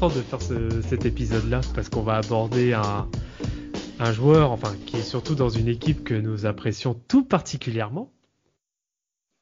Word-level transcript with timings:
Content 0.00 0.14
de 0.16 0.22
faire 0.22 0.40
cet 0.82 1.04
épisode-là 1.04 1.60
parce 1.74 1.90
qu'on 1.90 2.00
va 2.00 2.16
aborder 2.16 2.72
un, 2.72 3.06
un 3.98 4.12
joueur, 4.12 4.50
enfin, 4.50 4.74
qui 4.86 4.96
est 4.96 5.02
surtout 5.02 5.34
dans 5.34 5.50
une 5.50 5.68
équipe 5.68 6.04
que 6.04 6.14
nous 6.14 6.46
apprécions 6.46 6.94
tout 6.94 7.22
particulièrement. 7.22 8.10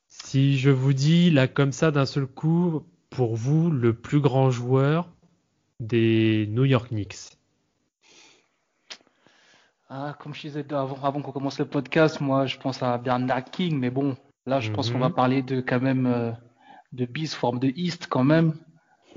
Si 0.08 0.58
je 0.58 0.70
vous 0.70 0.92
dis 0.92 1.30
là 1.30 1.46
comme 1.46 1.70
ça 1.70 1.92
d'un 1.92 2.06
seul 2.06 2.26
coup, 2.26 2.82
pour 3.08 3.36
vous, 3.36 3.70
le 3.70 3.92
plus 3.92 4.20
grand 4.20 4.50
joueur 4.50 5.08
des 5.78 6.48
New 6.50 6.64
York 6.64 6.88
Knicks. 6.88 7.38
Ah, 9.88 10.16
comme 10.18 10.34
je 10.34 10.40
disais 10.40 10.66
avant, 10.72 10.98
avant 11.04 11.22
qu'on 11.22 11.32
commence 11.32 11.60
le 11.60 11.66
podcast, 11.66 12.20
moi 12.20 12.46
je 12.46 12.56
pense 12.56 12.82
à 12.82 12.98
Bernard 12.98 13.44
King, 13.44 13.78
mais 13.78 13.90
bon, 13.90 14.16
là 14.44 14.58
je 14.58 14.72
pense 14.72 14.90
qu'on 14.90 14.98
va 14.98 15.08
mhm. 15.08 15.14
parler 15.14 15.42
de 15.42 15.60
quand 15.60 15.80
même 15.80 16.06
euh, 16.06 16.32
de 16.92 17.04
Beast 17.04 17.34
forme 17.34 17.60
de 17.60 17.72
East 17.76 18.08
quand 18.08 18.24
même 18.24 18.54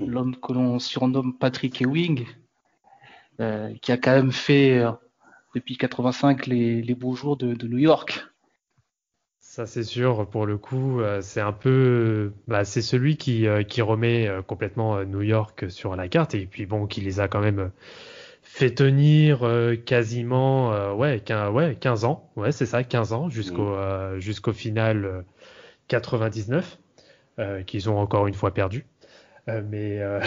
l'homme 0.06 0.36
que 0.36 0.52
l'on 0.52 0.78
surnomme 0.78 1.36
Patrick 1.36 1.80
Ewing, 1.80 2.26
euh, 3.40 3.72
qui 3.80 3.92
a 3.92 3.96
quand 3.96 4.12
même 4.12 4.32
fait 4.32 4.78
euh, 4.78 4.92
depuis 5.54 5.76
85 5.76 6.46
les, 6.46 6.82
les, 6.82 6.94
beaux 6.94 7.14
jours 7.14 7.36
de, 7.36 7.66
New 7.66 7.78
York. 7.78 8.26
Ça 9.40 9.66
c'est 9.66 9.82
sûr, 9.82 10.28
pour 10.28 10.46
le 10.46 10.58
coup, 10.58 11.00
euh, 11.00 11.20
c'est 11.22 11.40
un 11.40 11.52
peu, 11.52 12.32
bah, 12.46 12.64
c'est 12.64 12.82
celui 12.82 13.16
qui, 13.16 13.46
qui 13.68 13.82
remet 13.82 14.30
complètement 14.46 15.02
New 15.04 15.22
York 15.22 15.70
sur 15.70 15.96
la 15.96 16.08
carte 16.08 16.34
et 16.34 16.46
puis 16.46 16.66
bon, 16.66 16.86
qui 16.86 17.00
les 17.00 17.20
a 17.20 17.28
quand 17.28 17.40
même 17.40 17.70
fait 18.42 18.74
tenir 18.74 19.48
quasiment, 19.86 20.94
ouais, 20.94 21.20
15, 21.20 21.52
ouais, 21.52 21.76
15 21.80 22.04
ans, 22.04 22.30
ouais, 22.36 22.52
c'est 22.52 22.66
ça, 22.66 22.84
15 22.84 23.12
ans 23.12 23.28
jusqu'au 23.28 23.76
mmh. 23.76 24.18
jusqu'au 24.18 24.52
final 24.52 25.24
99, 25.88 26.78
qu'ils 27.66 27.90
ont 27.90 27.98
encore 27.98 28.26
une 28.26 28.34
fois 28.34 28.52
perdu. 28.52 28.86
Euh, 29.48 29.62
mais 29.68 30.00
euh, 30.00 30.20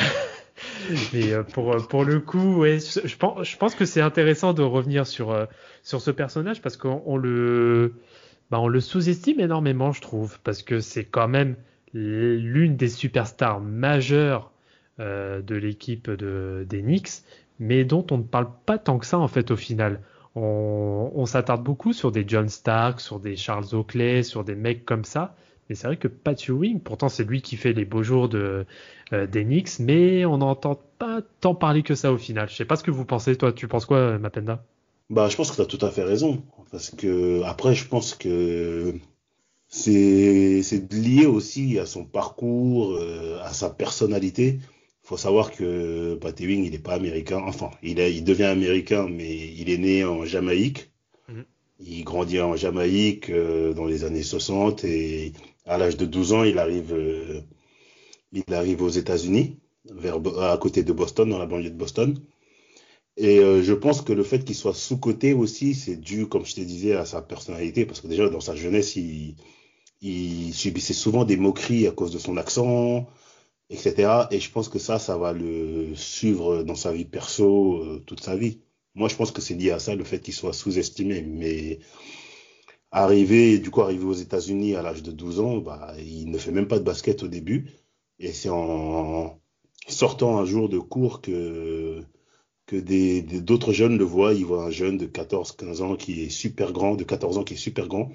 mais 1.14 1.32
euh, 1.34 1.44
pour, 1.44 1.76
pour 1.88 2.04
le 2.04 2.20
coup, 2.20 2.58
ouais, 2.58 2.80
je, 2.80 3.16
pense, 3.16 3.48
je 3.48 3.58
pense 3.58 3.76
que 3.76 3.86
c'est 3.86 4.02
intéressant 4.02 4.54
de 4.54 4.62
revenir 4.62 5.08
sur, 5.08 5.48
sur 5.84 6.02
ce 6.02 6.12
personnage 6.12 6.62
parce 6.62 6.78
qu'on 6.78 7.18
le, 7.18 7.96
bah, 8.52 8.62
le 8.68 8.80
sous-estime 8.80 9.40
énormément, 9.40 9.92
je 9.92 10.02
trouve, 10.02 10.40
parce 10.42 10.64
que 10.64 10.80
c'est 10.80 11.06
quand 11.06 11.28
même 11.28 11.56
l'une 11.94 12.76
des 12.76 12.90
superstars 12.90 13.62
majeures 13.62 14.52
de 15.00 15.56
l'équipe 15.56 16.10
de, 16.10 16.66
des 16.68 16.82
Knicks, 16.82 17.24
mais 17.60 17.86
dont 17.86 18.06
on 18.12 18.18
ne 18.18 18.24
parle 18.24 18.50
pas 18.66 18.78
tant 18.78 18.98
que 18.98 19.06
ça 19.06 19.18
en 19.18 19.28
fait 19.28 19.52
au 19.52 19.56
final. 19.56 20.02
On, 20.36 21.12
on 21.16 21.26
s'attarde 21.26 21.64
beaucoup 21.64 21.94
sur 21.94 22.12
des 22.12 22.26
John 22.28 22.50
Stark, 22.50 23.00
sur 23.00 23.22
des 23.22 23.38
Charles 23.38 23.74
Oakley, 23.74 24.24
sur 24.24 24.44
des 24.44 24.56
mecs 24.56 24.84
comme 24.84 25.06
ça, 25.06 25.36
mais 25.70 25.76
c'est 25.76 25.88
vrai 25.88 25.98
que 25.98 26.08
Pat 26.08 26.40
Ewing, 26.48 26.80
pourtant 26.80 27.10
c'est 27.10 27.24
lui 27.24 27.42
qui 27.42 27.58
fait 27.58 27.74
les 27.74 27.86
beaux 27.86 28.04
jours 28.04 28.30
de 28.30 28.66
euh, 29.14 29.28
d'Enix, 29.28 29.80
mais 29.80 30.26
on 30.26 30.38
n'entend 30.38 30.80
pas 31.00 31.22
tant 31.42 31.56
parler 31.56 31.84
que 31.84 31.96
ça 31.96 32.12
au 32.12 32.18
final. 32.18 32.50
Je 32.50 32.56
sais 32.56 32.66
pas 32.66 32.76
ce 32.76 32.84
que 32.84 32.92
vous 32.92 33.06
pensez, 33.06 33.36
toi, 33.36 33.52
tu 33.52 33.68
penses 33.68 33.86
quoi, 33.86 34.18
Mapenda? 34.18 34.64
Bah, 35.10 35.28
je 35.30 35.36
pense 35.36 35.52
que 35.52 35.56
tu 35.56 35.62
as 35.62 35.66
tout 35.66 35.84
à 35.86 35.92
fait 35.92 36.04
raison, 36.04 36.44
parce 36.72 36.90
que 36.90 37.42
après, 37.44 37.76
je 37.76 37.88
pense 37.88 38.16
que 38.16 38.96
c'est 39.68 40.62
lié 40.92 41.26
aussi 41.26 41.80
à 41.80 41.86
son 41.86 42.06
parcours, 42.06 42.94
euh, 42.96 43.40
à 43.44 43.54
sa 43.54 43.70
personnalité. 43.70 44.60
Il 45.04 45.08
faut 45.08 45.18
savoir 45.18 45.52
que 45.52 46.16
Pat 46.16 46.40
Ewing, 46.40 46.64
il 46.64 46.72
n'est 46.72 46.80
pas 46.80 46.94
américain, 46.94 47.42
enfin, 47.46 47.70
il, 47.84 48.00
est, 48.00 48.16
il 48.16 48.24
devient 48.24 48.46
américain, 48.46 49.08
mais 49.08 49.36
il 49.36 49.70
est 49.70 49.78
né 49.78 50.04
en 50.04 50.26
Jamaïque. 50.26 50.90
Il 51.80 52.04
grandit 52.04 52.40
en 52.40 52.56
Jamaïque 52.56 53.30
euh, 53.30 53.74
dans 53.74 53.86
les 53.86 54.06
années 54.06 54.24
60 54.24 54.84
et 54.86 55.34
à 55.66 55.78
l'âge 55.78 55.98
de 55.98 56.06
12 56.06 56.34
ans, 56.34 56.44
il 56.44 56.58
arrive, 56.58 56.94
euh, 56.94 57.42
il 58.32 58.54
arrive 58.54 58.82
aux 58.82 58.90
États-Unis, 58.90 59.58
à 60.40 60.58
côté 60.58 60.84
de 60.84 60.94
Boston, 60.94 61.30
dans 61.30 61.38
la 61.38 61.46
banlieue 61.46 61.70
de 61.70 61.76
Boston. 61.76 62.18
Et 63.18 63.40
euh, 63.40 63.62
je 63.64 63.74
pense 63.74 64.02
que 64.02 64.14
le 64.14 64.24
fait 64.24 64.44
qu'il 64.46 64.56
soit 64.56 64.74
sous-coté 64.74 65.34
aussi, 65.34 65.74
c'est 65.76 65.98
dû, 65.98 66.28
comme 66.28 66.46
je 66.46 66.56
te 66.56 66.62
disais, 66.62 66.94
à 66.94 67.06
sa 67.06 67.22
personnalité, 67.22 67.86
parce 67.86 68.02
que 68.02 68.08
déjà 68.08 68.30
dans 68.30 68.42
sa 68.42 68.56
jeunesse, 68.56 68.96
il, 68.96 69.36
subissait 70.54 70.94
souvent 70.94 71.26
des 71.26 71.38
moqueries 71.38 71.88
à 71.88 71.92
cause 71.92 72.12
de 72.12 72.20
son 72.20 72.38
accent, 72.38 73.08
etc. 73.70 74.28
Et 74.32 74.40
je 74.40 74.52
pense 74.52 74.70
que 74.70 74.80
ça, 74.80 75.00
ça 75.00 75.18
va 75.18 75.34
le 75.34 75.96
suivre 75.96 76.64
dans 76.64 76.76
sa 76.76 76.92
vie 76.94 77.06
perso 77.06 78.00
toute 78.06 78.22
sa 78.22 78.36
vie. 78.36 78.60
Moi, 78.96 79.10
je 79.10 79.16
pense 79.16 79.32
que 79.32 79.42
c'est 79.42 79.56
lié 79.56 79.72
à 79.72 79.80
ça, 79.80 79.96
le 79.96 80.04
fait 80.04 80.20
qu'il 80.20 80.34
soit 80.34 80.54
sous-estimé. 80.54 81.22
Mais 81.22 81.80
Arrivé, 82.98 83.60
du 83.60 83.72
coup, 83.72 83.82
arrivé 83.82 84.06
aux 84.06 84.14
États-Unis 84.14 84.76
à 84.76 84.82
l'âge 84.82 85.04
de 85.04 85.12
12 85.12 85.42
ans, 85.42 85.58
bah, 85.58 85.94
il 86.00 86.32
ne 86.32 86.38
fait 86.38 86.52
même 86.52 86.70
pas 86.70 86.80
de 86.80 86.84
basket 86.86 87.24
au 87.24 87.28
début. 87.28 87.70
Et 88.20 88.32
c'est 88.32 88.48
en 88.48 89.42
sortant 89.90 90.38
un 90.38 90.46
jour 90.46 90.70
de 90.70 90.80
cours 90.80 91.20
que, 91.20 92.02
que 92.66 92.78
des, 92.78 93.22
d'autres 93.22 93.74
jeunes 93.74 93.98
le 93.98 94.06
voient. 94.06 94.32
Ils 94.34 94.46
voient 94.46 94.64
un 94.64 94.70
jeune 94.70 94.98
de 94.98 95.08
14, 95.08 95.52
15 95.58 95.82
ans 95.82 95.96
qui 95.98 96.24
est 96.24 96.30
super 96.30 96.72
grand, 96.72 96.96
de 96.96 97.04
14 97.04 97.38
ans 97.38 97.44
qui 97.44 97.56
est 97.56 97.58
super 97.58 97.90
grand. 97.90 98.14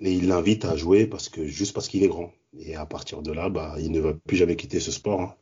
Et 0.00 0.12
il 0.12 0.26
l'invite 0.26 0.64
à 0.64 0.74
jouer 0.74 1.06
parce 1.06 1.28
que, 1.28 1.46
juste 1.46 1.72
parce 1.72 1.86
qu'il 1.86 2.02
est 2.02 2.08
grand. 2.08 2.32
Et 2.58 2.74
à 2.74 2.86
partir 2.86 3.22
de 3.22 3.30
là, 3.30 3.48
bah, 3.48 3.76
il 3.78 3.92
ne 3.92 4.00
va 4.00 4.12
plus 4.12 4.36
jamais 4.36 4.56
quitter 4.56 4.80
ce 4.80 4.90
sport. 4.90 5.20
Hein. 5.20 5.34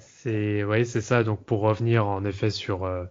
C'est, 0.00 0.64
oui, 0.64 0.84
c'est 0.84 1.00
ça. 1.00 1.22
Donc, 1.22 1.44
pour 1.44 1.60
revenir 1.60 2.08
en 2.08 2.24
effet 2.24 2.50
sur, 2.50 2.84
euh, 2.84 3.04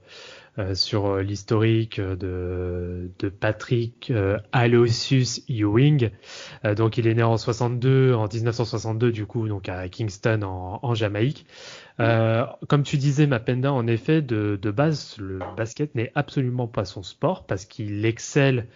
sur 0.74 1.06
euh, 1.06 1.22
l'historique 1.22 2.00
de, 2.00 3.10
de 3.20 3.30
Patrick 3.30 4.12
euh, 4.12 4.38
Aloysius 4.52 5.42
Ewing. 5.48 6.10
donc 6.76 6.98
il 6.98 7.08
est 7.08 7.14
né 7.14 7.24
en 7.24 7.38
62, 7.38 8.14
en 8.14 8.28
1962 8.28 9.12
du 9.12 9.26
coup, 9.26 9.48
donc 9.48 9.70
à 9.70 9.88
Kingston 9.88 10.42
en, 10.44 10.80
en 10.82 10.94
Jamaïque. 10.94 11.46
comme 11.98 12.84
tu 12.84 12.98
disais, 12.98 13.28
Mapenda, 13.28 13.72
en 13.72 13.88
effet, 13.88 14.22
de, 14.22 14.60
de 14.62 14.72
base, 14.72 15.18
le 15.20 15.40
basket 15.56 15.96
n'est 15.96 16.12
absolument 16.16 16.68
pas 16.68 16.86
son 16.86 17.04
sport 17.04 17.46
parce 17.46 17.66
qu'il 17.66 18.06
excelle 18.06 18.68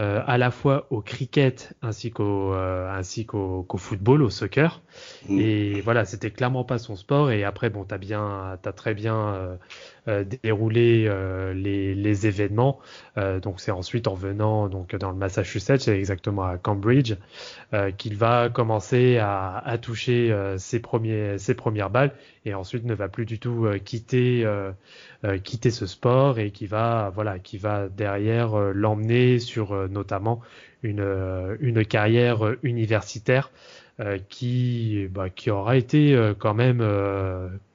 euh, 0.00 0.20
à 0.26 0.38
la 0.38 0.50
fois 0.50 0.88
au 0.90 1.02
cricket 1.02 1.72
ainsi 1.80 2.10
qu'au 2.10 2.52
euh, 2.52 2.90
ainsi 2.90 3.26
qu'au 3.26 3.64
football, 3.76 4.22
au 4.22 4.30
soccer. 4.30 4.82
Mm. 5.28 5.38
Et 5.38 5.80
voilà, 5.82 6.04
c'était 6.04 6.32
clairement 6.32 6.64
pas 6.64 6.78
son 6.78 6.96
sport. 6.96 7.30
Et 7.30 7.44
après, 7.44 7.70
bon, 7.70 7.84
t'as 7.84 7.98
bien, 7.98 8.58
t'as 8.60 8.72
très 8.72 8.94
bien 8.94 9.56
euh, 10.08 10.24
déroulé 10.42 11.10
les, 11.54 11.94
les, 11.94 12.26
événements. 12.26 12.78
donc 13.16 13.60
c'est 13.60 13.70
ensuite 13.70 14.08
en 14.08 14.14
venant 14.14 14.68
donc 14.68 14.94
dans 14.96 15.10
le 15.10 15.16
Massachusetts, 15.16 15.80
c'est 15.80 15.98
exactement 15.98 16.44
à 16.44 16.56
Cambridge, 16.56 17.14
qu'il 17.98 18.16
va 18.16 18.48
commencer 18.48 19.18
à, 19.18 19.78
toucher 19.80 20.34
ses 20.56 20.80
premiers 20.80 21.38
ses 21.38 21.54
premières 21.54 21.90
balles 21.90 22.12
et 22.44 22.54
ensuite 22.54 22.84
ne 22.84 22.94
va 22.94 23.08
plus 23.08 23.26
du 23.26 23.38
tout 23.38 23.66
quitter 23.84 24.46
quitter 25.42 25.70
ce 25.70 25.86
sport 25.86 26.38
et 26.38 26.50
qui 26.50 26.66
va 26.66 27.10
voilà 27.14 27.38
qui 27.38 27.58
va 27.58 27.88
derrière 27.88 28.56
l'emmener 28.72 29.38
sur 29.38 29.88
notamment 29.88 30.40
une, 30.84 31.00
euh, 31.00 31.56
une 31.60 31.84
carrière 31.84 32.54
universitaire 32.62 33.50
euh, 34.00 34.18
qui, 34.28 35.08
bah, 35.10 35.30
qui 35.30 35.50
aura 35.50 35.76
été 35.76 36.14
euh, 36.14 36.34
quand 36.38 36.54
même 36.54 36.84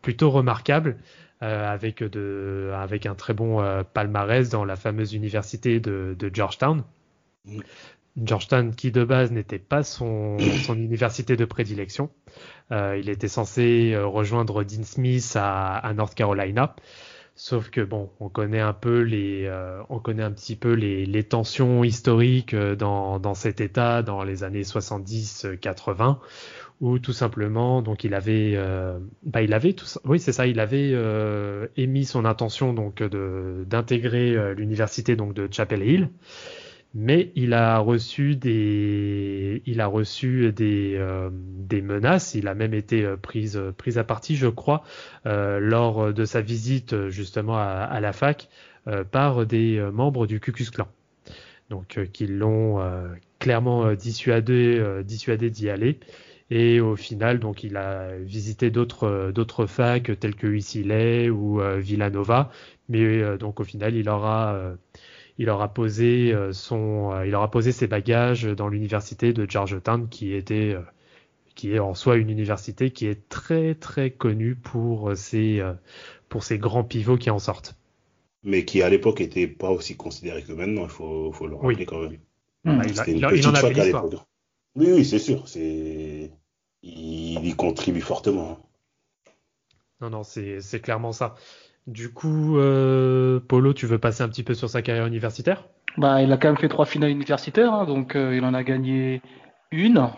plutôt 0.02 0.30
remarquable. 0.30 0.98
Avec, 1.42 2.04
de, 2.04 2.72
avec 2.76 3.06
un 3.06 3.16
très 3.16 3.34
bon 3.34 3.64
palmarès 3.94 4.50
dans 4.50 4.66
la 4.66 4.76
fameuse 4.76 5.14
université 5.14 5.80
de, 5.80 6.16
de 6.18 6.32
Georgetown. 6.34 6.84
Mm. 7.46 7.60
Georgetown 8.22 8.76
qui 8.76 8.92
de 8.92 9.06
base 9.06 9.32
n'était 9.32 9.60
pas 9.60 9.84
son, 9.84 10.38
son, 10.66 10.76
université 10.76 11.38
de 11.38 11.46
prédilection. 11.46 12.10
il 12.72 13.08
était 13.08 13.30
censé 13.30 13.96
rejoindre 13.98 14.64
Dean 14.64 14.84
Smith 14.84 15.34
à, 15.36 15.78
à 15.78 15.94
North 15.94 16.16
Carolina. 16.16 16.76
Sauf 17.42 17.70
que 17.70 17.80
bon, 17.80 18.12
on 18.20 18.28
connaît 18.28 18.60
un 18.60 18.74
peu 18.74 19.00
les, 19.00 19.46
euh, 19.46 19.82
on 19.88 20.00
connaît 20.00 20.24
un 20.24 20.32
petit 20.32 20.58
peu 20.58 20.74
les, 20.74 21.06
les 21.06 21.24
tensions 21.24 21.86
historiques 21.86 22.54
euh, 22.54 22.76
dans, 22.76 23.18
dans 23.18 23.34
cet 23.34 23.62
État 23.62 24.04
dans 24.04 24.24
les 24.24 24.44
années 24.44 24.64
70-80, 24.64 26.18
où 26.82 27.00
tout 27.00 27.14
simplement, 27.14 27.82
donc 27.82 28.04
il 28.04 28.14
avait, 28.14 28.54
euh, 28.56 28.98
bah 29.24 29.42
il 29.42 29.54
avait 29.54 29.74
tout, 29.74 29.86
oui 30.06 30.20
c'est 30.20 30.32
ça, 30.32 30.48
il 30.48 30.60
avait 30.60 30.94
émis 31.76 32.06
son 32.06 32.26
intention 32.26 32.74
donc 32.74 33.04
de 33.04 33.66
d'intégrer 33.68 34.56
l'université 34.56 35.16
donc 35.16 35.34
de 35.34 35.48
Chapel 35.52 35.84
Hill, 35.84 36.10
mais 36.96 37.32
il 37.36 37.54
a 37.54 37.78
reçu 37.80 38.36
des, 38.36 39.62
il 39.66 39.80
a 39.80 39.86
reçu 39.86 40.52
des, 40.52 40.96
euh, 40.98 41.30
des 41.32 41.82
menaces. 41.82 42.34
Il 42.34 42.48
a 42.48 42.56
même 42.56 42.74
été 42.74 43.06
euh, 43.06 43.16
prise, 43.16 43.62
prise 43.78 43.98
à 43.98 44.04
partie, 44.04 44.36
je 44.36 44.48
crois, 44.48 44.84
euh, 45.26 45.60
lors 45.60 46.14
de 46.14 46.26
sa 46.26 46.42
visite 46.42 47.10
justement 47.10 47.58
à, 47.58 47.64
à 47.64 48.00
la 48.00 48.14
fac 48.14 48.50
par 49.12 49.46
des 49.46 49.80
membres 49.94 50.26
du 50.26 50.40
Ku 50.40 50.52
Klan. 50.52 50.88
Donc, 51.70 52.00
qui 52.12 52.26
l'ont 52.26 52.82
clairement 53.38 53.94
dissuadé, 53.94 55.04
dissuadé 55.04 55.52
d'y 55.52 55.70
aller. 55.70 56.00
Et 56.52 56.80
au 56.80 56.96
final, 56.96 57.40
donc, 57.40 57.64
il 57.64 57.78
a 57.78 58.18
visité 58.18 58.72
d'autres 58.72 59.32
d'autres 59.34 59.66
facs 59.68 60.20
tels 60.20 60.36
que 60.36 60.48
UCLA 60.48 61.32
ou 61.32 61.62
Villanova, 61.78 62.52
mais 62.88 63.38
donc 63.38 63.60
au 63.60 63.64
final, 63.64 63.96
il 63.96 64.10
aura 64.10 64.76
il 65.40 65.50
aura 65.50 65.74
posé 65.74 66.34
euh, 66.34 66.52
son, 66.52 67.14
euh, 67.14 67.26
il 67.26 67.34
aura 67.34 67.50
posé 67.50 67.72
ses 67.72 67.88
bagages 67.88 68.44
dans 68.44 68.68
l'université 68.68 69.32
de 69.32 69.50
Georgetown, 69.50 70.10
qui 70.10 70.34
était, 70.34 70.74
euh, 70.76 70.82
qui 71.56 71.74
est 71.74 71.80
en 71.80 71.96
soi 71.96 72.18
une 72.18 72.30
université 72.30 72.92
qui 72.92 73.08
est 73.08 73.28
très 73.30 73.74
très 73.74 74.12
connue 74.12 74.56
pour 74.56 75.16
ses, 75.16 75.62
pour 76.28 76.44
ses 76.44 76.58
grands 76.58 76.84
pivots 76.84 77.18
qui 77.18 77.30
en 77.30 77.40
sortent. 77.40 77.76
Mais 78.44 78.66
qui 78.66 78.82
à 78.82 78.90
l'époque 78.90 79.22
était 79.22 79.48
pas 79.48 79.72
aussi 79.72 79.96
considéré 79.96 80.44
que 80.44 80.52
maintenant, 80.52 80.84
il 80.84 80.90
faut, 80.90 81.32
faut 81.32 81.48
le 81.48 81.56
rappeler 81.56 81.86
quand 81.86 82.02
même. 82.02 82.20
Hmm. 82.66 82.82
il, 83.08 83.48
en 83.48 83.54
a 83.54 83.62
fait 83.62 83.96
Oui, 84.76 84.88
oui, 84.92 85.06
c'est 85.06 85.20
sûr. 85.20 85.48
C'est, 85.48 86.32
il, 86.84 87.46
y 87.46 87.56
contribue 87.56 88.02
fortement. 88.02 88.52
Hein. 88.52 88.58
Non, 90.02 90.10
non, 90.10 90.24
c'est 90.24 90.82
clairement 90.82 91.12
ça. 91.12 91.36
Du 91.88 92.14
coup, 92.14 92.58
euh, 92.58 93.40
Polo, 93.40 93.74
tu 93.74 93.86
veux 93.86 93.98
passer 93.98 94.22
un 94.24 94.30
petit 94.30 94.44
peu 94.44 94.54
sur 94.54 94.70
sa 94.70 94.82
carrière 94.82 95.08
universitaire? 95.08 95.68
Bah, 95.98 96.22
Il 96.22 96.32
a 96.32 96.38
quand 96.38 96.50
même 96.50 96.58
fait 96.58 96.70
trois 96.70 96.86
finales 96.86 97.10
universitaires, 97.10 97.74
hein, 97.74 97.86
donc 97.86 98.16
euh, 98.16 98.36
il 98.36 98.46
en 98.46 98.54
a 98.54 98.64
gagné 98.64 99.22
une 99.72 100.10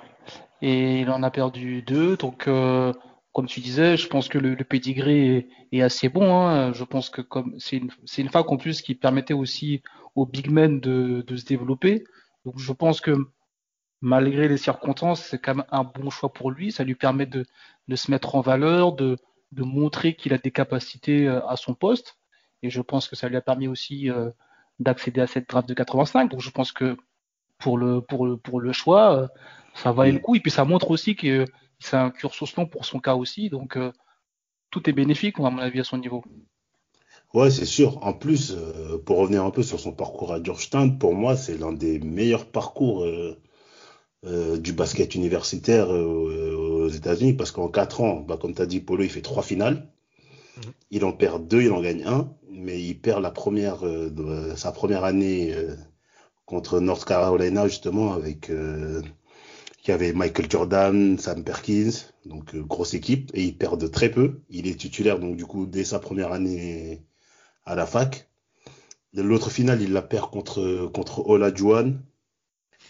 et 0.61 0.99
il 0.99 1.09
en 1.09 1.23
a 1.23 1.31
perdu 1.31 1.81
deux. 1.81 2.17
Donc, 2.17 2.47
euh, 2.47 2.93
comme 3.33 3.47
tu 3.47 3.61
disais, 3.61 3.97
je 3.97 4.07
pense 4.07 4.27
que 4.27 4.37
le, 4.37 4.53
le 4.53 4.63
pedigree 4.63 5.47
est, 5.71 5.81
assez 5.81 6.09
bon. 6.09 6.37
Hein. 6.37 6.73
Je 6.73 6.83
pense 6.83 7.09
que 7.09 7.21
comme 7.21 7.55
c'est 7.57 7.77
une, 7.77 7.89
c'est 8.05 8.21
une 8.21 8.29
fac 8.29 8.51
en 8.51 8.57
plus 8.57 8.81
qui 8.81 8.93
permettait 8.93 9.33
aussi 9.33 9.81
aux 10.15 10.25
big 10.25 10.51
men 10.51 10.79
de, 10.79 11.23
de 11.25 11.35
se 11.37 11.45
développer. 11.45 12.03
Donc, 12.45 12.59
je 12.59 12.73
pense 12.73 13.01
que 13.01 13.15
malgré 14.01 14.47
les 14.47 14.57
circonstances, 14.57 15.21
c'est 15.21 15.39
quand 15.39 15.55
même 15.55 15.65
un 15.71 15.83
bon 15.83 16.09
choix 16.09 16.33
pour 16.33 16.51
lui. 16.51 16.71
Ça 16.71 16.83
lui 16.83 16.95
permet 16.95 17.25
de, 17.25 17.45
de 17.87 17.95
se 17.95 18.11
mettre 18.11 18.35
en 18.35 18.41
valeur, 18.41 18.93
de, 18.93 19.17
de 19.51 19.63
montrer 19.63 20.15
qu'il 20.15 20.33
a 20.33 20.37
des 20.37 20.51
capacités 20.51 21.27
euh, 21.27 21.45
à 21.47 21.55
son 21.55 21.73
poste. 21.73 22.17
Et 22.63 22.69
je 22.69 22.81
pense 22.81 23.07
que 23.07 23.15
ça 23.15 23.29
lui 23.29 23.37
a 23.37 23.41
permis 23.41 23.67
aussi 23.67 24.09
euh, 24.09 24.31
d'accéder 24.79 25.21
à 25.21 25.27
cette 25.27 25.49
draft 25.49 25.67
de 25.67 25.73
85. 25.73 26.31
Donc 26.31 26.41
je 26.41 26.49
pense 26.49 26.71
que 26.71 26.97
pour 27.59 27.77
le, 27.77 28.01
pour 28.01 28.25
le, 28.25 28.37
pour 28.37 28.59
le 28.59 28.73
choix, 28.73 29.15
euh, 29.15 29.27
ça 29.75 29.91
valait 29.91 30.11
le 30.11 30.19
coup. 30.19 30.35
Et 30.35 30.39
puis 30.39 30.51
ça 30.51 30.65
montre 30.65 30.91
aussi 30.91 31.15
que 31.15 31.45
c'est 31.79 31.97
un 31.97 32.09
cursus 32.09 32.55
long 32.55 32.65
pour 32.65 32.85
son 32.85 32.99
cas 32.99 33.15
aussi. 33.15 33.49
Donc 33.49 33.77
tout 34.69 34.89
est 34.89 34.93
bénéfique, 34.93 35.39
à 35.39 35.49
mon 35.49 35.59
avis, 35.59 35.79
à 35.79 35.83
son 35.83 35.97
niveau. 35.97 36.23
Ouais, 37.33 37.49
c'est 37.49 37.65
sûr. 37.65 38.05
En 38.05 38.13
plus, 38.13 38.55
pour 39.05 39.17
revenir 39.17 39.43
un 39.43 39.51
peu 39.51 39.63
sur 39.63 39.79
son 39.79 39.93
parcours 39.93 40.33
à 40.33 40.43
Georgetown, 40.43 40.99
pour 40.99 41.15
moi, 41.15 41.35
c'est 41.35 41.57
l'un 41.57 41.71
des 41.71 41.99
meilleurs 41.99 42.45
parcours 42.45 43.05
du 44.23 44.73
basket 44.73 45.15
universitaire 45.15 45.89
aux 45.89 46.87
États-Unis 46.89 47.33
parce 47.33 47.51
qu'en 47.51 47.69
4 47.69 48.01
ans, 48.01 48.19
bah, 48.19 48.37
comme 48.39 48.53
tu 48.53 48.61
as 48.61 48.67
dit, 48.67 48.79
Polo, 48.79 49.03
il 49.03 49.09
fait 49.09 49.21
trois 49.21 49.43
finales. 49.43 49.87
Mhm. 50.57 50.73
Il 50.91 51.05
en 51.05 51.11
perd 51.11 51.47
deux, 51.47 51.63
il 51.63 51.71
en 51.71 51.81
gagne 51.81 52.03
un, 52.05 52.33
mais 52.49 52.81
il 52.81 52.99
perd 52.99 53.21
la 53.21 53.31
première, 53.31 53.85
euh, 53.85 54.55
sa 54.55 54.71
première 54.71 55.03
année 55.03 55.53
euh, 55.53 55.75
contre 56.45 56.79
North 56.79 57.05
Carolina, 57.05 57.67
justement, 57.67 58.13
avec 58.13 58.49
euh, 58.49 59.01
qui 59.81 59.91
avait 59.91 60.13
Michael 60.13 60.49
Jordan, 60.49 61.17
Sam 61.17 61.43
Perkins, 61.43 61.91
donc 62.25 62.55
grosse 62.55 62.93
équipe, 62.93 63.31
et 63.33 63.43
il 63.43 63.57
perd 63.57 63.79
de 63.79 63.87
très 63.87 64.11
peu. 64.11 64.41
Il 64.49 64.67
est 64.67 64.79
titulaire, 64.79 65.19
donc 65.19 65.37
du 65.37 65.45
coup, 65.45 65.65
dès 65.65 65.83
sa 65.83 65.99
première 65.99 66.31
année 66.31 67.01
à 67.65 67.75
la 67.75 67.85
fac. 67.85 68.27
L'autre 69.13 69.49
finale, 69.49 69.81
il 69.81 69.91
la 69.91 70.01
perd 70.01 70.29
contre, 70.29 70.89
contre 70.93 71.27
Ola 71.27 71.53
Juan, 71.53 72.01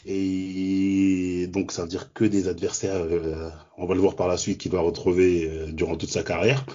et 0.05 1.47
donc, 1.47 1.71
ça 1.71 1.83
veut 1.83 1.87
dire 1.87 2.13
que 2.13 2.25
des 2.25 2.47
adversaires, 2.47 2.95
euh, 2.95 3.49
on 3.77 3.85
va 3.85 3.93
le 3.93 4.01
voir 4.01 4.15
par 4.15 4.27
la 4.27 4.37
suite, 4.37 4.59
qu'il 4.59 4.71
va 4.71 4.81
retrouver 4.81 5.47
euh, 5.47 5.71
durant 5.71 5.95
toute 5.95 6.09
sa 6.09 6.23
carrière. 6.23 6.65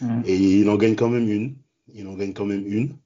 Mm. 0.00 0.22
Et 0.26 0.36
il 0.36 0.68
en 0.70 0.76
gagne 0.76 0.94
quand 0.94 1.08
même 1.08 1.28
une. 1.28 1.56
Il 1.92 2.06
en 2.06 2.14
gagne 2.14 2.32
quand 2.32 2.44
même 2.44 2.66
une. 2.66 2.96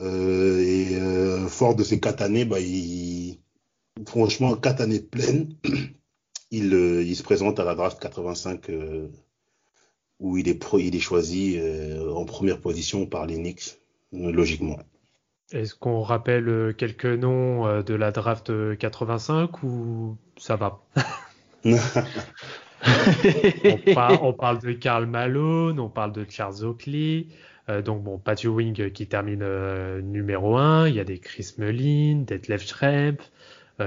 Euh, 0.00 0.60
et 0.60 0.96
euh, 0.96 1.46
fort 1.46 1.74
de 1.74 1.84
ces 1.84 2.00
quatre 2.00 2.22
années, 2.22 2.44
bah, 2.44 2.60
il, 2.60 3.38
franchement, 4.06 4.56
quatre 4.56 4.80
années 4.80 5.00
pleines, 5.00 5.54
il, 6.50 6.72
il 6.72 7.16
se 7.16 7.22
présente 7.22 7.60
à 7.60 7.64
la 7.64 7.74
draft 7.74 8.00
85 8.00 8.70
où 10.18 10.38
il 10.38 10.48
est, 10.48 10.54
pro, 10.54 10.78
il 10.78 10.96
est 10.96 11.00
choisi 11.00 11.60
en 12.14 12.24
première 12.24 12.60
position 12.60 13.06
par 13.06 13.26
les 13.26 13.36
Knicks, 13.36 13.78
logiquement. 14.12 14.78
Est-ce 15.52 15.76
qu'on 15.76 16.00
rappelle 16.02 16.48
euh, 16.48 16.72
quelques 16.72 17.06
noms 17.06 17.66
euh, 17.66 17.82
de 17.82 17.94
la 17.94 18.10
draft 18.10 18.52
85 18.78 19.62
ou 19.62 20.16
ça 20.36 20.56
va? 20.56 20.80
On, 24.20 24.32
parle, 24.32 24.60
de 24.60 24.72
Karl 24.72 25.06
Malone, 25.06 25.80
on 25.80 25.88
parle 25.88 26.12
de 26.12 26.24
Charles 26.28 26.62
Oakley, 26.62 27.26
euh, 27.68 27.82
donc 27.82 28.04
bon, 28.04 28.18
Pat 28.18 28.44
Ewing 28.44 28.90
qui 28.90 29.08
termine 29.08 29.44
numéro 30.02 30.56
1, 30.56 30.88
il 30.88 30.94
y 30.94 31.00
a 31.00 31.04
des 31.04 31.18
Chris 31.18 31.54
Mullin, 31.58 32.22
Detlef 32.26 32.64
Schrempf, 32.64 33.30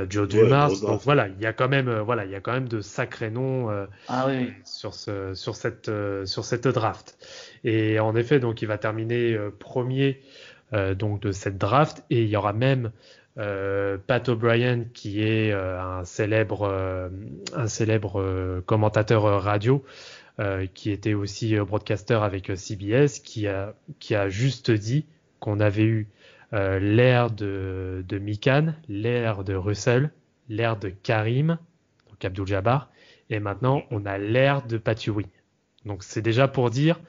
Joe 0.09 0.27
Dumars, 0.27 0.81
donc 0.81 1.01
voilà, 1.03 1.29
il 1.29 1.41
y 1.41 1.45
a 1.45 1.53
quand 1.53 1.69
même, 1.69 1.89
voilà, 2.00 2.25
il 2.25 2.31
y 2.31 2.35
a 2.35 2.41
quand 2.41 2.51
même 2.51 2.67
de 2.67 2.81
sacrés 2.81 3.29
noms 3.29 3.69
ah 4.09 4.27
sur, 4.65 4.94
ce, 4.94 5.33
sur, 5.33 5.55
cette, 5.55 5.89
sur 6.25 6.44
cette 6.44 6.67
draft. 6.67 7.17
Et 7.63 8.00
en 8.00 8.15
effet, 8.15 8.39
donc 8.39 8.62
il 8.62 8.67
va 8.67 8.77
terminer 8.77 9.38
premier 9.59 10.09
euh, 10.09 10.49
donc 10.74 11.21
de 11.21 11.31
cette 11.31 11.57
draft 11.57 12.04
et 12.10 12.24
il 12.24 12.30
y 12.30 12.36
aura 12.36 12.54
même 12.54 12.92
euh, 13.38 13.98
Pat 13.98 14.27
O'Brien 14.30 14.86
qui 14.94 15.24
est 15.24 15.51
euh, 15.51 15.81
un 15.81 16.06
célèbre 16.06 17.10
un 17.54 17.68
célèbre 17.68 18.62
commentateur 18.66 19.42
radio 19.42 19.83
qui 20.74 20.92
était 20.92 21.13
aussi 21.13 21.57
broadcaster 21.57 22.19
avec 22.21 22.51
CBS 22.56 23.19
qui 23.24 23.48
a 23.48 23.74
qui 24.00 24.16
a 24.16 24.30
juste 24.30 24.71
dit 24.71 25.06
qu'on 25.39 25.60
avait 25.60 25.83
eu 25.83 26.07
l'ère 26.54 27.30
de 27.30 28.06
de 28.07 28.19
Mikan, 28.19 28.74
l'ère 28.88 29.44
de 29.44 29.54
Russell, 29.54 30.12
l'ère 30.48 30.77
de 30.77 30.89
Karim, 30.89 31.57
donc 32.10 32.24
Abdul 32.24 32.48
Jabbar 32.48 32.89
et 33.29 33.39
maintenant 33.39 33.84
on 33.91 34.05
a 34.05 34.17
l'ère 34.17 34.65
de 34.65 34.77
Pat 34.77 35.05
Ewing. 35.05 35.27
Donc 35.86 36.03
c'est 36.03 36.22
déjà 36.22 36.48
pour 36.48 36.70
dire 36.70 37.00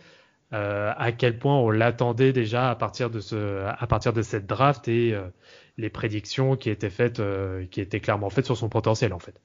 euh, 0.52 0.92
à 0.96 1.12
quel 1.12 1.38
point 1.38 1.56
on 1.56 1.70
l'attendait 1.70 2.32
déjà 2.32 2.70
à 2.70 2.74
partir 2.74 3.08
de 3.08 3.20
ce, 3.20 3.64
à 3.66 3.86
partir 3.86 4.12
de 4.12 4.22
cette 4.22 4.46
draft 4.46 4.88
et 4.88 5.14
euh, 5.14 5.28
les 5.76 5.90
prédictions 5.90 6.56
qui 6.56 6.70
étaient 6.70 6.90
faites, 6.90 7.20
euh, 7.20 7.66
qui 7.66 7.80
étaient 7.80 8.00
clairement 8.00 8.30
faites 8.30 8.46
sur 8.46 8.56
son 8.56 8.68
potentiel 8.68 9.12
en 9.12 9.18
fait. 9.18 9.40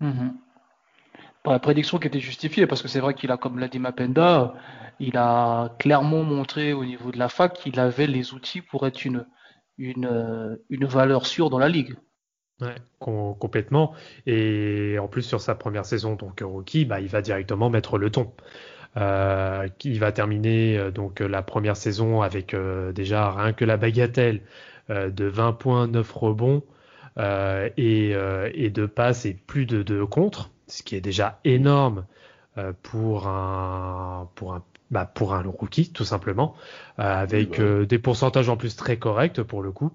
Mm 0.00 0.30
la 1.46 1.58
prédiction 1.58 1.98
qui 1.98 2.06
était 2.06 2.20
justifiée 2.20 2.66
parce 2.66 2.82
que 2.82 2.88
c'est 2.88 3.00
vrai 3.00 3.14
qu'il 3.14 3.30
a, 3.30 3.38
comme 3.38 3.58
l'a 3.58 3.68
dit 3.68 3.78
Mapenda, 3.78 4.52
il 4.98 5.16
a 5.16 5.74
clairement 5.78 6.22
montré 6.22 6.74
au 6.74 6.84
niveau 6.84 7.10
de 7.12 7.18
la 7.18 7.30
fac 7.30 7.54
qu'il 7.54 7.80
avait 7.80 8.06
les 8.06 8.34
outils 8.34 8.60
pour 8.60 8.86
être 8.86 9.06
une, 9.06 9.26
une, 9.78 10.58
une 10.68 10.84
valeur 10.84 11.24
sûre 11.24 11.48
dans 11.48 11.58
la 11.58 11.70
ligue. 11.70 11.96
Ouais, 12.60 12.74
complètement. 12.98 13.94
Et 14.26 14.98
en 15.00 15.08
plus 15.08 15.22
sur 15.22 15.40
sa 15.40 15.54
première 15.54 15.86
saison 15.86 16.14
donc 16.14 16.42
rookie, 16.44 16.84
bah, 16.84 17.00
il 17.00 17.08
va 17.08 17.22
directement 17.22 17.70
mettre 17.70 17.96
le 17.96 18.10
ton. 18.10 18.34
Euh, 18.96 19.68
qui 19.78 19.96
va 20.00 20.10
terminer 20.10 20.76
euh, 20.76 20.90
donc 20.90 21.20
la 21.20 21.42
première 21.42 21.76
saison 21.76 22.22
avec 22.22 22.54
euh, 22.54 22.90
déjà 22.90 23.30
rien 23.30 23.52
que 23.52 23.64
la 23.64 23.76
bagatelle 23.76 24.40
de 24.88 25.26
20 25.26 25.52
points, 25.52 25.86
9 25.86 26.12
rebonds 26.12 26.64
et, 27.16 28.10
et 28.10 28.70
de 28.70 28.86
passes 28.86 29.24
et 29.24 29.34
plus 29.34 29.64
de 29.64 29.84
2 29.84 30.04
contre, 30.04 30.50
ce 30.66 30.82
qui 30.82 30.96
est 30.96 31.00
déjà 31.00 31.38
énorme 31.44 32.06
pour 32.82 33.28
un 33.28 34.28
pour 34.34 34.54
un 34.54 34.64
bah, 34.90 35.04
pour 35.04 35.34
un 35.34 35.42
rookie 35.42 35.92
tout 35.92 36.02
simplement, 36.02 36.56
avec 36.98 37.60
bah 37.60 37.84
des 37.84 37.98
pourcentages 38.00 38.48
en 38.48 38.56
plus 38.56 38.74
très 38.74 38.96
corrects 38.96 39.44
pour 39.44 39.62
le 39.62 39.70
coup. 39.70 39.92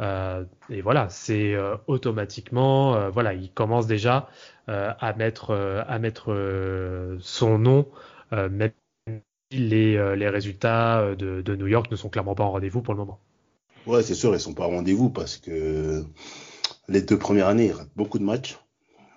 Euh, 0.00 0.44
et 0.68 0.82
voilà, 0.82 1.08
c'est 1.08 1.56
automatiquement, 1.86 3.08
voilà, 3.08 3.32
il 3.32 3.50
commence 3.50 3.86
déjà 3.86 4.28
à 4.66 5.14
mettre 5.16 5.54
à 5.88 5.98
mettre 5.98 7.16
son 7.20 7.58
nom 7.58 7.86
euh, 7.88 8.15
même 8.32 8.72
si 9.50 9.58
les, 9.58 9.96
euh, 9.96 10.16
les 10.16 10.28
résultats 10.28 11.00
euh, 11.00 11.14
de, 11.14 11.42
de, 11.42 11.56
New 11.56 11.66
York 11.66 11.90
ne 11.90 11.96
sont 11.96 12.08
clairement 12.08 12.34
pas 12.34 12.44
en 12.44 12.52
rendez-vous 12.52 12.82
pour 12.82 12.94
le 12.94 12.98
moment. 12.98 13.20
Ouais, 13.86 14.02
c'est 14.02 14.14
sûr, 14.14 14.34
ils 14.34 14.40
sont 14.40 14.54
pas 14.54 14.64
en 14.64 14.70
rendez-vous 14.70 15.10
parce 15.10 15.36
que 15.36 16.04
les 16.88 17.02
deux 17.02 17.18
premières 17.18 17.46
années, 17.46 17.66
il 17.66 17.72
rate 17.72 17.90
beaucoup 17.94 18.18
de 18.18 18.24
matchs. 18.24 18.58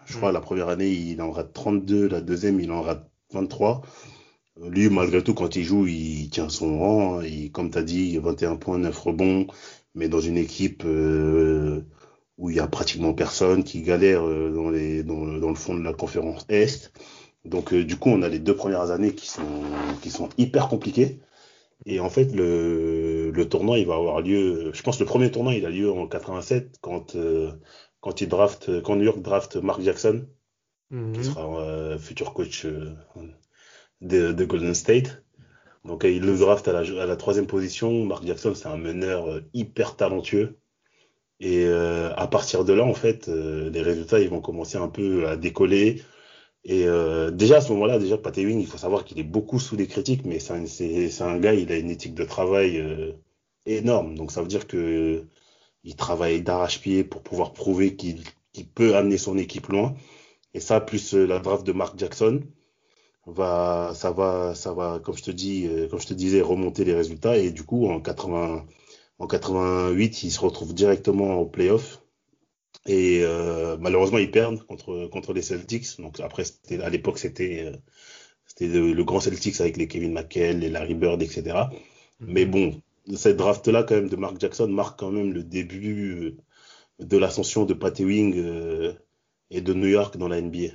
Je 0.05 0.17
crois 0.17 0.31
mm. 0.31 0.35
la 0.35 0.41
première 0.41 0.69
année, 0.69 0.91
il 0.91 1.21
en 1.21 1.31
rate 1.31 1.53
32, 1.53 2.07
la 2.07 2.21
deuxième, 2.21 2.59
il 2.59 2.71
en 2.71 2.81
rate 2.81 3.09
23. 3.33 3.81
Lui, 4.67 4.89
malgré 4.89 5.23
tout, 5.23 5.33
quand 5.33 5.55
il 5.55 5.63
joue, 5.63 5.87
il 5.87 6.29
tient 6.29 6.49
son 6.49 6.79
rang. 6.79 7.21
Et 7.21 7.49
comme 7.49 7.71
tu 7.71 7.77
as 7.77 7.83
dit, 7.83 8.17
21 8.17 8.57
points, 8.57 8.77
9 8.77 8.99
rebonds. 8.99 9.47
mais 9.95 10.09
dans 10.09 10.19
une 10.19 10.37
équipe 10.37 10.83
où 10.83 12.49
il 12.49 12.55
y 12.55 12.59
a 12.59 12.67
pratiquement 12.67 13.13
personne 13.13 13.63
qui 13.63 13.81
galère 13.81 14.21
dans, 14.21 14.69
les, 14.69 15.03
dans, 15.03 15.25
dans 15.25 15.49
le 15.49 15.55
fond 15.55 15.75
de 15.75 15.83
la 15.83 15.93
conférence 15.93 16.45
Est. 16.49 16.91
Donc 17.45 17.73
du 17.73 17.97
coup, 17.97 18.09
on 18.09 18.21
a 18.21 18.29
les 18.29 18.39
deux 18.39 18.55
premières 18.55 18.91
années 18.91 19.15
qui 19.15 19.27
sont, 19.27 19.63
qui 20.01 20.11
sont 20.11 20.29
hyper 20.37 20.67
compliquées. 20.67 21.19
Et 21.85 21.99
en 21.99 22.09
fait, 22.09 22.33
le, 22.35 23.31
le 23.31 23.49
tournoi, 23.49 23.79
il 23.79 23.87
va 23.87 23.95
avoir 23.95 24.21
lieu. 24.21 24.71
Je 24.73 24.81
pense 24.83 24.99
le 24.99 25.05
premier 25.05 25.31
tournoi, 25.31 25.53
il 25.53 25.65
a 25.65 25.69
lieu 25.69 25.91
en 25.91 26.07
87 26.07 26.77
quand 26.81 27.15
euh, 27.15 27.51
quand 28.01 28.21
il 28.21 28.29
draft, 28.29 28.81
quand 28.81 28.95
New 28.95 29.03
York 29.03 29.21
draft 29.21 29.55
Mark 29.57 29.81
Jackson, 29.81 30.25
qui 30.89 30.95
mhm. 30.95 31.23
sera 31.23 31.61
euh, 31.61 31.97
futur 31.97 32.33
coach 32.33 32.65
euh, 32.65 32.93
de, 34.01 34.31
de, 34.31 34.45
Golden 34.45 34.73
State. 34.73 35.23
Donc 35.85 36.03
il 36.03 36.21
le 36.21 36.37
draft 36.37 36.67
à 36.67 36.73
la, 36.73 36.79
à 37.01 37.05
la 37.05 37.15
troisième 37.15 37.47
position. 37.47 38.05
Mark 38.05 38.25
Jackson, 38.25 38.53
c'est 38.55 38.67
un 38.67 38.77
meneur 38.77 39.41
hyper 39.53 39.95
talentueux. 39.95 40.57
Et 41.41 41.65
à 41.65 42.27
partir 42.27 42.65
de 42.65 42.73
là, 42.73 42.83
en 42.83 42.93
fait, 42.93 43.27
les 43.27 43.81
résultats, 43.81 44.19
ils 44.19 44.29
vont 44.29 44.41
commencer 44.41 44.77
un 44.77 44.89
peu 44.89 45.25
à 45.25 45.37
décoller. 45.37 46.03
Et 46.65 46.85
euh, 46.87 47.31
déjà 47.31 47.57
à 47.57 47.61
ce 47.61 47.71
moment-là, 47.73 47.99
déjà 47.99 48.17
Pat 48.17 48.37
Ewing, 48.37 48.59
il 48.59 48.67
faut 48.67 48.77
savoir 48.77 49.05
qu'il 49.05 49.19
est 49.19 49.23
beaucoup 49.23 49.59
sous 49.59 49.75
les 49.75 49.87
critiques, 49.87 50.25
mais 50.25 50.39
c'est 50.39 50.53
un, 50.53 51.27
un, 51.27 51.39
gars, 51.39 51.53
il 51.53 51.71
a 51.71 51.77
une 51.77 51.89
éthique 51.89 52.15
de 52.15 52.25
travail 52.25 52.77
euh, 52.77 53.13
énorme. 53.65 54.15
Donc 54.15 54.31
ça 54.31 54.41
veut 54.41 54.47
dire 54.47 54.67
que 54.67 55.25
il 55.83 55.95
travaille 55.95 56.41
d'arrache-pied 56.41 57.03
pour 57.03 57.21
pouvoir 57.23 57.53
prouver 57.53 57.95
qu'il 57.95 58.23
peut 58.75 58.95
amener 58.95 59.17
son 59.17 59.37
équipe 59.37 59.67
loin. 59.67 59.95
Et 60.53 60.59
ça, 60.59 60.81
plus 60.81 61.13
euh, 61.15 61.25
la 61.25 61.39
draft 61.39 61.65
de 61.65 61.71
Mark 61.73 61.97
Jackson, 61.97 62.41
va, 63.25 63.93
ça 63.95 64.11
va, 64.11 64.55
ça 64.55 64.73
va, 64.73 64.99
comme 64.99 65.15
je 65.17 65.23
te 65.23 65.31
dis, 65.31 65.67
euh, 65.67 65.87
comme 65.87 65.99
je 65.99 66.07
te 66.07 66.13
disais, 66.13 66.41
remonter 66.41 66.85
les 66.85 66.93
résultats. 66.93 67.37
Et 67.37 67.51
du 67.51 67.63
coup, 67.63 67.87
en 67.87 68.01
80, 68.01 68.65
en 69.19 69.27
88, 69.27 70.23
il 70.23 70.31
se 70.31 70.39
retrouve 70.39 70.73
directement 70.73 71.35
au 71.39 71.45
playoff 71.45 72.01
et 72.85 73.21
euh, 73.23 73.77
malheureusement, 73.79 74.17
ils 74.17 74.31
perdent 74.31 74.63
contre, 74.63 75.07
contre 75.07 75.33
les 75.33 75.41
Celtics. 75.41 75.99
Donc 75.99 76.19
après, 76.19 76.43
à 76.81 76.89
l'époque, 76.89 77.19
c'était 77.19 77.65
euh, 77.65 77.77
c'était 78.45 78.67
le, 78.67 79.03
grand 79.03 79.19
Celtics 79.19 79.59
avec 79.61 79.77
les 79.77 79.87
Kevin 79.87 80.13
McHale, 80.13 80.59
les 80.59 80.69
Larry 80.69 80.95
Bird, 80.95 81.21
etc. 81.21 81.41
Mm-hmm. 81.43 81.67
Mais 82.21 82.45
bon, 82.45 82.81
cette 83.15 83.37
draft-là, 83.37 83.83
quand 83.83 83.95
même, 83.95 84.09
de 84.09 84.15
Mark 84.15 84.39
Jackson 84.39 84.67
marque 84.67 84.99
quand 84.99 85.11
même 85.11 85.33
le 85.33 85.43
début 85.43 86.37
euh, 86.99 87.05
de 87.05 87.17
l'ascension 87.17 87.65
de 87.65 87.73
Pat 87.73 87.97
Ewing 87.99 88.95
et 89.51 89.61
de 89.61 89.73
New 89.73 89.87
York 89.87 90.17
dans 90.17 90.27
la 90.27 90.41
NBA. 90.41 90.73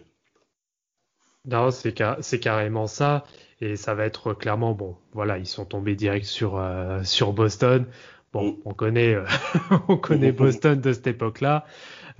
Non, 1.44 1.70
c'est 1.70 2.40
carrément 2.40 2.86
ça. 2.86 3.24
Et 3.60 3.76
ça 3.76 3.94
va 3.94 4.06
être 4.06 4.32
clairement, 4.32 4.72
bon, 4.72 4.96
voilà, 5.12 5.36
ils 5.38 5.46
sont 5.46 5.66
tombés 5.66 5.94
direct 5.94 6.24
sur, 6.24 6.62
sur 7.02 7.34
Boston. 7.34 7.86
Bon, 8.34 8.50
mm. 8.50 8.56
on 8.66 8.74
connaît, 8.74 9.16
on 9.88 9.96
connaît 9.96 10.32
Boston 10.44 10.80
de 10.80 10.92
cette 10.92 11.06
époque-là. 11.06 11.64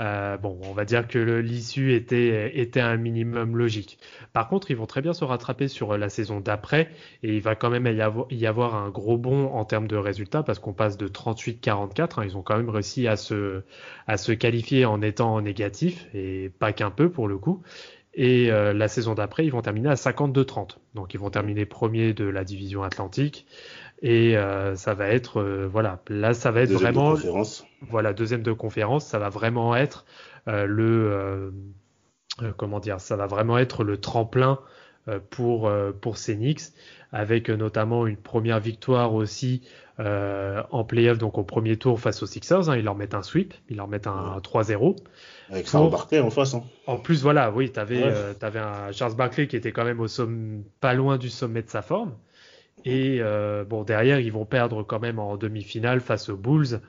Euh, 0.01 0.37
bon, 0.37 0.59
on 0.65 0.73
va 0.73 0.85
dire 0.85 1.07
que 1.07 1.19
l'issue 1.19 1.93
était, 1.93 2.59
était 2.59 2.81
un 2.81 2.97
minimum 2.97 3.57
logique. 3.57 3.99
Par 4.33 4.49
contre, 4.49 4.71
ils 4.71 4.77
vont 4.77 4.87
très 4.87 5.03
bien 5.03 5.13
se 5.13 5.25
rattraper 5.25 5.69
sur 5.69 5.97
la 5.97 6.09
saison 6.09 6.41
d'après 6.41 6.91
et 7.23 7.37
il 7.37 7.41
va 7.41 7.55
quand 7.55 7.71
même 7.71 7.87
y 7.87 8.01
avoir, 8.01 8.27
y 8.31 8.47
avoir 8.47 8.75
un 8.75 8.91
gros 8.91 9.17
bond 9.17 9.53
en 9.53 9.65
termes 9.65 9.87
de 9.87 9.97
résultats 9.97 10.43
parce 10.43 10.59
qu'on 10.59 10.73
passe 10.73 10.97
de 10.97 11.07
38-44. 11.07 12.21
Hein, 12.21 12.25
ils 12.25 12.37
ont 12.37 12.43
quand 12.43 12.57
même 12.57 12.71
réussi 12.71 13.07
à 13.07 13.17
se, 13.17 13.63
à 14.09 14.17
se 14.17 14.33
qualifier 14.33 14.85
en 14.85 15.01
étant 15.01 15.41
négatif 15.41 16.09
et 16.13 16.51
pas 16.59 16.73
qu'un 16.73 16.91
peu 16.91 17.09
pour 17.09 17.29
le 17.29 17.39
coup. 17.39 17.63
Et 18.17 18.51
euh, 18.53 18.73
la 18.73 18.87
saison 18.87 19.15
d'après, 19.15 19.45
ils 19.45 19.51
vont 19.51 19.63
terminer 19.63 19.89
à 19.89 19.95
52-30. 19.95 20.79
Donc 20.95 21.15
ils 21.15 21.21
vont 21.21 21.31
terminer 21.31 21.67
premier 21.67 22.15
de 22.15 22.25
la 22.25 22.45
division 22.45 22.83
Atlantique. 22.85 23.47
Et 24.03 24.37
euh, 24.37 24.77
ça 24.77 24.95
va 24.95 25.09
être, 25.09 25.41
euh, 25.41 25.69
voilà, 25.71 26.03
là, 26.09 26.35
ça 26.35 26.51
va 26.51 26.63
être 26.63 26.71
deuxième 26.71 26.93
vraiment. 26.93 27.13
De 27.13 27.17
conférence. 27.17 27.65
Voilà, 27.83 28.13
deuxième 28.13 28.43
de 28.43 28.53
conférence, 28.53 29.07
ça 29.07 29.19
va 29.19 29.29
vraiment 29.29 29.75
être 29.77 30.05
euh, 30.49 30.67
le. 30.67 31.53
comment 32.57 32.81
dire 32.81 33.01
Ça 33.01 33.17
va 33.17 33.27
vraiment 33.27 33.59
être 33.59 33.85
le 33.85 33.99
tremplin 33.99 34.59
pour, 35.31 35.71
pour 36.01 36.19
Phoenix, 36.19 36.73
avec 37.13 37.51
notamment 37.51 38.07
une 38.07 38.17
première 38.17 38.59
victoire 38.59 39.15
aussi 39.15 39.63
en 39.99 40.85
playoff, 40.85 41.19
donc 41.19 41.39
au 41.39 41.45
premier 41.45 41.77
tour 41.77 42.01
face 42.01 42.23
aux 42.23 42.27
Sixers. 42.27 42.69
Hein, 42.69 42.77
ils 42.77 42.85
leur 42.85 42.97
mettent 42.97 43.15
un 43.15 43.23
sweep, 43.23 43.55
ils 43.69 43.77
leur 43.77 43.87
mettent 43.87 44.07
un 44.07 44.39
3-0. 44.43 44.97
Avec 45.51 45.71
Barkley 45.73 46.21
en 46.21 46.31
face. 46.31 46.55
Hein. 46.55 46.65
En 46.87 46.97
plus, 46.97 47.23
voilà, 47.23 47.53
oui, 47.53 47.71
tu 47.71 47.79
avais, 47.79 48.03
avais, 48.41 48.59
un 48.59 48.93
Charles 48.93 49.15
Barkley 49.15 49.47
qui 49.47 49.57
était 49.57 49.73
quand 49.73 49.85
même 49.85 50.01
au 50.01 50.09
somme, 50.09 50.65
pas 50.81 50.95
loin 50.95 51.19
du 51.19 51.29
sommet 51.29 51.63
de 51.63 51.71
sa 51.71 51.83
forme. 51.83 52.15
Et 52.85 53.19
euh, 53.21 53.65
bon, 53.65 53.83
derrière, 53.83 54.21
ils 54.21 54.33
vont 54.33 54.45
perdre 54.45 54.83
quand 54.83 55.01
même 55.01 55.19
en 55.19 55.37
demi-finale 55.37 56.01
face 56.01 56.29
aux 56.29 56.37
Bulls. 56.37 56.81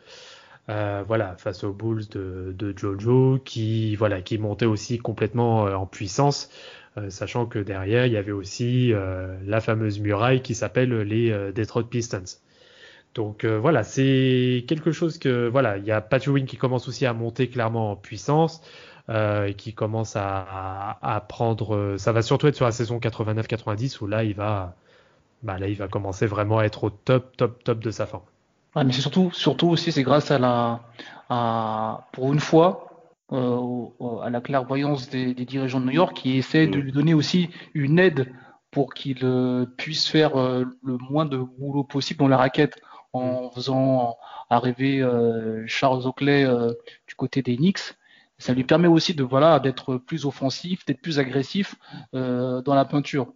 Euh, 0.70 1.04
voilà, 1.08 1.36
face 1.38 1.64
aux 1.64 1.74
Bulls 1.74 2.08
de, 2.10 2.54
de, 2.58 2.74
Jojo, 2.75 3.40
qui 3.46 3.96
voilà, 3.96 4.22
qui 4.22 4.38
montait 4.40 4.66
aussi 4.66 4.98
complètement 4.98 5.68
euh, 5.68 5.75
en 5.75 5.86
puissance, 5.86 6.50
euh, 6.98 7.10
sachant 7.12 7.46
que 7.46 7.60
derrière 7.60 8.08
il 8.08 8.14
y 8.14 8.18
avait 8.18 8.32
aussi 8.32 8.92
euh, 8.92 9.38
la 9.46 9.62
fameuse 9.62 10.00
muraille 10.00 10.42
qui 10.42 10.56
s'appelle 10.56 10.92
les 11.02 11.30
Detroit 11.54 11.84
Pistons. 11.84 12.24
Donc 13.14 13.46
voilà, 13.46 13.84
c'est 13.84 14.66
quelque 14.68 14.92
chose 14.92 15.18
que 15.20 15.48
voilà, 15.48 15.78
il 15.78 15.86
y 15.86 15.92
a 15.92 16.02
Pat 16.02 16.25
Ewing 16.25 16.46
qui 16.46 16.58
commence 16.58 16.88
aussi 16.90 17.06
à 17.06 17.14
monter 17.14 17.48
clairement 17.48 17.92
en 17.92 17.96
puissance. 17.96 18.62
et 19.10 19.54
qui 19.56 19.74
commence 19.74 20.16
à, 20.16 20.46
à, 21.02 21.16
à, 21.16 21.22
prendre. 21.22 21.96
Ça 21.98 22.12
va 22.12 22.22
surtout 22.22 22.48
être 22.48 22.56
sur 22.56 22.66
la 22.66 22.72
saison 22.72 22.98
89-90 23.00 24.02
où 24.02 24.08
là 24.08 24.24
il 24.24 24.36
va 24.36 24.75
bah 25.46 25.60
là, 25.60 25.68
il 25.68 25.75
va 25.75 25.88
commencer 25.88 26.25
vraiment 26.25 26.58
à 26.58 26.64
être 26.64 26.86
au 26.86 26.90
top, 26.90 27.38
top, 27.38 27.64
top 27.64 27.80
de 27.80 27.92
sa 27.92 28.08
forme. 28.08 28.24
mais 28.75 28.92
c'est 28.92 29.02
surtout, 29.02 29.30
surtout 29.32 29.68
aussi, 29.68 29.92
c'est 29.92 30.02
grâce 30.02 30.32
à 30.32 30.40
la, 30.40 30.82
à, 31.30 32.08
pour 32.14 32.34
une 32.34 32.40
fois, 32.40 33.14
euh, 33.32 34.22
à 34.24 34.32
la 34.32 34.42
clairvoyance 34.42 35.08
des, 35.08 35.36
dirigeants 35.36 35.80
de 35.80 35.86
New 35.86 35.92
York 35.92 36.16
qui 36.16 36.38
essaient 36.38 36.66
de 36.66 36.80
lui 36.80 36.92
donner 36.92 37.14
aussi 37.14 37.50
une 37.75 38.00
aide 38.00 38.34
pour 38.72 38.96
qu'il 38.96 39.20
euh, 39.24 39.68
puisse 39.78 40.08
faire 40.08 40.36
euh, 40.36 40.66
le 40.84 40.98
moins 40.98 41.25
de 41.25 41.38
boulot 41.38 41.84
possible 41.84 42.20
dans 42.20 42.28
la 42.28 42.38
raquette 42.38 42.80
en 43.14 43.52
faisant 43.52 44.18
arriver 44.50 45.02
Charles 45.68 46.06
Oakley 46.06 46.46
du 47.08 47.16
côté 47.16 47.42
des 47.42 47.56
Knicks. 47.56 47.94
Ça 48.38 48.54
lui 48.54 48.66
permet 48.66 48.90
aussi 48.90 49.14
de 49.14 49.24
voilà 49.24 49.60
d'être 49.62 49.96
plus 49.96 50.25
offensif, 50.25 50.86
d'être 50.86 51.02
plus 51.02 51.18
agressif 51.18 51.75
dans 52.12 52.75
la 52.75 52.84
peinture. 52.84 53.32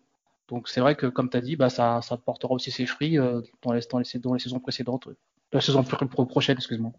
Donc 0.50 0.68
c'est 0.68 0.82
vrai 0.82 0.96
que, 0.96 1.06
comme 1.06 1.30
tu 1.30 1.38
as 1.38 1.42
dit, 1.42 1.56
bah, 1.56 1.70
ça, 1.70 2.02
ça 2.02 2.18
portera 2.18 2.54
aussi 2.54 2.72
ses 2.72 2.86
fruits 2.86 3.20
euh, 3.20 3.42
dans, 3.62 3.72
les, 3.72 3.82
dans, 3.90 4.00
les, 4.00 4.20
dans, 4.20 4.34
les, 4.34 4.40
saisons 4.40 4.60
précédentes, 4.60 5.08
la 5.54 5.62
saison 5.62 5.84
prochaine, 5.84 6.58
excuse-moi. 6.58 6.92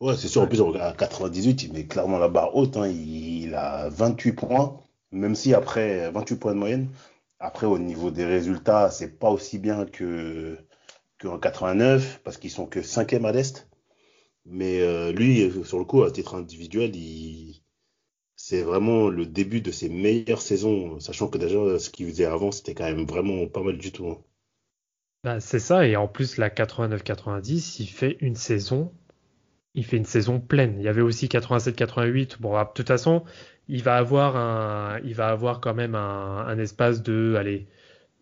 Ouais, 0.00 0.16
c'est 0.16 0.28
sûr. 0.28 0.42
En 0.42 0.46
plus, 0.46 0.62
à 0.80 0.92
98, 0.92 1.64
il 1.64 1.72
met 1.72 1.86
clairement 1.86 2.18
la 2.18 2.28
barre 2.28 2.54
haute. 2.54 2.76
Hein. 2.76 2.88
Il, 2.88 3.54
a 3.54 3.88
28 3.88 4.32
points, 4.32 4.76
même 5.12 5.34
si 5.34 5.54
après 5.54 6.10
28 6.10 6.36
points 6.36 6.54
de 6.54 6.58
moyenne. 6.58 6.88
Après, 7.40 7.66
au 7.66 7.78
niveau 7.78 8.10
des 8.10 8.24
résultats, 8.24 8.90
c'est 8.90 9.18
pas 9.18 9.30
aussi 9.30 9.58
bien 9.58 9.84
que 9.84 10.56
qu'en 11.20 11.38
89, 11.38 12.20
parce 12.24 12.38
qu'ils 12.38 12.50
sont 12.50 12.66
que 12.66 12.82
cinquième 12.82 13.24
à 13.24 13.32
l'Est. 13.32 13.68
Mais 14.46 14.80
euh, 14.80 15.12
lui, 15.12 15.50
sur 15.64 15.78
le 15.78 15.84
coup, 15.84 16.02
à 16.02 16.10
titre 16.10 16.34
individuel, 16.34 16.94
il, 16.94 17.63
c'est 18.46 18.60
vraiment 18.60 19.08
le 19.08 19.24
début 19.24 19.62
de 19.62 19.70
ses 19.70 19.88
meilleures 19.88 20.42
saisons, 20.42 21.00
sachant 21.00 21.28
que 21.28 21.38
déjà 21.38 21.78
ce 21.78 21.88
qu'il 21.88 22.06
faisait 22.08 22.26
avant, 22.26 22.52
c'était 22.52 22.74
quand 22.74 22.84
même 22.84 23.06
vraiment 23.06 23.46
pas 23.46 23.62
mal 23.62 23.78
du 23.78 23.90
tout. 23.90 24.06
Hein. 24.06 24.18
Bah, 25.22 25.40
c'est 25.40 25.58
ça, 25.58 25.86
et 25.86 25.96
en 25.96 26.08
plus 26.08 26.36
la 26.36 26.50
89-90, 26.50 27.76
il 27.80 27.86
fait 27.86 28.18
une 28.20 28.34
saison, 28.34 28.92
il 29.72 29.86
fait 29.86 29.96
une 29.96 30.04
saison 30.04 30.40
pleine. 30.40 30.76
Il 30.78 30.84
y 30.84 30.88
avait 30.88 31.00
aussi 31.00 31.26
87-88. 31.26 32.36
Bon, 32.38 32.52
bah, 32.52 32.66
de 32.66 32.74
toute 32.74 32.88
façon, 32.88 33.24
il 33.68 33.82
va 33.82 33.96
avoir 33.96 34.36
un, 34.36 35.00
il 35.04 35.14
va 35.14 35.28
avoir 35.28 35.62
quand 35.62 35.72
même 35.72 35.94
un, 35.94 36.58
espace 36.58 37.02
de, 37.02 37.36
allez, 37.38 37.66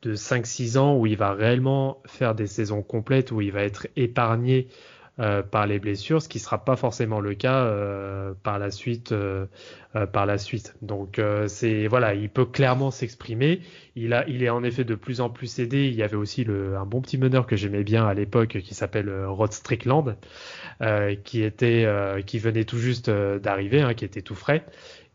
de 0.03 0.15
5-6 0.15 0.79
ans 0.79 0.97
où 0.97 1.07
il 1.07 1.17
va 1.17 1.33
réellement 1.33 2.01
faire 2.07 2.37
des 2.37 2.47
saisons 2.47 2.83
complètes, 2.85 3.33
où 3.33 3.41
il 3.41 3.51
va 3.51 3.65
être 3.65 3.89
épargné 3.97 4.69
euh, 5.21 5.43
par 5.43 5.67
les 5.67 5.79
blessures, 5.79 6.23
ce 6.23 6.29
qui 6.29 6.39
sera 6.39 6.65
pas 6.65 6.75
forcément 6.75 7.21
le 7.21 7.35
cas 7.35 7.65
euh, 7.67 8.33
par 8.43 8.59
la 8.59 8.71
suite. 8.71 9.13
Euh, 9.13 9.45
par 10.11 10.25
la 10.25 10.39
suite. 10.39 10.75
Donc 10.81 11.21
c'est 11.49 11.87
voilà, 11.87 12.15
il 12.15 12.31
peut 12.31 12.47
clairement 12.47 12.91
s'exprimer. 12.91 13.61
Il 13.95 14.15
a, 14.15 14.27
il 14.27 14.43
est 14.43 14.49
en 14.49 14.65
effet 14.65 14.85
de 14.85 14.95
plus 14.95 15.21
en 15.21 15.29
plus 15.29 15.59
aidé. 15.59 15.87
Il 15.89 15.95
y 15.95 16.03
avait 16.03 16.17
aussi 16.17 16.45
le, 16.45 16.79
un 16.79 16.87
bon 16.87 17.03
petit 17.03 17.19
meneur 17.19 17.47
que 17.47 17.57
j'aimais 17.57 17.85
bien 17.85 18.07
à 18.07 18.15
l'époque 18.15 18.57
qui 18.65 18.75
s'appelle 18.75 19.13
Rod 19.27 19.53
Strickland, 19.53 20.17
qui 21.25 21.43
était, 21.43 21.87
qui 22.25 22.39
venait 22.39 22.65
tout 22.65 22.79
juste 22.79 23.11
d'arriver, 23.11 23.83
hein, 23.83 23.93
qui 23.93 24.07
était 24.07 24.23
tout 24.23 24.35
frais. 24.35 24.65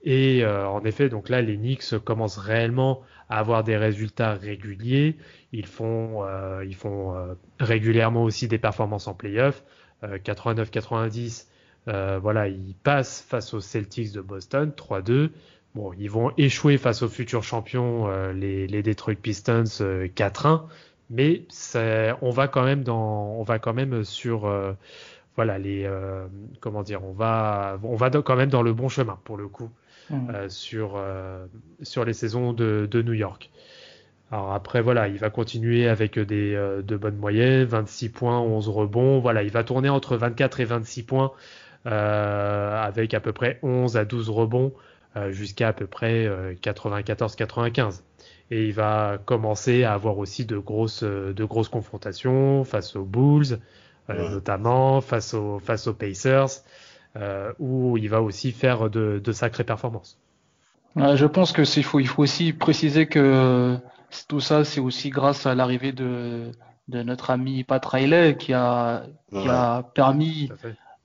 Et 0.03 0.45
en 0.45 0.83
effet, 0.85 1.09
donc 1.09 1.29
là, 1.29 1.41
les 1.41 1.57
Knicks 1.57 1.97
commencent 2.05 2.37
réellement 2.37 3.01
à 3.29 3.39
avoir 3.39 3.63
des 3.63 3.77
résultats 3.77 4.35
réguliers. 4.35 5.17
Ils 5.53 5.65
font, 5.65 6.23
ils 6.63 6.75
font 6.75 7.15
régulièrement 7.59 8.21
aussi 8.21 8.47
des 8.47 8.59
performances 8.59 9.07
en 9.07 9.15
playoff. 9.15 9.63
89-90, 10.03 11.45
euh, 11.87 11.91
euh, 11.91 12.19
voilà, 12.19 12.47
ils 12.47 12.75
passent 12.75 13.21
face 13.27 13.53
aux 13.53 13.61
Celtics 13.61 14.11
de 14.11 14.21
Boston, 14.21 14.71
3-2. 14.75 15.29
Bon, 15.75 15.93
ils 15.97 16.09
vont 16.09 16.31
échouer 16.37 16.77
face 16.77 17.01
aux 17.01 17.09
futurs 17.09 17.43
champions, 17.43 18.07
euh, 18.07 18.33
les, 18.33 18.67
les, 18.67 18.83
Detroit 18.83 19.15
Pistons, 19.15 19.63
4-1. 19.63 20.63
Mais 21.09 21.43
on 22.21 22.31
va 22.31 22.47
quand 22.47 22.63
même 22.63 22.83
dans, 22.83 23.35
on 23.37 23.43
va 23.43 23.59
quand 23.59 23.73
même 23.73 24.03
sur, 24.03 24.51
voilà, 25.37 25.57
les, 25.57 25.89
comment 26.59 26.83
dire, 26.83 27.01
on 27.05 27.13
va, 27.13 27.79
on 27.83 27.95
va 27.95 28.09
quand 28.09 28.35
même 28.35 28.49
dans 28.49 28.61
le 28.61 28.73
bon 28.73 28.89
chemin 28.89 29.17
pour 29.23 29.37
le 29.37 29.47
coup 29.47 29.69
mmh. 30.09 30.49
sur, 30.49 31.01
sur 31.81 32.03
les 32.03 32.11
saisons 32.11 32.51
de, 32.51 32.89
de 32.91 33.01
New 33.01 33.13
York. 33.13 33.49
Alors 34.31 34.51
après, 34.53 34.81
voilà, 34.81 35.07
il 35.07 35.17
va 35.17 35.29
continuer 35.29 35.87
avec 35.87 36.19
des, 36.19 36.53
de 36.83 36.97
bonnes 36.97 37.15
moyennes, 37.15 37.63
26 37.63 38.09
points, 38.09 38.39
11 38.39 38.67
rebonds. 38.67 39.19
Voilà, 39.19 39.43
il 39.43 39.51
va 39.51 39.63
tourner 39.63 39.89
entre 39.89 40.17
24 40.17 40.59
et 40.59 40.65
26 40.65 41.03
points 41.03 41.31
euh, 41.87 42.81
avec 42.83 43.13
à 43.13 43.21
peu 43.21 43.31
près 43.31 43.59
11 43.63 43.95
à 43.95 44.03
12 44.03 44.29
rebonds 44.29 44.73
euh, 45.15 45.31
jusqu'à 45.31 45.69
à 45.69 45.73
peu 45.73 45.87
près 45.87 46.27
94-95. 46.61 47.79
Euh, 47.79 47.91
et 48.51 48.65
il 48.67 48.73
va 48.73 49.19
commencer 49.25 49.83
à 49.83 49.93
avoir 49.93 50.17
aussi 50.17 50.45
de 50.45 50.57
grosses, 50.57 51.03
de 51.03 51.43
grosses 51.45 51.69
confrontations 51.69 52.63
face 52.63 52.95
aux 52.95 53.03
Bulls, 53.03 53.59
notamment 54.07 55.01
face 55.01 55.33
aux, 55.33 55.59
face 55.59 55.87
aux 55.87 55.93
Pacers, 55.93 56.63
où 57.59 57.97
il 57.97 58.09
va 58.09 58.21
aussi 58.21 58.53
faire 58.53 58.89
de, 58.89 59.19
de 59.21 59.31
sacrées 59.33 59.65
performances. 59.65 60.17
Je 60.95 61.25
pense 61.25 61.51
que 61.51 61.61
il 61.77 61.83
faut, 61.83 61.99
il 61.99 62.07
faut 62.07 62.23
aussi 62.23 62.53
préciser 62.53 63.07
que 63.07 63.77
tout 64.27 64.39
ça, 64.39 64.63
c'est 64.63 64.79
aussi 64.79 65.09
grâce 65.09 65.45
à 65.45 65.55
l'arrivée 65.55 65.91
de, 65.91 66.51
de 66.87 67.03
notre 67.03 67.29
ami 67.29 67.63
Pat 67.63 67.83
Riley 67.85 68.37
qui 68.37 68.53
a, 68.53 69.05
qui 69.31 69.47
a 69.47 69.83
permis 69.83 70.49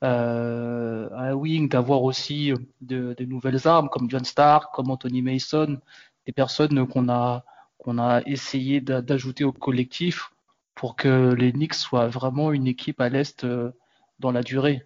euh, 0.02 1.08
à 1.14 1.34
Wing 1.34 1.68
d'avoir 1.68 2.02
aussi 2.02 2.52
de, 2.80 3.14
de, 3.16 3.24
nouvelles 3.24 3.66
armes 3.66 3.88
comme 3.88 4.10
John 4.10 4.24
Stark, 4.24 4.74
comme 4.74 4.90
Anthony 4.90 5.22
Mason, 5.22 5.78
des 6.26 6.32
personnes 6.32 6.86
qu'on 6.86 7.08
a, 7.08 7.44
qu'on 7.78 7.98
a 7.98 8.22
essayé 8.26 8.80
d'ajouter 8.80 9.44
au 9.44 9.52
collectif 9.52 10.32
pour 10.74 10.96
que 10.96 11.34
les 11.34 11.52
Knicks 11.52 11.74
soient 11.74 12.08
vraiment 12.08 12.52
une 12.52 12.66
équipe 12.66 13.00
à 13.00 13.08
l'Est 13.08 13.44
euh, 13.44 13.70
dans 14.18 14.32
la 14.32 14.42
durée. 14.42 14.84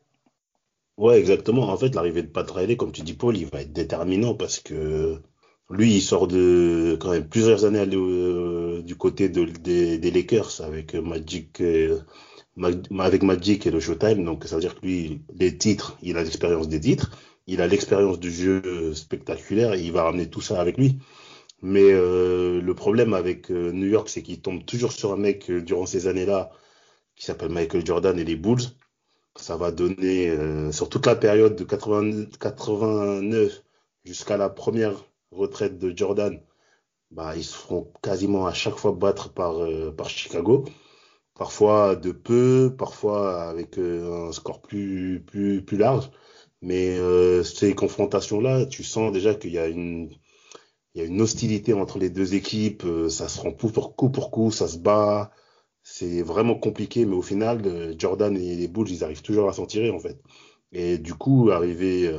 Ouais, 0.96 1.18
exactement. 1.18 1.68
En 1.68 1.76
fait, 1.76 1.94
l'arrivée 1.94 2.22
de 2.22 2.28
Pat 2.28 2.50
Riley, 2.50 2.76
comme 2.76 2.92
tu 2.92 3.02
dis, 3.02 3.12
Paul, 3.12 3.36
il 3.36 3.46
va 3.46 3.60
être 3.60 3.72
déterminant 3.72 4.34
parce 4.34 4.58
que 4.60 5.20
lui, 5.70 5.94
il 5.96 6.02
sort 6.02 6.28
de 6.28 6.96
quand 7.00 7.10
même 7.10 7.28
plusieurs 7.28 7.64
années 7.64 7.84
euh, 7.92 8.82
du 8.82 8.96
côté 8.96 9.28
de, 9.28 9.44
des, 9.44 10.10
Lakers 10.10 10.60
avec 10.60 10.94
Magic, 10.94 11.60
euh, 11.60 12.00
avec 12.98 13.22
Magic 13.22 13.66
et 13.66 13.70
le 13.70 13.80
Showtime. 13.80 14.24
Donc, 14.24 14.44
ça 14.44 14.56
veut 14.56 14.60
dire 14.60 14.76
que 14.76 14.86
lui, 14.86 15.22
les 15.34 15.56
titres, 15.58 15.96
il 16.02 16.16
a 16.18 16.22
l'expérience 16.22 16.68
des 16.68 16.80
titres, 16.80 17.10
il 17.46 17.60
a 17.60 17.66
l'expérience 17.66 18.20
du 18.20 18.30
jeu 18.30 18.94
spectaculaire 18.94 19.74
et 19.74 19.82
il 19.82 19.92
va 19.92 20.04
ramener 20.04 20.30
tout 20.30 20.40
ça 20.40 20.60
avec 20.60 20.78
lui. 20.78 20.98
Mais 21.62 21.92
euh, 21.92 22.60
le 22.60 22.74
problème 22.74 23.14
avec 23.14 23.50
New 23.50 23.86
York, 23.86 24.08
c'est 24.08 24.22
qu'il 24.22 24.40
tombe 24.40 24.64
toujours 24.64 24.92
sur 24.92 25.12
un 25.12 25.16
mec 25.16 25.50
durant 25.50 25.86
ces 25.86 26.06
années-là 26.06 26.50
qui 27.16 27.24
s'appelle 27.24 27.50
Michael 27.50 27.84
Jordan 27.84 28.18
et 28.18 28.24
les 28.24 28.36
Bulls. 28.36 28.62
Ça 29.36 29.56
va 29.56 29.70
donner, 29.72 30.34
sur 30.72 30.88
toute 30.88 31.06
la 31.06 31.16
période 31.16 31.56
de 31.56 31.64
80, 31.64 32.26
89 32.40 33.62
jusqu'à 34.04 34.36
la 34.36 34.48
première 34.48 35.04
retraite 35.32 35.78
de 35.78 35.96
Jordan, 35.96 36.40
bah, 37.10 37.36
ils 37.36 37.44
se 37.44 37.56
feront 37.56 37.92
quasiment 38.02 38.46
à 38.46 38.52
chaque 38.54 38.76
fois 38.76 38.92
battre 38.92 39.32
par, 39.32 39.56
par 39.96 40.08
Chicago 40.10 40.64
parfois 41.36 41.96
de 41.96 42.12
peu, 42.12 42.74
parfois 42.76 43.42
avec 43.44 43.78
euh, 43.78 44.28
un 44.28 44.32
score 44.32 44.60
plus, 44.62 45.22
plus, 45.26 45.62
plus 45.62 45.76
large. 45.76 46.10
Mais 46.62 46.98
euh, 46.98 47.42
ces 47.44 47.74
confrontations-là, 47.74 48.66
tu 48.66 48.82
sens 48.84 49.12
déjà 49.12 49.34
qu'il 49.34 49.52
y 49.52 49.58
a 49.58 49.68
une, 49.68 50.10
il 50.94 51.00
y 51.00 51.04
a 51.04 51.06
une 51.06 51.20
hostilité 51.20 51.74
entre 51.74 51.98
les 51.98 52.10
deux 52.10 52.34
équipes. 52.34 52.84
Euh, 52.84 53.08
ça 53.10 53.28
se 53.28 53.40
rend 53.40 53.52
coup 53.52 53.70
pour 53.70 53.96
coup 53.96 54.10
pour 54.10 54.30
coup, 54.30 54.50
ça 54.50 54.68
se 54.68 54.78
bat. 54.78 55.30
C'est 55.82 56.22
vraiment 56.22 56.56
compliqué, 56.56 57.06
mais 57.06 57.14
au 57.16 57.22
final, 57.22 57.94
Jordan 57.98 58.36
et 58.36 58.56
les 58.56 58.68
Bulls, 58.68 58.90
ils 58.90 59.04
arrivent 59.04 59.22
toujours 59.22 59.48
à 59.48 59.52
s'en 59.52 59.66
tirer 59.66 59.90
en 59.90 60.00
fait. 60.00 60.20
Et 60.72 60.98
du 60.98 61.14
coup, 61.14 61.50
arrivé, 61.52 62.10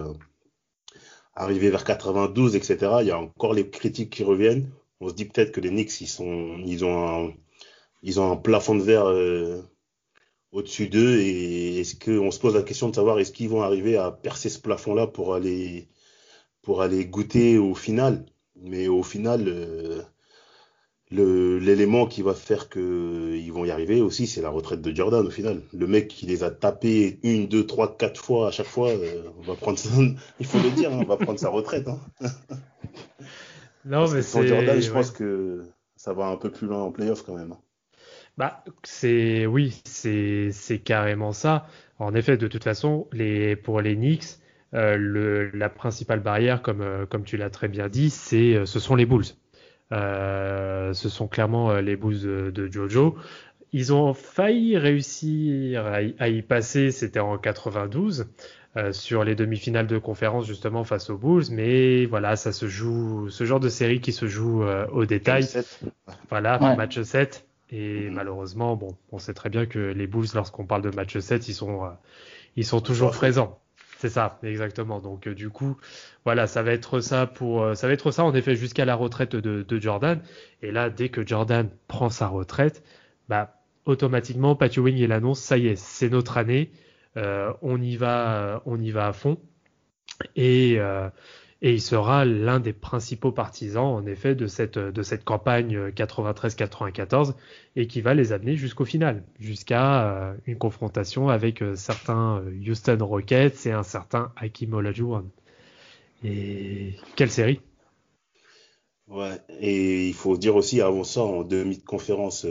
arrivé 1.38 1.70
vers 1.70 1.84
92, 1.84 2.56
etc., 2.56 2.78
il 3.02 3.08
y 3.08 3.12
a 3.12 3.20
encore 3.20 3.54
les 3.54 3.70
critiques 3.70 4.10
qui 4.10 4.24
reviennent. 4.24 4.70
On 5.00 5.10
se 5.10 5.14
dit 5.14 5.26
peut-être 5.26 5.52
que 5.52 5.62
les 5.62 5.70
Knicks, 5.70 6.02
ils 6.02 6.08
sont, 6.08 6.58
ils 6.66 6.84
ont 6.84 7.28
un, 7.28 7.34
ils 8.04 8.20
ont 8.20 8.32
un 8.32 8.36
plafond 8.36 8.76
de 8.76 8.82
verre 8.82 9.08
euh, 9.08 9.62
au-dessus 10.52 10.88
d'eux 10.90 11.20
et 11.20 11.80
est-ce 11.82 11.96
qu'on 11.96 12.32
se 12.32 12.40
pose 12.40 12.56
la 12.56 12.64
question 12.64 12.90
de 12.90 12.96
savoir 12.96 13.20
est-ce 13.20 13.32
qu'ils 13.32 13.50
vont 13.50 13.62
arriver 13.62 13.98
à 13.98 14.12
percer 14.12 14.50
ce 14.50 14.60
plafond-là 14.60 15.08
pour 15.08 15.34
aller 15.36 15.88
pour 16.62 16.82
aller 16.82 17.06
goûter 17.06 17.58
au 17.58 17.76
final 17.76 18.26
mais 18.56 18.88
au 18.88 19.04
final 19.04 19.48
euh, 19.48 20.02
l'élément 21.10 22.06
qui 22.06 22.22
va 22.22 22.34
faire 22.34 22.70
qu'ils 22.70 23.52
vont 23.54 23.64
y 23.64 23.72
arriver 23.72 24.02
aussi 24.02 24.28
c'est 24.28 24.42
la 24.42 24.50
retraite 24.50 24.82
de 24.82 24.94
Jordan 24.94 25.26
au 25.26 25.30
final 25.30 25.62
le 25.74 25.88
mec 25.88 26.10
qui 26.10 26.26
les 26.26 26.44
a 26.44 26.52
tapés 26.52 27.20
une 27.24 27.48
deux 27.48 27.66
trois 27.66 27.96
quatre 27.96 28.22
fois 28.22 28.50
à 28.50 28.52
chaque 28.52 28.68
fois 28.68 28.90
euh, 28.90 29.24
on 29.40 29.44
va 29.44 29.56
prendre 29.56 29.80
il 30.40 30.46
faut 30.46 30.58
le 30.58 30.70
dire 30.72 30.92
hein, 30.92 31.00
on 31.02 31.06
va 31.06 31.16
prendre 31.16 31.40
sa 31.40 31.50
retraite 31.50 31.88
hein. 31.88 32.00
non 33.86 34.10
mais 34.12 34.22
c'est 34.22 34.48
Jordan 34.48 34.82
je 34.82 34.92
pense 34.92 35.12
que 35.12 35.64
ça 35.96 36.12
va 36.12 36.26
un 36.28 36.36
peu 36.36 36.52
plus 36.52 36.68
loin 36.68 36.84
en 36.84 36.92
playoff 36.92 37.24
quand 37.24 37.36
même 37.36 37.54
hein. 37.54 37.60
Bah, 38.38 38.64
c'est 38.84 39.48
oui, 39.48 39.82
c'est 39.84 40.52
carrément 40.84 41.32
ça. 41.32 41.66
En 41.98 42.14
effet, 42.14 42.38
de 42.38 42.48
toute 42.48 42.64
façon, 42.64 43.08
les 43.12 43.56
pour 43.56 43.82
les 43.82 43.96
Knicks, 43.96 44.38
euh, 44.76 44.96
le, 44.96 45.50
la 45.50 45.70
principale 45.70 46.20
barrière, 46.20 46.62
comme 46.62 46.82
euh, 46.82 47.08
comme 47.08 47.24
tu 47.24 47.36
l'as 47.36 47.50
très 47.50 47.68
bien 47.68 47.90
dit, 47.90 48.12
c'est 48.12 48.64
ce 48.64 48.80
sont 48.80 48.96
les 48.96 49.08
Bulls. 49.08 49.26
Euh, 49.92 50.94
ce 50.94 51.10
sont 51.10 51.28
clairement 51.28 51.76
les 51.76 51.96
Bulls 51.96 52.22
de, 52.22 52.52
de, 52.52 52.72
Jojo. 52.72 53.16
Ils 53.74 53.94
ont 53.94 54.14
failli 54.14 54.78
réussir 54.78 55.86
à 55.86 56.02
y, 56.02 56.16
à 56.20 56.30
y 56.30 56.42
passer, 56.42 56.92
c'était 56.92 57.20
en 57.20 57.38
92. 57.38 58.28
sur 58.92 59.24
les 59.24 59.34
demi-finales 59.34 59.88
de 59.88 59.98
conférence 59.98 60.46
justement 60.46 60.84
face 60.84 61.10
aux 61.10 61.18
Bulls, 61.18 61.46
mais 61.52 62.06
voilà, 62.06 62.36
ça 62.36 62.52
se 62.52 62.68
joue, 62.68 63.28
ce 63.30 63.44
genre 63.44 63.60
de 63.60 63.70
série 63.70 64.02
qui 64.02 64.12
se 64.12 64.28
joue 64.28 64.64
au 64.92 65.06
détail. 65.06 65.46
Voilà, 66.30 66.60
match 66.76 67.02
7. 67.02 67.48
Et 67.70 68.10
mm. 68.10 68.14
malheureusement, 68.14 68.76
bon, 68.76 68.98
on 69.12 69.20
sait 69.20 69.34
très 69.34 69.50
bien 69.50 69.66
que 69.66 69.80
les 69.80 70.08
Bulls, 70.08 70.28
lorsqu'on 70.34 70.66
parle 70.66 70.82
de 70.82 70.90
match 70.90 71.18
7, 71.18 71.48
ils 71.48 71.54
sont, 71.54 71.86
euh, 71.86 71.90
ils 72.56 72.66
sont 72.66 72.82
toujours 72.82 73.12
présents. 73.12 73.60
C'est 73.98 74.10
ça, 74.10 74.40
exactement. 74.44 75.00
Donc 75.00 75.28
euh, 75.28 75.34
du 75.34 75.50
coup, 75.50 75.78
voilà, 76.24 76.46
ça 76.46 76.62
va 76.62 76.72
être 76.72 77.00
ça 77.00 77.26
pour, 77.26 77.64
euh, 77.64 77.74
ça 77.74 77.88
va 77.88 77.94
être 77.94 78.12
ça 78.12 78.24
en 78.24 78.34
effet 78.36 78.56
jusqu'à 78.56 78.86
la 78.86 78.96
retraite 78.96 79.36
de, 79.36 79.80
Jordan. 79.80 80.22
Et 80.62 80.72
là, 80.72 80.90
dès 80.90 81.10
que 81.10 81.26
Jordan 81.26 81.70
prend 81.88 82.10
sa 82.10 82.28
retraite, 82.28 82.84
bah 83.28 83.56
automatiquement, 83.86 84.56
Patty 84.56 84.80
Wing 84.80 84.98
il 84.98 85.12
annonce, 85.12 85.40
ça 85.40 85.58
y 85.58 85.68
est, 85.68 85.76
c'est 85.76 86.10
notre 86.10 86.38
année, 86.38 86.72
on 87.16 87.82
y 87.82 87.96
va, 87.96 88.62
on 88.66 88.80
y 88.80 88.92
va 88.92 89.08
à 89.08 89.14
fond. 89.14 89.40
Et 90.36 90.78
et 91.62 91.74
il 91.74 91.82
sera 91.82 92.24
l'un 92.24 92.60
des 92.60 92.74
principaux 92.74 93.32
partisans, 93.32 93.86
en 93.86 94.06
effet, 94.06 94.36
de 94.36 94.46
cette, 94.46 94.78
de 94.78 95.02
cette 95.02 95.24
campagne 95.24 95.90
93-94 95.90 97.34
et 97.76 97.88
qui 97.88 98.02
va 98.02 98.14
les 98.14 98.32
amener 98.32 98.56
jusqu'au 98.56 98.86
final, 98.86 99.24
jusqu'à 99.40 100.08
euh, 100.08 100.34
une 100.46 100.58
confrontation 100.58 101.30
avec 101.30 101.64
euh, 101.64 101.76
certains 101.76 102.42
euh, 102.42 102.52
Houston 102.68 103.00
Rockets 103.02 103.66
et 103.66 103.72
un 103.72 103.84
certain 103.84 104.32
Hakim 104.36 104.74
Olajuwon. 104.76 105.26
Et 106.24 106.94
quelle 107.16 107.32
série? 107.32 107.60
Ouais, 109.08 109.40
et 109.60 110.08
il 110.08 110.14
faut 110.14 110.38
dire 110.38 110.56
aussi, 110.56 110.82
avant 110.82 111.04
ça, 111.04 111.22
en 111.22 111.44
demi 111.44 111.78
de 111.78 111.84
conférence, 111.84 112.46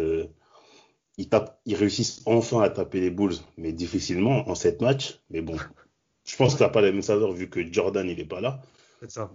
ils, 1.19 1.29
tapent, 1.29 1.61
ils 1.66 1.75
réussissent 1.77 2.23
enfin 2.25 2.62
à 2.62 2.71
taper 2.71 3.01
les 3.01 3.11
Bulls, 3.11 3.35
mais 3.59 3.73
difficilement 3.73 4.49
en 4.49 4.55
sept 4.55 4.81
matchs. 4.81 5.21
Mais 5.29 5.42
bon, 5.42 5.57
je 6.25 6.37
pense 6.37 6.55
que 6.55 6.64
n'a 6.64 6.71
pas 6.71 6.81
la 6.81 6.92
même 6.92 7.03
saveur 7.03 7.33
vu 7.33 7.51
que 7.51 7.61
Jordan, 7.71 8.09
il 8.09 8.16
n'est 8.16 8.25
pas 8.25 8.40
là. 8.40 8.62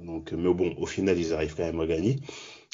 Donc, 0.03 0.31
mais 0.31 0.53
bon, 0.53 0.73
au 0.77 0.85
final, 0.85 1.17
ils 1.17 1.33
arrivent 1.33 1.55
quand 1.55 1.63
même 1.63 1.79
à 1.79 1.85
gagner. 1.85 2.19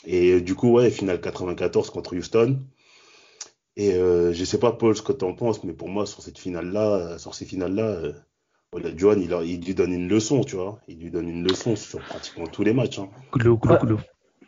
Et 0.06 0.42
du 0.42 0.56
coup, 0.56 0.72
ouais, 0.74 0.90
finale 0.90 1.20
94 1.20 1.90
contre 1.90 2.16
Houston. 2.16 2.60
Et 3.76 3.94
euh, 3.94 4.34
je 4.34 4.44
sais 4.44 4.60
pas, 4.60 4.72
Paul, 4.72 4.96
ce 4.96 5.02
que 5.02 5.14
tu 5.14 5.26
en 5.26 5.34
penses, 5.34 5.64
mais 5.64 5.74
pour 5.74 5.90
moi, 5.90 6.06
sur 6.06 6.22
cette 6.22 6.40
finale-là, 6.40 7.20
sur 7.20 7.36
ces 7.36 7.46
finales-là, 7.46 7.84
euh, 7.84 8.14
Johan, 8.96 9.18
il, 9.18 9.32
il, 9.46 9.66
lui 9.66 9.76
donne 9.76 9.94
une 9.94 10.08
leçon, 10.08 10.44
tu 10.44 10.56
vois. 10.56 10.80
Il 10.88 11.00
lui 11.00 11.12
donne 11.12 11.30
une 11.30 11.48
leçon 11.48 11.76
sur 11.76 12.00
pratiquement 12.00 12.48
tous 12.48 12.64
les 12.64 12.74
matchs. 12.74 13.00
Hein. 13.00 13.10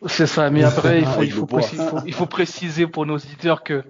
C'est 0.07 0.27
ça, 0.27 0.49
mais 0.49 0.63
après, 0.65 0.99
il 0.99 1.05
faut, 1.05 1.23
il, 1.23 1.31
faut 1.31 1.45
préciser, 1.45 1.83
il, 2.05 2.13
faut, 2.13 2.25
préciser, 2.25 2.87
pour 2.87 3.05
nos 3.05 3.15
auditeurs 3.15 3.63
que 3.63 3.83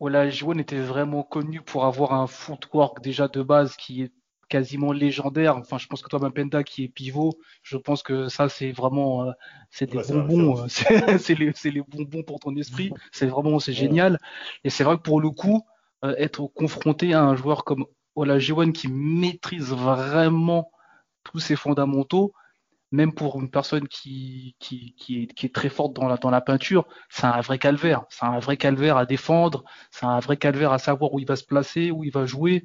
Olajuwon 0.00 0.58
était 0.58 0.80
vraiment 0.80 1.22
connu 1.22 1.60
pour 1.60 1.84
avoir 1.84 2.12
un 2.14 2.26
footwork 2.26 3.02
déjà 3.02 3.28
de 3.28 3.42
base 3.42 3.76
qui 3.76 4.02
est 4.02 4.12
quasiment 4.48 4.92
légendaire. 4.92 5.56
Enfin, 5.56 5.78
je 5.78 5.86
pense 5.86 6.02
que 6.02 6.08
toi, 6.08 6.18
Mapenda, 6.18 6.62
qui 6.62 6.84
est 6.84 6.88
pivot, 6.88 7.38
je 7.62 7.76
pense 7.76 8.02
que 8.02 8.28
ça, 8.28 8.48
c'est 8.48 8.72
vraiment, 8.72 9.24
euh, 9.24 9.32
c'est 9.70 9.90
des 9.90 10.00
bonbons, 10.08 10.64
euh, 10.64 10.66
c'est 11.18 11.38
les, 11.38 11.52
les, 11.64 11.82
bonbons 11.82 12.22
pour 12.22 12.40
ton 12.40 12.56
esprit. 12.56 12.92
C'est 13.12 13.26
vraiment, 13.26 13.58
c'est 13.58 13.72
génial. 13.72 14.18
Et 14.64 14.70
c'est 14.70 14.84
vrai 14.84 14.96
que 14.96 15.02
pour 15.02 15.20
le 15.20 15.30
coup, 15.30 15.64
euh, 16.04 16.14
être 16.18 16.46
confronté 16.46 17.14
à 17.14 17.22
un 17.22 17.36
joueur 17.36 17.64
comme 17.64 17.86
Olajuwon 18.14 18.72
qui 18.72 18.88
maîtrise 18.88 19.72
vraiment 19.72 20.70
tous 21.24 21.38
ses 21.38 21.56
fondamentaux, 21.56 22.32
même 22.90 23.12
pour 23.12 23.38
une 23.40 23.50
personne 23.50 23.86
qui, 23.86 24.56
qui, 24.58 24.94
qui, 24.96 25.22
est, 25.22 25.26
qui 25.26 25.46
est 25.46 25.54
très 25.54 25.68
forte 25.68 25.92
dans 25.94 26.08
la, 26.08 26.16
dans 26.16 26.30
la 26.30 26.40
peinture, 26.40 26.86
c'est 27.10 27.26
un 27.26 27.40
vrai 27.40 27.58
calvaire. 27.58 28.04
C'est 28.08 28.24
un 28.24 28.38
vrai 28.38 28.56
calvaire 28.56 28.96
à 28.96 29.04
défendre, 29.04 29.64
c'est 29.90 30.06
un 30.06 30.20
vrai 30.20 30.36
calvaire 30.36 30.72
à 30.72 30.78
savoir 30.78 31.12
où 31.12 31.18
il 31.18 31.26
va 31.26 31.36
se 31.36 31.44
placer, 31.44 31.90
où 31.90 32.04
il 32.04 32.12
va 32.12 32.24
jouer. 32.24 32.64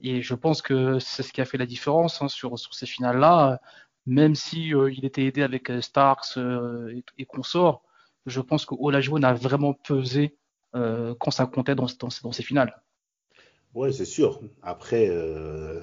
Et 0.00 0.22
je 0.22 0.34
pense 0.34 0.62
que 0.62 0.98
c'est 0.98 1.22
ce 1.22 1.32
qui 1.32 1.40
a 1.40 1.44
fait 1.44 1.58
la 1.58 1.66
différence 1.66 2.22
hein, 2.22 2.28
sur, 2.28 2.58
ces 2.58 2.86
finales-là. 2.86 3.60
Même 4.06 4.34
si 4.34 4.68
il 4.68 5.04
était 5.04 5.24
aidé 5.24 5.42
avec 5.42 5.70
Starks 5.80 6.36
et, 6.36 7.04
et, 7.18 7.26
consorts, 7.26 7.82
je 8.26 8.40
pense 8.40 8.64
que 8.64 8.74
Olajuwon 8.78 9.22
a 9.22 9.34
vraiment 9.34 9.74
pesé 9.74 10.36
quand 10.72 11.30
ça 11.30 11.46
comptait 11.46 11.74
dans, 11.74 11.86
ces 11.86 12.42
finales. 12.42 12.74
Ouais, 13.74 13.92
c'est 13.92 14.04
sûr. 14.04 14.40
Après, 14.62 15.08
euh, 15.08 15.80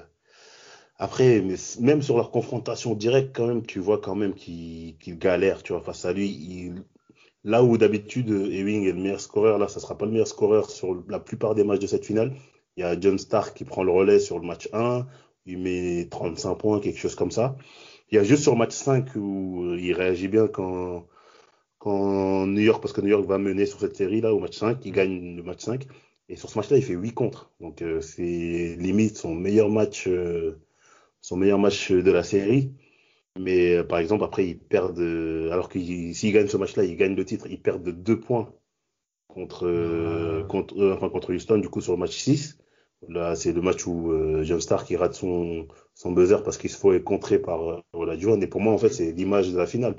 après, 0.96 1.42
même 1.80 2.02
sur 2.02 2.16
leur 2.16 2.30
confrontation 2.30 2.94
directe, 2.94 3.34
quand 3.34 3.46
même, 3.46 3.64
tu 3.64 3.80
vois 3.80 3.98
quand 3.98 4.14
même 4.14 4.34
qu'ils 4.34 4.96
galèrent, 5.18 5.62
tu 5.62 5.72
vois, 5.72 5.82
face 5.82 6.04
à 6.04 6.12
lui. 6.12 6.72
là 7.44 7.62
où 7.62 7.78
d'habitude 7.78 8.28
Ewing 8.28 8.84
est 8.84 8.92
le 8.92 9.00
meilleur 9.00 9.20
scoreur, 9.20 9.58
là, 9.58 9.68
ça 9.68 9.80
sera 9.80 9.96
pas 9.96 10.04
le 10.06 10.12
meilleur 10.12 10.26
scoreur 10.26 10.70
sur 10.70 11.02
la 11.08 11.20
plupart 11.20 11.54
des 11.54 11.64
matchs 11.64 11.80
de 11.80 11.86
cette 11.86 12.04
finale. 12.04 12.34
Il 12.78 12.82
y 12.82 12.84
a 12.84 12.98
John 12.98 13.18
Stark 13.18 13.56
qui 13.56 13.64
prend 13.64 13.82
le 13.82 13.90
relais 13.90 14.20
sur 14.20 14.38
le 14.38 14.46
match 14.46 14.68
1, 14.72 15.04
il 15.46 15.58
met 15.58 16.06
35 16.12 16.54
points, 16.54 16.78
quelque 16.78 17.00
chose 17.00 17.16
comme 17.16 17.32
ça. 17.32 17.56
Il 18.10 18.14
y 18.14 18.18
a 18.18 18.22
juste 18.22 18.44
sur 18.44 18.52
le 18.52 18.58
match 18.58 18.72
5 18.72 19.16
où 19.16 19.74
il 19.74 19.92
réagit 19.94 20.28
bien 20.28 20.46
quand, 20.46 21.08
quand 21.78 22.46
New 22.46 22.60
York, 22.60 22.80
parce 22.80 22.92
que 22.92 23.00
New 23.00 23.08
York 23.08 23.26
va 23.26 23.38
mener 23.38 23.66
sur 23.66 23.80
cette 23.80 23.96
série 23.96 24.20
là 24.20 24.32
au 24.32 24.38
match 24.38 24.58
5, 24.58 24.78
il 24.84 24.92
gagne 24.92 25.34
le 25.36 25.42
match 25.42 25.62
5. 25.64 25.88
Et 26.28 26.36
sur 26.36 26.50
ce 26.50 26.56
match-là, 26.56 26.76
il 26.76 26.84
fait 26.84 26.94
8 26.94 27.14
contre. 27.14 27.50
Donc 27.60 27.82
euh, 27.82 28.00
c'est 28.00 28.76
limite 28.78 29.16
son 29.16 29.34
meilleur 29.34 29.70
match, 29.70 30.06
euh, 30.06 30.60
son 31.20 31.36
meilleur 31.36 31.58
match 31.58 31.90
de 31.90 32.10
la 32.12 32.22
série. 32.22 32.74
Mais 33.36 33.74
euh, 33.74 33.82
par 33.82 33.98
exemple, 33.98 34.22
après, 34.22 34.46
ils 34.46 34.58
perdent, 34.58 35.00
alors 35.50 35.68
que 35.68 35.80
s'ils 35.80 36.32
gagnent 36.32 36.46
ce 36.46 36.56
match-là, 36.56 36.84
ils 36.84 36.96
gagnent 36.96 37.16
le 37.16 37.24
titre, 37.24 37.48
ils 37.50 37.60
perdent 37.60 37.82
de 37.82 37.90
2 37.90 38.20
points 38.20 38.52
contre, 39.26 40.46
contre, 40.48 40.92
enfin, 40.94 41.08
contre 41.08 41.34
Houston, 41.34 41.58
du 41.58 41.68
coup, 41.68 41.80
sur 41.80 41.94
le 41.94 41.98
match 41.98 42.16
6. 42.16 42.58
Là, 43.06 43.36
c'est 43.36 43.52
le 43.52 43.60
match 43.60 43.86
où 43.86 44.12
John 44.42 44.60
Stark 44.60 44.86
qui 44.86 44.96
rate 44.96 45.14
son, 45.14 45.68
son 45.94 46.12
buzzer 46.12 46.42
parce 46.42 46.58
qu'il 46.58 46.70
se 46.70 46.76
faut 46.76 46.92
être 46.92 47.04
contré 47.04 47.38
par 47.38 47.82
Olajuwon. 47.92 48.40
Et 48.40 48.46
pour 48.48 48.60
moi, 48.60 48.72
en 48.72 48.78
fait, 48.78 48.88
c'est 48.88 49.12
l'image 49.12 49.52
de 49.52 49.56
la 49.56 49.66
finale. 49.66 49.96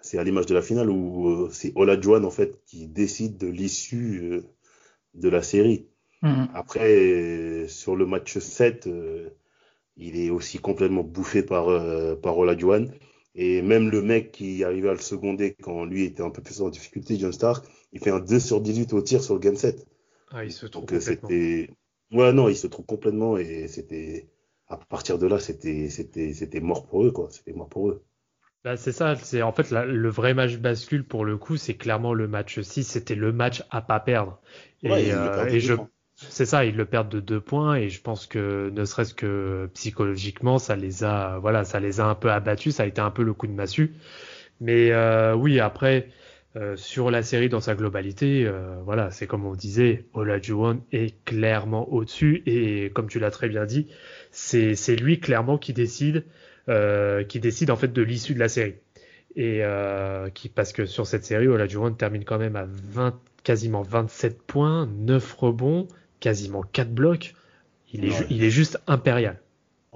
C'est 0.00 0.18
à 0.18 0.24
l'image 0.24 0.46
de 0.46 0.54
la 0.54 0.62
finale 0.62 0.88
où 0.88 1.48
c'est 1.50 1.72
Olajuwon, 1.74 2.22
en 2.24 2.30
fait, 2.30 2.62
qui 2.64 2.86
décide 2.86 3.36
de 3.36 3.48
l'issue 3.48 4.42
de 5.14 5.28
la 5.28 5.42
série. 5.42 5.88
Mhm. 6.22 6.48
Après, 6.54 7.66
sur 7.68 7.96
le 7.96 8.06
match 8.06 8.38
7, 8.38 8.86
euh, 8.86 9.30
il 9.96 10.18
est 10.18 10.30
aussi 10.30 10.58
complètement 10.58 11.02
bouffé 11.02 11.42
par, 11.42 11.68
euh, 11.68 12.14
par 12.16 12.38
Olajuwon. 12.38 12.90
Et 13.34 13.60
même 13.60 13.90
le 13.90 14.00
mec 14.00 14.32
qui 14.32 14.64
arrivait 14.64 14.88
à 14.88 14.94
le 14.94 14.98
seconder 14.98 15.54
quand 15.60 15.84
lui 15.84 16.04
était 16.04 16.22
un 16.22 16.30
peu 16.30 16.42
plus 16.42 16.62
en 16.62 16.70
difficulté, 16.70 17.18
John 17.18 17.32
Stark, 17.32 17.66
il 17.92 18.00
fait 18.00 18.10
un 18.10 18.20
2 18.20 18.40
sur 18.40 18.60
18 18.60 18.94
au 18.94 19.02
tir 19.02 19.22
sur 19.22 19.34
le 19.34 19.40
game 19.40 19.56
7. 19.56 19.86
Ah, 20.30 20.44
il 20.44 20.52
se 20.52 20.66
trouve 20.66 20.86
Donc 20.86 21.02
c'était. 21.02 21.70
Ouais, 22.12 22.32
non, 22.32 22.48
il 22.48 22.56
se 22.56 22.66
trouve 22.66 22.86
complètement 22.86 23.36
et 23.36 23.68
c'était. 23.68 24.28
À 24.68 24.76
partir 24.76 25.18
de 25.18 25.28
là, 25.28 25.38
c'était, 25.38 25.88
c'était, 25.90 26.32
c'était 26.32 26.60
mort 26.60 26.86
pour 26.86 27.04
eux, 27.04 27.12
quoi. 27.12 27.28
C'était 27.30 27.52
mort 27.52 27.68
pour 27.68 27.90
eux. 27.90 28.04
Bah, 28.64 28.76
c'est 28.76 28.90
ça, 28.90 29.14
c'est 29.14 29.42
en 29.42 29.52
fait 29.52 29.70
le 29.70 30.08
vrai 30.08 30.34
match 30.34 30.56
bascule 30.56 31.04
pour 31.04 31.24
le 31.24 31.36
coup, 31.36 31.56
c'est 31.56 31.74
clairement 31.74 32.14
le 32.14 32.26
match 32.26 32.58
6, 32.58 32.82
c'était 32.82 33.14
le 33.14 33.32
match 33.32 33.62
à 33.70 33.80
pas 33.80 34.00
perdre. 34.00 34.40
Et, 34.82 35.12
euh, 35.12 35.60
je, 35.60 35.74
c'est 36.16 36.46
ça, 36.46 36.64
ils 36.64 36.74
le 36.74 36.84
perdent 36.84 37.10
de 37.10 37.20
deux 37.20 37.40
points 37.40 37.76
et 37.76 37.88
je 37.90 38.02
pense 38.02 38.26
que 38.26 38.70
ne 38.70 38.84
serait-ce 38.84 39.14
que 39.14 39.70
psychologiquement, 39.74 40.58
ça 40.58 40.74
les 40.74 41.04
a, 41.04 41.38
voilà, 41.38 41.62
ça 41.62 41.78
les 41.78 42.00
a 42.00 42.06
un 42.06 42.16
peu 42.16 42.32
abattus, 42.32 42.74
ça 42.74 42.82
a 42.82 42.86
été 42.86 43.00
un 43.00 43.12
peu 43.12 43.22
le 43.22 43.34
coup 43.34 43.46
de 43.46 43.52
massue. 43.52 43.94
Mais 44.60 44.90
euh, 44.92 45.34
oui, 45.34 45.60
après, 45.60 46.08
euh, 46.56 46.76
sur 46.76 47.10
la 47.10 47.22
série 47.22 47.48
dans 47.48 47.60
sa 47.60 47.74
globalité, 47.74 48.50
voilà, 48.84 49.10
c'est 49.10 49.26
comme 49.26 49.44
on 49.44 49.54
disait, 49.54 50.06
Olajuwon 50.14 50.80
est 50.92 51.14
clairement 51.24 51.92
au-dessus 51.92 52.42
et 52.46 52.90
comme 52.94 53.08
tu 53.08 53.18
l'as 53.18 53.30
très 53.30 53.48
bien 53.48 53.66
dit, 53.66 53.88
c'est 54.30 54.96
lui 54.96 55.20
clairement 55.20 55.58
qui 55.58 55.72
décide 55.72 56.24
euh, 56.68 57.22
qui 57.22 57.38
décide 57.38 57.70
en 57.70 57.76
fait 57.76 57.92
de 57.92 58.02
l'issue 58.02 58.34
de 58.34 58.40
la 58.40 58.48
série. 58.48 58.74
Et 59.36 59.60
euh, 59.62 60.30
qui, 60.30 60.48
parce 60.48 60.72
que 60.72 60.84
sur 60.84 61.06
cette 61.06 61.24
série, 61.24 61.46
Olajuwon 61.46 61.92
termine 61.92 62.24
quand 62.24 62.38
même 62.38 62.56
à 62.56 62.64
20, 62.66 63.20
quasiment 63.44 63.82
27 63.82 64.42
points, 64.42 64.86
9 64.86 65.34
rebonds, 65.34 65.86
quasiment 66.18 66.62
4 66.62 66.92
blocs. 66.92 67.34
Il 67.92 68.04
est, 68.04 68.26
il 68.30 68.42
est 68.42 68.50
juste 68.50 68.80
impérial. 68.88 69.40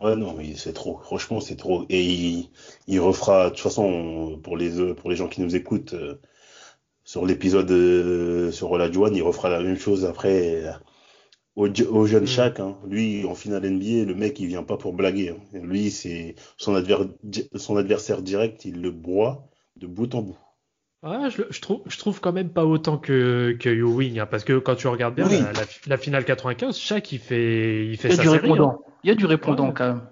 Ouais, 0.01 0.14
non, 0.14 0.35
mais 0.35 0.55
c'est 0.55 0.73
trop. 0.73 1.01
Franchement, 1.03 1.40
c'est 1.40 1.57
trop. 1.57 1.87
Et 1.88 2.05
il, 2.05 2.51
il, 2.87 3.01
refera, 3.01 3.46
de 3.46 3.51
toute 3.51 3.59
façon, 3.61 4.38
pour 4.40 4.57
les, 4.57 4.94
pour 4.94 5.11
les 5.11 5.16
gens 5.16 5.27
qui 5.27 5.40
nous 5.40 5.57
écoutent, 5.57 5.94
euh, 5.94 6.20
sur 7.11 7.27
l'épisode 7.27 7.68
euh, 7.73 8.53
sur 8.53 8.70
Olajuwon, 8.70 9.12
il 9.12 9.23
refera 9.23 9.49
la 9.49 9.61
même 9.61 9.77
chose 9.77 10.05
après 10.05 10.62
au, 11.57 11.66
jeune 12.07 12.23
mm. 12.23 12.27
Shaq. 12.29 12.61
Hein. 12.61 12.77
Lui, 12.87 13.25
en 13.25 13.35
finale 13.35 13.68
NBA, 13.68 14.05
le 14.05 14.14
mec, 14.14 14.38
il 14.38 14.46
vient 14.46 14.62
pas 14.62 14.77
pour 14.77 14.92
blaguer. 14.92 15.31
Hein. 15.31 15.59
Lui, 15.61 15.90
c'est 15.90 16.37
son, 16.57 16.81
son, 17.57 17.77
adversaire 17.77 18.23
direct, 18.23 18.64
il 18.64 18.81
le 18.81 18.92
broie 18.92 19.49
de 19.75 19.88
bout 19.88 20.14
en 20.14 20.23
bout. 20.23 20.38
Ah, 21.03 21.29
je, 21.31 21.42
je, 21.51 21.61
trouve, 21.61 21.81
je 21.87 21.99
trouve 21.99 22.20
quand 22.20 22.33
même 22.33 22.51
pas 22.51 22.64
autant 22.64 22.96
que, 22.96 23.57
que 23.59 23.70
Ewing, 23.70 24.20
hein, 24.20 24.27
parce 24.27 24.44
que 24.44 24.61
quand 24.61 24.77
tu 24.77 24.87
regardes 24.87 25.16
bien 25.16 25.27
la, 25.88 25.96
finale 25.96 26.25
95, 26.25 26.79
Shaq, 26.79 27.11
il 27.11 27.18
fait, 27.18 27.88
il 27.88 27.96
fait 27.96 28.11
il 28.11 28.16
y 28.18 28.20
a 28.20 28.23
du 28.23 28.29
répondant. 28.29 28.83
Il 29.03 29.09
y 29.09 29.11
a 29.11 29.16
du 29.16 29.27
répondant 29.27 29.73
quand 29.73 29.88
même. 29.88 30.03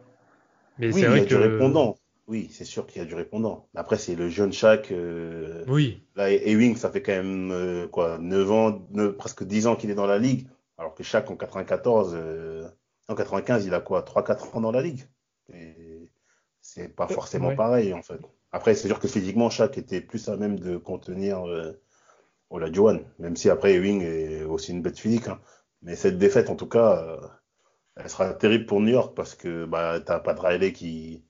Mais 0.80 0.90
c'est 0.90 1.06
vrai 1.06 1.18
il 1.18 1.22
y 1.22 1.26
a 1.26 1.28
du 1.28 1.37
répondant. 1.37 1.96
Oui, 2.28 2.50
c'est 2.52 2.66
sûr 2.66 2.86
qu'il 2.86 3.00
y 3.00 3.04
a 3.04 3.08
du 3.08 3.14
répondant. 3.14 3.66
Après, 3.74 3.96
c'est 3.96 4.14
le 4.14 4.28
jeune 4.28 4.52
Shaq. 4.52 4.92
Euh, 4.92 5.64
oui. 5.66 6.06
Là, 6.14 6.30
Ewing, 6.30 6.76
ça 6.76 6.90
fait 6.90 7.00
quand 7.00 7.12
même 7.12 7.50
euh, 7.50 7.88
quoi, 7.88 8.18
9 8.18 8.50
ans, 8.52 8.86
presque 9.16 9.44
10 9.44 9.66
ans 9.66 9.76
qu'il 9.76 9.90
est 9.90 9.94
dans 9.94 10.06
la 10.06 10.18
ligue. 10.18 10.46
Alors 10.76 10.94
que 10.94 11.02
chaque 11.02 11.30
en 11.30 11.36
94, 11.36 12.12
euh, 12.14 12.68
en 13.08 13.14
95, 13.14 13.64
il 13.64 13.72
a 13.72 13.80
quoi 13.80 14.02
3-4 14.02 14.56
ans 14.56 14.60
dans 14.60 14.70
la 14.70 14.82
ligue. 14.82 15.08
Et 15.54 16.10
c'est 16.60 16.94
pas 16.94 17.08
forcément 17.08 17.56
pareil 17.56 17.94
en 17.94 18.02
fait. 18.02 18.20
Après, 18.52 18.74
c'est 18.74 18.88
sûr 18.88 19.00
que 19.00 19.08
physiquement, 19.08 19.48
chaque 19.48 19.78
était 19.78 20.02
plus 20.02 20.28
à 20.28 20.36
même 20.36 20.58
de 20.58 20.76
contenir 20.76 21.48
euh, 21.48 21.72
Olajuwon, 22.50 23.04
même 23.18 23.36
si 23.36 23.48
après 23.48 23.72
Ewing 23.74 24.02
est 24.02 24.44
aussi 24.44 24.72
une 24.72 24.82
bête 24.82 24.98
physique. 24.98 25.28
Hein. 25.28 25.40
Mais 25.80 25.96
cette 25.96 26.18
défaite, 26.18 26.50
en 26.50 26.56
tout 26.56 26.68
cas, 26.68 27.18
elle 27.96 28.10
sera 28.10 28.34
terrible 28.34 28.66
pour 28.66 28.80
New 28.80 28.92
York 28.92 29.16
parce 29.16 29.34
que 29.34 29.64
bah, 29.64 30.00
t'as 30.04 30.20
pas 30.20 30.34
de 30.34 30.40
Riley 30.40 30.72
qui, 30.72 31.24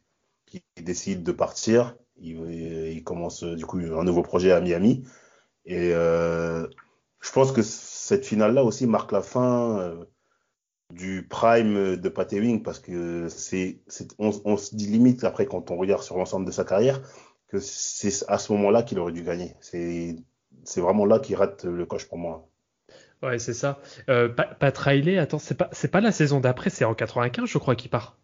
qui 0.51 0.63
décide 0.83 1.23
de 1.23 1.33
partir. 1.33 1.97
Il, 2.21 2.51
il, 2.51 3.05
commence 3.05 3.45
du 3.45 3.65
coup 3.65 3.79
un 3.79 4.05
nouveau 4.05 4.23
projet 4.23 4.53
à 4.53 4.61
Miami. 4.61 5.05
Et 5.69 5.93
euh, 5.93 6.67
je 7.21 7.31
pense 7.31 7.53
que 7.53 7.63
cette 7.63 8.25
finale-là 8.25 8.65
aussi 8.65 8.87
marque 8.87 9.13
la 9.13 9.21
fin 9.21 9.79
euh, 9.79 10.05
du 10.93 11.27
prime 11.29 11.97
de 11.97 12.09
Pat 12.09 12.33
Ewing 12.33 12.63
parce 12.63 12.79
que 12.79 13.29
c'est, 13.29 13.81
on, 14.19 14.57
se 14.57 14.75
dit 14.75 14.87
limite 14.87 15.25
après 15.25 15.47
quand 15.47 15.71
on 15.71 15.77
regarde 15.77 16.03
sur 16.03 16.17
l'ensemble 16.17 16.47
de 16.47 16.51
sa 16.51 16.65
carrière 16.65 17.03
que 17.49 17.59
c'est 17.61 18.25
à 18.29 18.39
ce 18.39 18.53
moment-là 18.53 18.83
qu'il 18.83 18.99
aurait 18.99 19.13
dû 19.13 19.23
gagner. 19.23 19.55
C'est, 19.61 20.17
c'est 20.65 20.81
vraiment 20.81 21.05
là 21.05 21.19
qu'il 21.19 21.37
rate 21.37 21.65
le 21.65 21.85
coche 21.87 22.09
pour 22.09 22.19
moi. 22.19 22.49
Ouais, 23.23 23.39
c'est 23.39 23.55
ça. 23.55 23.81
Euh, 24.09 24.29
Pat 24.29 24.77
Riley, 24.79 25.19
attends, 25.19 25.39
c'est 25.39 25.57
pas, 25.57 25.69
c'est 25.73 25.91
pas 25.91 26.01
la 26.01 26.13
saison 26.13 26.41
d'après, 26.41 26.71
c'est 26.71 26.85
en 26.85 26.95
95, 26.95 27.49
je 27.49 27.59
crois 27.59 27.75
qu'il 27.75 27.91
part. 27.91 28.17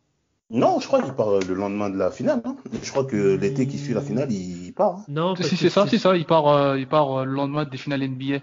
Non, 0.51 0.79
je 0.79 0.87
crois 0.87 1.03
qu'il 1.03 1.15
part 1.15 1.41
le 1.41 1.55
lendemain 1.55 1.91
de 1.91 1.97
la 1.97 2.11
finale. 2.11 2.43
Hein. 2.45 2.57
Je 2.83 2.91
crois 2.91 3.05
que 3.05 3.37
l'été 3.37 3.67
qui 3.67 3.79
suit 3.79 3.95
la 3.95 4.03
finale, 4.03 4.31
il 4.31 4.73
part. 4.73 4.99
Hein. 4.99 5.05
Non, 5.09 5.35
si 5.37 5.57
c'est 5.57 5.71
ça, 5.71 5.87
c'est 5.89 5.99
ça. 5.99 6.17
Il 6.17 6.27
part, 6.27 6.49
euh, 6.49 6.79
il 6.79 6.87
part 6.87 7.25
le 7.25 7.33
lendemain 7.33 7.65
des 7.65 7.79
finales 7.79 8.07
NBA 8.07 8.41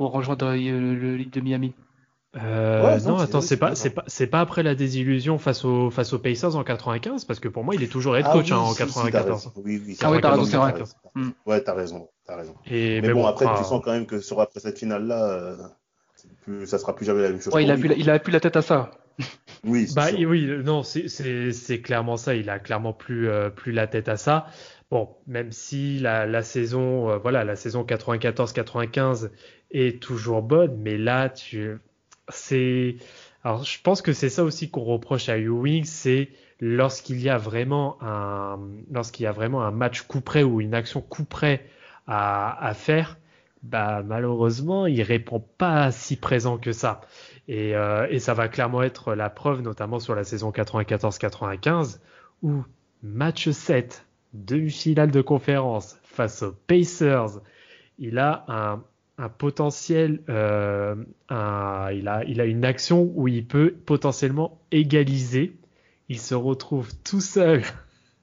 pour 0.00 0.12
rejoindre 0.12 0.46
euh, 0.46 0.56
le, 0.56 1.16
Ligue 1.16 1.30
de 1.30 1.42
Miami. 1.42 1.74
Euh, 2.36 2.98
non, 3.00 3.18
attends, 3.18 3.42
c'est 3.42 3.58
pas, 3.58 3.74
c'est 3.74 3.90
pas, 3.90 4.04
c'est 4.06 4.28
pas 4.28 4.40
après 4.40 4.62
la 4.62 4.74
désillusion 4.74 5.38
face 5.38 5.62
aux, 5.64 5.90
face 5.90 6.14
aux 6.14 6.18
Pacers 6.18 6.56
en 6.56 6.64
95, 6.64 7.26
parce 7.26 7.38
que 7.38 7.48
pour 7.48 7.64
moi, 7.64 7.74
il 7.74 7.82
est 7.82 7.88
toujours 7.88 8.16
head 8.16 8.24
ah 8.26 8.32
coach 8.32 8.50
hein, 8.50 8.58
en 8.58 8.72
94. 8.72 9.52
oui, 9.56 9.82
oui, 9.84 9.98
ah 10.00 10.10
oui, 10.10 10.20
t'as 10.22 10.30
raison, 10.30 10.44
c'est 10.46 10.56
vrai. 10.56 10.74
Mm. 11.16 11.30
Ouais, 11.44 11.60
t'as 11.60 11.74
raison, 11.74 12.08
t'as 12.24 12.36
raison. 12.36 12.54
Et, 12.66 13.02
mais, 13.02 13.12
bon, 13.12 13.26
après, 13.26 13.44
tu 13.58 13.64
sens 13.64 13.82
quand 13.84 13.92
même 13.92 14.06
que 14.06 14.20
sur 14.20 14.40
après 14.40 14.60
cette 14.60 14.78
finale-là, 14.78 15.22
euh, 15.22 15.56
plus, 16.42 16.66
ça 16.66 16.78
sera 16.78 16.94
plus 16.94 17.04
jamais 17.04 17.22
la 17.22 17.30
même 17.30 17.40
chose. 17.42 17.52
Ouais, 17.52 17.64
il 17.64 17.70
a, 17.70 17.76
plus, 17.76 17.92
il 17.94 18.08
a 18.08 18.18
plus 18.18 18.32
la 18.32 18.40
tête 18.40 18.56
à 18.56 18.62
ça. 18.62 18.92
Oui, 19.64 19.88
bah, 19.94 20.08
oui, 20.16 20.46
non, 20.64 20.82
c'est, 20.82 21.08
c'est, 21.08 21.52
c'est 21.52 21.80
clairement 21.80 22.16
ça. 22.16 22.34
Il 22.34 22.48
a 22.50 22.58
clairement 22.58 22.92
plus, 22.92 23.28
euh, 23.28 23.50
plus 23.50 23.72
la 23.72 23.86
tête 23.86 24.08
à 24.08 24.16
ça. 24.16 24.46
Bon, 24.90 25.08
même 25.26 25.52
si 25.52 25.98
la, 25.98 26.26
la 26.26 26.42
saison, 26.42 27.10
euh, 27.10 27.18
voilà, 27.18 27.44
la 27.44 27.56
saison 27.56 27.84
94-95 27.84 29.30
est 29.70 30.02
toujours 30.02 30.42
bonne, 30.42 30.76
mais 30.78 30.98
là, 30.98 31.28
tu, 31.28 31.78
c'est, 32.28 32.96
alors 33.44 33.64
je 33.64 33.80
pense 33.82 34.02
que 34.02 34.12
c'est 34.12 34.28
ça 34.28 34.42
aussi 34.44 34.70
qu'on 34.70 34.82
reproche 34.82 35.28
à 35.28 35.38
Ewing, 35.38 35.84
c'est 35.84 36.30
lorsqu'il 36.60 37.20
y 37.20 37.28
a 37.28 37.38
vraiment 37.38 37.98
un, 38.02 38.58
lorsqu'il 38.90 39.24
y 39.24 39.26
a 39.26 39.32
vraiment 39.32 39.62
un 39.62 39.70
match 39.70 40.02
coup 40.02 40.20
près 40.20 40.42
ou 40.42 40.60
une 40.60 40.74
action 40.74 41.00
coup 41.00 41.24
près 41.24 41.66
à, 42.06 42.66
à 42.66 42.74
faire, 42.74 43.18
bah 43.62 44.02
malheureusement, 44.04 44.86
il 44.86 45.02
répond 45.02 45.40
pas 45.58 45.92
si 45.92 46.16
présent 46.16 46.58
que 46.58 46.72
ça. 46.72 47.02
Et, 47.50 47.74
euh, 47.74 48.06
et 48.08 48.20
ça 48.20 48.32
va 48.32 48.46
clairement 48.46 48.80
être 48.80 49.12
la 49.16 49.28
preuve, 49.28 49.60
notamment 49.60 49.98
sur 49.98 50.14
la 50.14 50.22
saison 50.22 50.52
94-95, 50.52 51.98
où 52.42 52.62
match 53.02 53.50
7 53.50 54.06
demi-finale 54.34 55.10
de 55.10 55.20
conférence 55.20 55.98
face 56.04 56.44
aux 56.44 56.52
Pacers. 56.52 57.40
Il 57.98 58.20
a 58.20 58.44
un, 59.18 59.28
potentiel, 59.30 60.22
euh, 60.28 60.94
il 61.28 62.08
a 62.08 62.44
une 62.44 62.64
action 62.64 63.10
où 63.16 63.26
il 63.26 63.44
peut 63.44 63.74
potentiellement 63.84 64.60
égaliser. 64.70 65.56
Il 66.08 66.20
se 66.20 66.36
retrouve 66.36 66.94
tout 67.02 67.20
seul. 67.20 67.64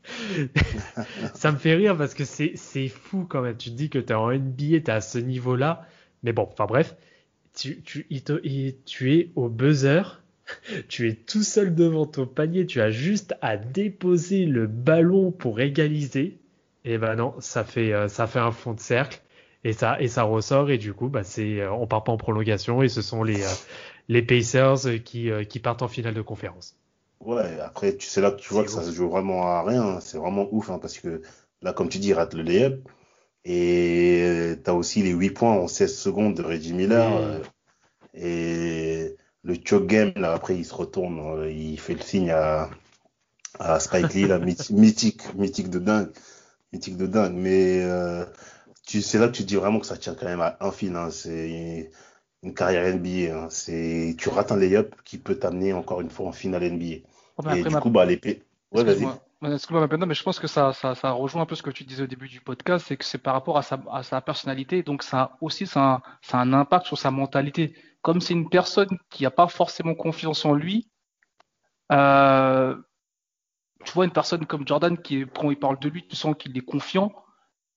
ça 1.34 1.52
me 1.52 1.58
fait 1.58 1.76
rire 1.76 1.98
parce 1.98 2.14
que 2.14 2.24
c'est 2.24 2.88
fou 2.88 3.26
quand 3.28 3.42
même. 3.42 3.58
Tu 3.58 3.72
te 3.72 3.76
dis 3.76 3.90
que 3.90 4.00
tu 4.00 4.14
es 4.14 4.16
en 4.16 4.32
NBA, 4.32 4.56
tu 4.56 4.76
es 4.78 4.90
à 4.90 5.02
ce 5.02 5.18
niveau-là. 5.18 5.86
Mais 6.24 6.32
bon, 6.32 6.48
enfin 6.50 6.66
bref, 6.66 6.96
tu, 7.58 7.82
tu, 7.82 8.06
tu 8.86 9.14
es 9.14 9.32
au 9.36 9.50
buzzer. 9.50 10.22
Tu 10.88 11.10
es 11.10 11.14
tout 11.14 11.44
seul 11.44 11.76
devant 11.76 12.06
ton 12.06 12.26
panier. 12.26 12.66
Tu 12.66 12.80
as 12.80 12.90
juste 12.90 13.36
à 13.42 13.58
déposer 13.58 14.46
le 14.46 14.66
ballon 14.66 15.32
pour 15.32 15.60
égaliser. 15.60 16.38
Et 16.86 16.98
ben 16.98 17.16
non, 17.16 17.34
ça 17.40 17.66
fait, 17.66 17.92
euh, 17.92 18.08
ça 18.08 18.28
fait 18.28 18.40
un 18.40 18.52
fond 18.52 18.74
de 18.74 18.80
cercle 18.80 19.22
et 19.66 19.74
ça 19.74 20.00
et 20.00 20.08
ça 20.08 20.24
ressort 20.24 20.70
et 20.70 20.78
du 20.78 20.94
coup 20.94 21.10
bah 21.10 21.24
c'est 21.24 21.60
euh, 21.60 21.74
on 21.74 21.88
part 21.88 22.06
pas 22.06 22.14
en 22.14 22.18
prolongation 22.18 22.82
et 22.82 22.88
ce 22.88 23.02
sont 23.02 23.24
les 23.24 23.44
euh, 23.44 23.54
les 24.08 24.22
Pacers 24.22 25.04
qui 25.04 25.30
qui 25.50 25.60
partent 25.60 25.82
en 25.82 25.90
finale 25.90 26.14
de 26.14 26.22
conférence. 26.22 26.78
Ouais, 27.20 27.60
après 27.60 27.98
tu 27.98 28.08
sais 28.08 28.22
là 28.22 28.32
que 28.32 28.40
tu 28.40 28.54
vois 28.54 28.64
que 28.64 28.70
ça 28.70 28.84
se 28.84 28.92
joue 28.92 29.10
vraiment 29.10 29.48
à 29.48 29.64
rien, 29.64 30.00
c'est 30.00 30.18
vraiment 30.18 30.48
ouf 30.52 30.70
hein, 30.70 30.80
parce 30.80 30.98
que 30.98 31.22
là 31.62 31.74
comme 31.74 31.90
tu 31.90 31.98
dis 31.98 32.10
il 32.10 32.14
rate 32.14 32.36
le 32.36 32.44
layup 32.44 32.88
et 33.46 34.56
tu 34.64 34.70
as 34.70 34.74
aussi 34.74 35.04
les 35.04 35.12
8 35.12 35.30
points 35.32 35.54
en 35.54 35.68
16 35.68 35.98
secondes 35.98 36.36
de 36.36 36.44
Reggie 36.44 36.74
Miller 36.74 37.42
et 38.14 39.16
le 39.44 39.56
choke 39.64 39.88
game 39.88 40.12
là 40.16 40.34
après 40.34 40.56
il 40.56 40.66
se 40.66 40.74
retourne, 40.74 41.48
il 41.50 41.80
fait 41.80 41.94
le 41.94 42.02
signe 42.02 42.32
à 42.32 42.70
à 43.60 43.80
Spike 43.80 44.14
Lee 44.14 44.28
là 44.28 44.40
mythique 44.40 45.34
mythique 45.36 45.70
de 45.70 45.80
dingue 45.80 46.12
mythique 46.72 46.98
de 46.98 47.08
dingue. 47.08 47.34
Mais 47.34 47.82
euh, 47.84 48.26
c'est 48.84 49.18
là 49.18 49.28
que 49.28 49.34
tu 49.34 49.44
dis 49.44 49.56
vraiment 49.56 49.80
que 49.80 49.86
ça 49.86 49.98
tient 49.98 50.16
quand 50.16 50.26
même 50.26 50.42
à 50.42 50.58
un 50.60 50.72
fil. 50.72 50.96
Hein. 50.96 51.10
C'est 51.12 51.92
une 52.44 52.54
carrière 52.54 52.96
NBA. 52.96 53.36
Hein. 53.36 53.48
C'est 53.50 54.16
tu 54.18 54.30
rates 54.30 54.52
un 54.52 54.58
layup 54.58 54.96
qui 55.04 55.18
peut 55.18 55.36
t'amener 55.36 55.74
encore 55.74 56.02
une 56.02 56.10
fois 56.10 56.28
en 56.28 56.32
finale 56.32 56.72
NBA. 56.72 57.56
et 57.56 57.64
du 57.64 57.76
coup, 57.76 57.90
bah 57.90 58.06
l'épée. 58.06 58.44
Ouais, 58.72 58.84
vas-y. 58.84 59.08
Excuse-moi, 59.44 59.88
mais 59.88 60.16
je 60.16 60.24
pense 60.24 60.40
que 60.40 60.48
ça, 60.48 60.74
ça, 60.74 60.96
ça, 60.96 61.12
rejoint 61.12 61.44
un 61.44 61.46
peu 61.46 61.54
ce 61.54 61.62
que 61.62 61.70
tu 61.70 61.84
disais 61.84 62.04
au 62.04 62.08
début 62.08 62.28
du 62.28 62.42
podcast, 62.42 62.88
c'est 62.88 62.98
que 62.98 63.06
c'est 63.06 63.20
par 63.20 63.34
rapport 63.34 63.58
à 63.58 63.62
sa, 63.62 63.80
à 63.92 64.02
sa 64.02 64.20
personnalité, 64.20 64.82
donc 64.82 65.04
ça 65.04 65.38
aussi, 65.42 65.68
ça 65.68 65.82
a, 65.82 66.02
ça 66.24 66.40
a 66.40 66.42
un 66.42 66.54
impact 66.54 66.88
sur 66.88 66.98
sa 66.98 67.12
mentalité. 67.12 67.76
Comme 68.02 68.20
c'est 68.20 68.34
une 68.34 68.50
personne 68.50 68.98
qui 69.12 69.24
n'a 69.24 69.32
pas 69.32 69.48
forcément 69.48 69.94
confiance 69.94 70.44
en 70.44 70.54
lui, 70.54 70.90
euh, 71.92 72.76
tu 73.86 73.92
vois 73.94 74.06
une 74.06 74.12
personne 74.12 74.46
comme 74.46 74.68
Jordan 74.68 74.98
qui, 74.98 75.26
quand 75.36 75.52
il 75.52 75.58
parle 75.58 75.80
de 75.80 75.90
lui, 75.90 76.08
tu 76.08 76.16
sens 76.16 76.36
qu'il 76.38 76.58
est 76.58 76.62
confiant. 76.62 77.14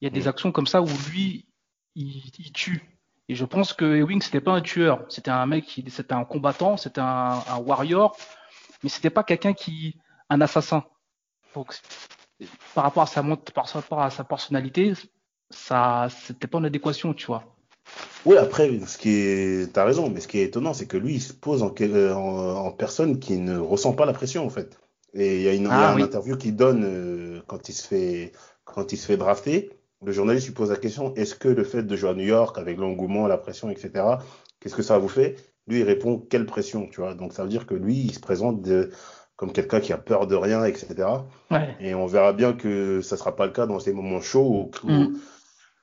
Il 0.01 0.07
y 0.07 0.09
a 0.09 0.11
des 0.11 0.25
mm. 0.25 0.29
actions 0.29 0.53
comme 0.53 0.66
ça 0.66 0.83
où 0.83 0.88
lui, 1.11 1.46
il, 1.94 2.53
tue. 2.53 2.99
Et 3.29 3.35
je 3.35 3.44
pense 3.44 3.73
que 3.73 3.85
Ewing, 3.85 4.23
c'était 4.23 4.40
pas 4.40 4.53
un 4.53 4.61
tueur. 4.61 5.05
C'était 5.09 5.31
un 5.31 5.46
mec, 5.46 5.81
c'était 5.88 6.14
un 6.14 6.25
combattant, 6.25 6.77
c'était 6.77 7.01
un, 7.01 7.42
warrior, 7.64 8.16
mais 8.83 8.88
c'était 8.88 9.11
pas 9.11 9.23
quelqu'un 9.25 9.53
qui, 9.53 10.01
un 10.29 10.40
assassin. 10.40 10.85
Donc, 11.55 11.75
par 12.75 12.85
rapport 12.85 13.03
à 13.03 13.07
sa 13.07 13.23
par 13.23 13.67
rapport 13.67 14.01
à 14.03 14.11
sa 14.11 14.25
personnalité, 14.25 14.93
ça, 15.51 16.09
c'était 16.27 16.47
pas 16.47 16.59
en 16.59 16.65
adéquation, 16.65 17.13
tu 17.15 17.27
vois. 17.27 17.45
Oui, 18.25 18.37
après, 18.37 18.71
ce 18.87 18.99
qui 18.99 19.11
est, 19.11 19.73
t'as 19.73 19.85
raison, 19.85 20.11
mais 20.11 20.21
ce 20.21 20.29
qui 20.29 20.39
est 20.39 20.45
étonnant, 20.45 20.75
c'est 20.75 20.87
que 20.87 20.97
lui, 20.97 21.15
il 21.15 21.21
se 21.21 21.33
pose 21.33 21.63
en, 21.63 21.73
en 21.73 22.71
personne 22.73 23.19
qui 23.19 23.39
ne 23.39 23.59
ressent 23.59 23.95
pas 23.95 24.07
la 24.07 24.13
pression, 24.13 24.45
en 24.45 24.51
fait. 24.51 24.79
Et 25.15 25.37
il 25.37 25.43
y 25.43 25.49
a 25.49 25.55
une, 25.55 25.67
ah 25.67 25.95
interview 25.99 26.37
qu'il 26.37 26.55
donne 26.57 26.85
euh, 26.85 27.41
quand 27.47 27.69
il 27.69 27.73
se 27.73 27.87
fait 27.87 28.33
quand 28.65 28.93
il 28.93 28.97
se 28.97 29.07
fait 29.07 29.17
drafter. 29.17 29.71
Le 30.05 30.13
journaliste 30.13 30.47
lui 30.47 30.55
pose 30.55 30.71
la 30.71 30.77
question 30.77 31.15
est-ce 31.15 31.35
que 31.35 31.49
le 31.49 31.65
fait 31.65 31.83
de 31.83 31.97
jouer 31.97 32.11
à 32.11 32.15
New 32.15 32.25
York 32.25 32.57
avec 32.59 32.79
l'engouement, 32.79 33.27
la 33.27 33.37
pression, 33.37 33.71
etc. 33.71 34.05
Qu'est-ce 34.61 34.77
que 34.77 34.83
ça 34.83 34.99
vous 34.99 35.09
fait? 35.09 35.37
Lui, 35.67 35.81
il 35.81 35.83
répond 35.83 36.19
quelle 36.19 36.47
pression, 36.47 36.87
tu 36.87 37.01
vois. 37.01 37.15
Donc 37.15 37.33
ça 37.33 37.43
veut 37.43 37.49
dire 37.49 37.67
que 37.67 37.75
lui, 37.75 37.97
il 37.97 38.15
se 38.15 38.21
présente 38.21 38.63
de, 38.63 38.91
comme 39.40 39.53
quelqu'un 39.53 39.81
qui 39.81 39.94
a 39.94 39.96
peur 39.96 40.26
de 40.26 40.35
rien, 40.37 40.66
etc. 40.66 41.09
Et 41.81 41.94
on 41.94 42.07
verra 42.07 42.35
bien 42.35 42.53
que 42.53 43.00
ça 43.00 43.16
sera 43.16 43.35
pas 43.35 43.46
le 43.46 43.53
cas 43.53 43.64
dans 43.64 43.81
ces 43.81 43.94
moments 43.94 44.20
chauds 44.20 44.70
mm. 44.85 45.16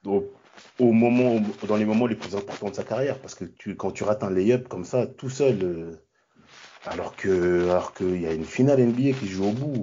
au, 0.06 0.92
moment, 0.92 1.42
dans 1.68 1.76
les 1.76 1.86
moments 1.86 2.06
les 2.06 2.14
plus 2.14 2.36
importants 2.36 2.70
de 2.70 2.76
sa 2.76 2.84
carrière, 2.84 3.18
parce 3.18 3.34
que 3.34 3.46
tu, 3.46 3.76
quand 3.76 3.90
tu 3.90 4.04
rates 4.04 4.22
un 4.24 4.30
lay-up 4.30 4.68
comme 4.68 4.86
ça, 4.86 5.08
tout 5.08 5.32
seul. 5.32 5.58
Euh, 5.64 5.92
alors 6.86 7.16
que, 7.16 7.64
alors 7.72 7.96
qu'il 7.96 8.22
y 8.22 8.28
a 8.28 8.34
une 8.34 8.46
finale 8.46 8.80
NBA 8.80 9.14
qui 9.20 9.28
joue 9.28 9.46
au 9.46 9.54
bout. 9.54 9.82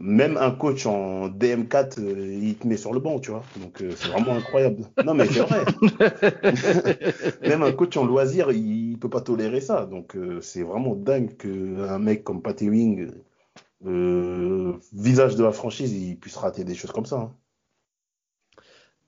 Même 0.00 0.36
un 0.36 0.52
coach 0.52 0.86
en 0.86 1.28
DM4, 1.28 1.98
euh, 1.98 2.38
il 2.40 2.56
te 2.56 2.68
met 2.68 2.76
sur 2.76 2.92
le 2.92 3.00
banc, 3.00 3.18
tu 3.18 3.32
vois. 3.32 3.42
Donc 3.56 3.82
euh, 3.82 3.90
c'est 3.96 4.08
vraiment 4.08 4.34
incroyable. 4.34 4.84
Non 5.04 5.12
mais 5.12 5.26
c'est 5.26 5.40
vrai. 5.40 5.64
Même 7.48 7.64
un 7.64 7.72
coach 7.72 7.96
en 7.96 8.04
loisir, 8.04 8.52
il, 8.52 8.96
peut 9.00 9.10
pas 9.10 9.20
tolérer 9.20 9.60
ça. 9.60 9.86
Donc 9.86 10.14
euh, 10.14 10.40
c'est 10.40 10.62
vraiment 10.62 10.94
dingue 10.94 11.36
qu'un 11.36 11.98
mec 11.98 12.22
comme 12.22 12.42
Patty 12.42 12.70
Wing, 12.70 13.10
visage 13.82 15.34
de 15.34 15.42
la 15.42 15.52
franchise, 15.52 15.92
il 15.92 16.16
puisse 16.16 16.36
rater 16.36 16.62
des 16.62 16.76
choses 16.76 16.92
comme 16.92 17.06
ça. 17.06 17.16
Hein. 17.16 17.34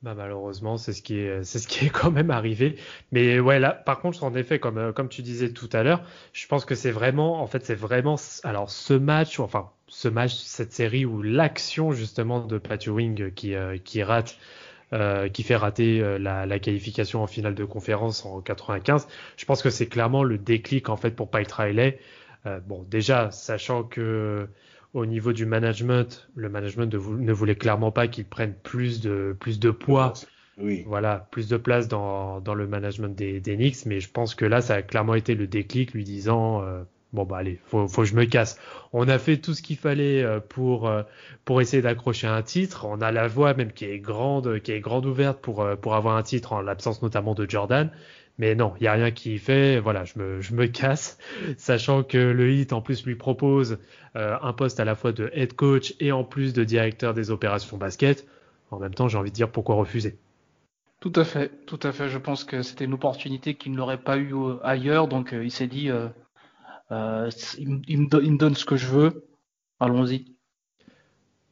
Bah 0.02 0.14
malheureusement, 0.14 0.76
c'est 0.78 0.94
ce 0.94 1.02
qui 1.02 1.18
est, 1.18 1.44
c'est 1.44 1.58
ce 1.58 1.68
qui 1.68 1.86
est 1.86 1.90
quand 1.90 2.10
même 2.10 2.30
arrivé. 2.30 2.76
Mais 3.12 3.38
ouais, 3.38 3.60
là, 3.60 3.72
par 3.72 4.00
contre, 4.00 4.24
en 4.24 4.34
effet, 4.34 4.58
comme, 4.58 4.92
comme 4.94 5.08
tu 5.08 5.22
disais 5.22 5.52
tout 5.52 5.68
à 5.72 5.82
l'heure, 5.82 6.02
je 6.32 6.46
pense 6.46 6.64
que 6.64 6.74
c'est 6.74 6.90
vraiment, 6.90 7.42
en 7.42 7.46
fait, 7.46 7.64
c'est 7.64 7.74
vraiment, 7.74 8.16
alors 8.42 8.70
ce 8.70 8.94
match, 8.94 9.38
enfin, 9.40 9.70
ce 9.90 10.08
match, 10.08 10.34
cette 10.34 10.72
série 10.72 11.04
où 11.04 11.20
l'action 11.20 11.92
justement 11.92 12.40
de 12.40 12.56
Pat 12.58 12.86
Wing 12.86 13.32
qui, 13.34 13.54
euh, 13.54 13.76
qui 13.76 14.02
rate, 14.02 14.38
euh, 14.92 15.28
qui 15.28 15.42
fait 15.42 15.56
rater 15.56 16.00
la, 16.18 16.46
la, 16.46 16.58
qualification 16.58 17.22
en 17.22 17.26
finale 17.26 17.54
de 17.54 17.64
conférence 17.64 18.24
en 18.24 18.40
95, 18.40 19.06
je 19.36 19.44
pense 19.44 19.62
que 19.62 19.70
c'est 19.70 19.86
clairement 19.86 20.22
le 20.22 20.38
déclic 20.38 20.88
en 20.88 20.96
fait 20.96 21.10
pour 21.10 21.30
Pite 21.30 21.52
Riley. 21.52 21.98
bon, 22.66 22.86
déjà, 22.88 23.30
sachant 23.30 23.84
que 23.84 24.48
au 24.94 25.06
niveau 25.06 25.32
du 25.32 25.46
management, 25.46 26.28
le 26.34 26.48
management 26.48 26.92
ne 26.92 27.32
voulait 27.32 27.54
clairement 27.54 27.92
pas 27.92 28.08
qu'il 28.08 28.24
prenne 28.24 28.54
plus 28.54 29.00
de, 29.00 29.36
plus 29.38 29.60
de 29.60 29.70
poids. 29.70 30.14
Oui. 30.58 30.84
Voilà, 30.86 31.28
plus 31.30 31.48
de 31.48 31.56
place 31.56 31.88
dans, 31.88 32.40
dans 32.40 32.54
le 32.54 32.66
management 32.66 33.16
des, 33.16 33.40
des 33.40 33.56
Knicks, 33.56 33.86
mais 33.86 34.00
je 34.00 34.10
pense 34.10 34.34
que 34.34 34.44
là, 34.44 34.60
ça 34.60 34.74
a 34.74 34.82
clairement 34.82 35.14
été 35.14 35.34
le 35.34 35.46
déclic 35.46 35.92
lui 35.92 36.04
disant 36.04 36.62
euh, 36.62 36.82
bon 37.12 37.24
bah 37.24 37.38
allez, 37.38 37.60
faut, 37.66 37.86
que 37.86 38.04
je 38.04 38.14
me 38.14 38.24
casse. 38.24 38.58
On 38.92 39.08
a 39.08 39.18
fait 39.18 39.38
tout 39.38 39.54
ce 39.54 39.62
qu'il 39.62 39.76
fallait 39.76 40.22
euh, 40.22 40.40
pour 40.40 40.88
euh, 40.88 41.02
pour 41.44 41.60
essayer 41.60 41.82
d'accrocher 41.82 42.26
un 42.26 42.42
titre. 42.42 42.86
On 42.88 43.00
a 43.00 43.10
la 43.12 43.28
voie 43.28 43.54
même 43.54 43.72
qui 43.72 43.84
est 43.84 43.98
grande, 43.98 44.60
qui 44.60 44.72
est 44.72 44.80
grande 44.80 45.06
ouverte 45.06 45.40
pour 45.40 45.66
pour 45.80 45.94
avoir 45.94 46.16
un 46.16 46.22
titre 46.22 46.52
en 46.52 46.60
l'absence 46.60 47.02
notamment 47.02 47.34
de 47.34 47.48
Jordan. 47.48 47.90
Mais 48.40 48.54
non, 48.54 48.72
il 48.80 48.84
n'y 48.84 48.88
a 48.88 48.94
rien 48.94 49.10
qui 49.10 49.36
fait. 49.36 49.78
Voilà, 49.80 50.04
je 50.04 50.18
me, 50.18 50.40
je 50.40 50.54
me 50.54 50.66
casse, 50.66 51.18
sachant 51.58 52.02
que 52.02 52.16
le 52.16 52.50
HIT 52.50 52.72
en 52.72 52.80
plus 52.80 53.04
lui 53.04 53.14
propose 53.14 53.78
euh, 54.16 54.38
un 54.40 54.54
poste 54.54 54.80
à 54.80 54.86
la 54.86 54.94
fois 54.94 55.12
de 55.12 55.30
head 55.34 55.52
coach 55.52 55.94
et 56.00 56.10
en 56.10 56.24
plus 56.24 56.54
de 56.54 56.64
directeur 56.64 57.12
des 57.12 57.30
opérations 57.30 57.76
basket. 57.76 58.26
En 58.70 58.78
même 58.78 58.94
temps, 58.94 59.08
j'ai 59.08 59.18
envie 59.18 59.30
de 59.30 59.34
dire 59.34 59.50
pourquoi 59.50 59.74
refuser. 59.74 60.16
Tout 61.00 61.12
à 61.16 61.24
fait, 61.24 61.50
tout 61.66 61.80
à 61.82 61.92
fait. 61.92 62.08
Je 62.08 62.16
pense 62.16 62.44
que 62.44 62.62
c'était 62.62 62.86
une 62.86 62.94
opportunité 62.94 63.56
qu'il 63.56 63.72
n'aurait 63.72 64.00
pas 64.00 64.16
eu 64.16 64.34
euh, 64.34 64.56
ailleurs, 64.62 65.06
donc 65.06 65.34
euh, 65.34 65.44
il 65.44 65.50
s'est 65.50 65.66
dit, 65.66 65.90
il, 66.90 68.00
me 68.00 68.36
donne 68.36 68.54
ce 68.54 68.64
que 68.64 68.76
je 68.76 68.86
veux, 68.86 69.26
allons-y. 69.78 70.36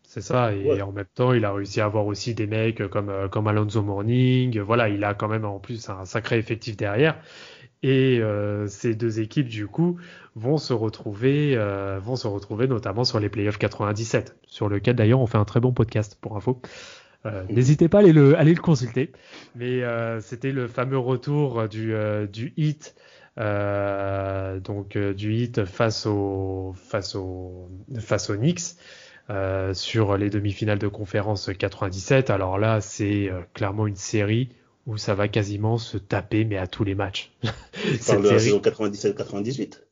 C'est 0.08 0.22
ça, 0.22 0.54
et 0.54 0.80
en 0.80 0.90
même 0.90 1.04
temps, 1.14 1.34
il 1.34 1.44
a 1.44 1.52
réussi 1.52 1.82
à 1.82 1.84
avoir 1.84 2.06
aussi 2.06 2.34
des 2.34 2.46
mecs 2.46 2.88
comme, 2.88 3.10
euh, 3.10 3.28
comme 3.28 3.46
Alonso 3.46 3.82
Morning. 3.82 4.58
Voilà, 4.58 4.88
il 4.88 5.04
a 5.04 5.12
quand 5.12 5.28
même 5.28 5.44
en 5.44 5.58
plus 5.58 5.90
un 5.90 6.06
sacré 6.06 6.38
effectif 6.38 6.78
derrière. 6.78 7.20
Et 7.82 8.18
euh, 8.22 8.66
ces 8.68 8.94
deux 8.94 9.20
équipes, 9.20 9.48
du 9.48 9.66
coup, 9.66 9.98
vont 10.34 10.56
se 10.56 10.72
retrouver, 10.72 11.54
euh, 11.58 11.98
vont 12.02 12.16
se 12.16 12.26
retrouver 12.26 12.66
notamment 12.66 13.04
sur 13.04 13.20
les 13.20 13.28
playoffs 13.28 13.58
97, 13.58 14.38
sur 14.46 14.70
lequel 14.70 14.96
d'ailleurs 14.96 15.20
on 15.20 15.26
fait 15.26 15.36
un 15.36 15.44
très 15.44 15.60
bon 15.60 15.72
podcast 15.72 16.16
pour 16.18 16.38
info. 16.38 16.62
N'hésitez 17.50 17.90
pas 17.90 17.98
à 17.98 18.00
aller 18.00 18.14
le, 18.14 18.38
aller 18.38 18.54
le 18.54 18.62
consulter. 18.62 19.12
Mais 19.54 19.82
c'était 20.20 20.52
le 20.52 20.66
fameux 20.68 20.96
retour 20.96 21.68
du, 21.68 21.92
du 22.32 22.54
hit, 22.56 22.94
donc 23.38 24.98
du 24.98 25.34
hit 25.34 25.64
face 25.64 26.06
au, 26.06 26.74
face 26.76 27.14
au, 27.14 27.70
face 27.98 28.30
aux 28.30 28.36
Knicks. 28.36 28.76
Euh, 29.30 29.74
sur 29.74 30.16
les 30.16 30.30
demi-finales 30.30 30.78
de 30.78 30.88
conférence 30.88 31.50
97. 31.52 32.30
Alors 32.30 32.56
là, 32.56 32.80
c'est 32.80 33.28
euh, 33.28 33.42
clairement 33.52 33.86
une 33.86 33.94
série 33.94 34.48
où 34.86 34.96
ça 34.96 35.14
va 35.14 35.28
quasiment 35.28 35.76
se 35.76 35.98
taper, 35.98 36.46
mais 36.46 36.56
à 36.56 36.66
tous 36.66 36.82
les 36.82 36.94
matchs. 36.94 37.30
C'est 38.00 38.16
de 38.22 38.26
la 38.26 38.38
saison 38.38 38.58
97-98 38.58 39.82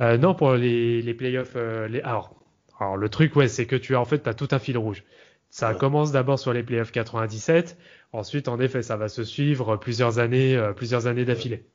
euh, 0.00 0.16
Non, 0.16 0.34
pour 0.34 0.54
les, 0.54 1.02
les 1.02 1.12
playoffs. 1.12 1.54
les... 1.54 2.00
Alors, 2.00 2.34
alors, 2.80 2.96
le 2.96 3.10
truc, 3.10 3.36
ouais, 3.36 3.46
c'est 3.46 3.66
que 3.66 3.76
tu 3.76 3.94
as 3.94 4.00
en 4.00 4.06
fait 4.06 4.26
as 4.26 4.32
tout 4.32 4.48
un 4.52 4.58
fil 4.58 4.78
rouge. 4.78 5.04
Ça 5.50 5.74
commence 5.74 6.10
d'abord 6.10 6.38
sur 6.38 6.54
les 6.54 6.62
playoffs 6.62 6.92
97. 6.92 7.76
Ensuite, 8.12 8.48
en 8.48 8.58
effet, 8.58 8.80
ça 8.80 8.96
va 8.96 9.08
se 9.08 9.22
suivre 9.22 9.76
plusieurs 9.76 10.18
années, 10.18 10.58
plusieurs 10.74 11.06
années 11.06 11.26
d'affilée. 11.26 11.66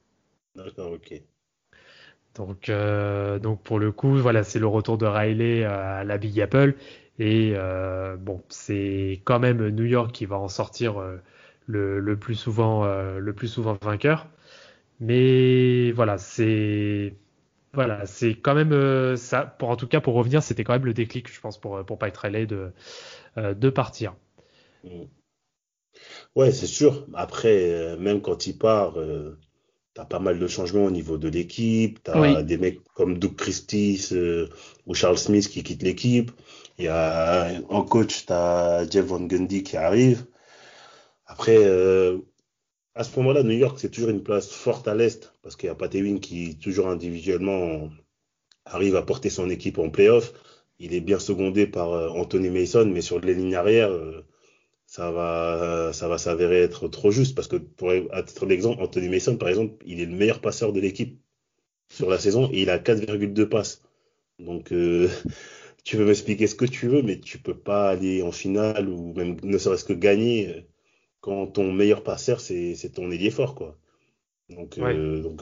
D'accord, 0.57 0.91
ok. 0.91 1.23
Donc, 2.35 2.69
euh, 2.69 3.39
donc 3.39 3.63
pour 3.63 3.79
le 3.79 3.91
coup, 3.91 4.15
voilà, 4.17 4.43
c'est 4.43 4.59
le 4.59 4.67
retour 4.67 4.97
de 4.97 5.05
Riley 5.05 5.63
à 5.63 6.03
la 6.03 6.17
Big 6.17 6.39
Apple. 6.39 6.75
Et 7.19 7.53
euh, 7.55 8.15
bon, 8.15 8.43
c'est 8.49 9.21
quand 9.25 9.39
même 9.39 9.69
New 9.69 9.85
York 9.85 10.11
qui 10.11 10.25
va 10.25 10.37
en 10.37 10.47
sortir 10.47 10.99
euh, 10.99 11.17
le, 11.65 11.99
le, 11.99 12.17
plus 12.17 12.35
souvent, 12.35 12.85
le 12.85 13.33
plus 13.33 13.47
souvent 13.47 13.77
vainqueur. 13.81 14.27
Mais 14.99 15.91
voilà, 15.93 16.17
c'est 16.17 17.15
voilà, 17.73 18.05
c'est 18.05 18.35
quand 18.35 18.55
même 18.55 19.17
ça. 19.17 19.45
Pour 19.45 19.69
en 19.69 19.75
tout 19.77 19.87
cas, 19.87 20.01
pour 20.01 20.15
revenir, 20.15 20.43
c'était 20.43 20.63
quand 20.63 20.73
même 20.73 20.85
le 20.85 20.93
déclic, 20.93 21.31
je 21.31 21.39
pense, 21.41 21.59
pour 21.59 21.85
pour 21.85 22.03
être 22.05 22.25
allé 22.25 22.47
de 22.47 22.71
de 23.37 23.69
partir. 23.69 24.15
Mm. 24.83 25.07
Ouais, 26.35 26.51
c'est 26.51 26.67
sûr. 26.67 27.05
Après, 27.15 27.97
même 27.97 28.21
quand 28.21 28.47
il 28.47 28.57
part, 28.57 28.95
tu 29.97 30.01
as 30.01 30.05
pas 30.05 30.19
mal 30.19 30.37
de 30.37 30.47
changements 30.47 30.85
au 30.85 30.91
niveau 30.91 31.17
de 31.17 31.27
l'équipe. 31.27 32.03
Tu 32.03 32.11
as 32.11 32.43
des 32.43 32.57
mecs 32.57 32.83
comme 32.93 33.17
Doug 33.17 33.35
Christie 33.35 33.99
euh, 34.11 34.47
ou 34.85 34.93
Charles 34.93 35.17
Smith 35.17 35.49
qui 35.49 35.63
quittent 35.63 35.81
l'équipe. 35.81 36.31
Il 36.77 36.85
y 36.85 36.87
a 36.87 37.49
en 37.69 37.83
coach, 37.83 38.27
tu 38.27 38.33
as 38.33 38.87
Jeff 38.89 39.05
Van 39.05 39.19
Gundy 39.19 39.63
qui 39.63 39.75
arrive. 39.75 40.25
Après, 41.25 41.57
euh, 41.57 42.19
à 42.93 43.03
ce 43.03 43.17
moment-là, 43.17 43.41
New 43.41 43.57
York, 43.57 43.79
c'est 43.79 43.89
toujours 43.89 44.11
une 44.11 44.21
place 44.21 44.51
forte 44.51 44.87
à 44.87 44.93
l'Est 44.93 45.33
parce 45.41 45.55
qu'il 45.55 45.67
y 45.67 45.71
a 45.71 45.75
Pat 45.75 45.93
Ewing 45.93 46.19
qui, 46.19 46.57
toujours 46.59 46.89
individuellement, 46.89 47.89
arrive 48.65 48.95
à 48.95 49.01
porter 49.01 49.31
son 49.31 49.49
équipe 49.49 49.79
en 49.79 49.89
playoff. 49.89 50.31
Il 50.77 50.93
est 50.93 51.01
bien 51.01 51.17
secondé 51.17 51.65
par 51.65 51.91
euh, 51.93 52.09
Anthony 52.09 52.51
Mason, 52.51 52.85
mais 52.85 53.01
sur 53.01 53.19
les 53.19 53.33
lignes 53.33 53.55
arrière, 53.55 53.89
ça 54.87 55.11
va, 55.11 55.91
ça 55.93 56.07
va 56.07 56.17
s'avérer 56.17 56.61
être 56.61 56.87
trop 56.87 57.11
juste 57.11 57.35
parce 57.35 57.49
que 57.49 57.57
pour 57.57 57.91
à 58.11 58.23
titre 58.23 58.45
d'exemple, 58.45 58.81
Anthony 58.81 59.09
Mason, 59.09 59.37
par 59.37 59.49
exemple, 59.49 59.75
il 59.85 59.99
est 59.99 60.05
le 60.05 60.15
meilleur 60.15 60.41
passeur 60.41 60.73
de 60.73 60.79
l'équipe 60.79 61.19
sur 61.89 62.09
la 62.09 62.17
saison 62.17 62.49
et 62.51 62.61
il 62.63 62.69
a 62.69 62.79
4,2 62.79 63.45
passes. 63.45 63.83
Donc, 64.39 64.71
euh, 64.71 65.09
tu 65.83 65.97
peux 65.97 66.05
m'expliquer 66.05 66.47
ce 66.47 66.55
que 66.55 66.65
tu 66.65 66.87
veux, 66.87 67.01
mais 67.01 67.19
tu 67.19 67.37
peux 67.37 67.57
pas 67.57 67.89
aller 67.89 68.21
en 68.21 68.31
finale 68.31 68.89
ou 68.89 69.13
même 69.13 69.37
ne 69.43 69.57
serait-ce 69.57 69.85
que 69.85 69.93
gagner 69.93 70.65
quand 71.19 71.47
ton 71.47 71.73
meilleur 71.73 72.03
passeur, 72.03 72.39
c'est 72.39 72.91
ton 72.93 73.11
ailier 73.11 73.31
fort, 73.31 73.55
quoi. 73.55 73.77
Donc, 74.49 74.77
euh, 74.77 75.21
donc, 75.21 75.41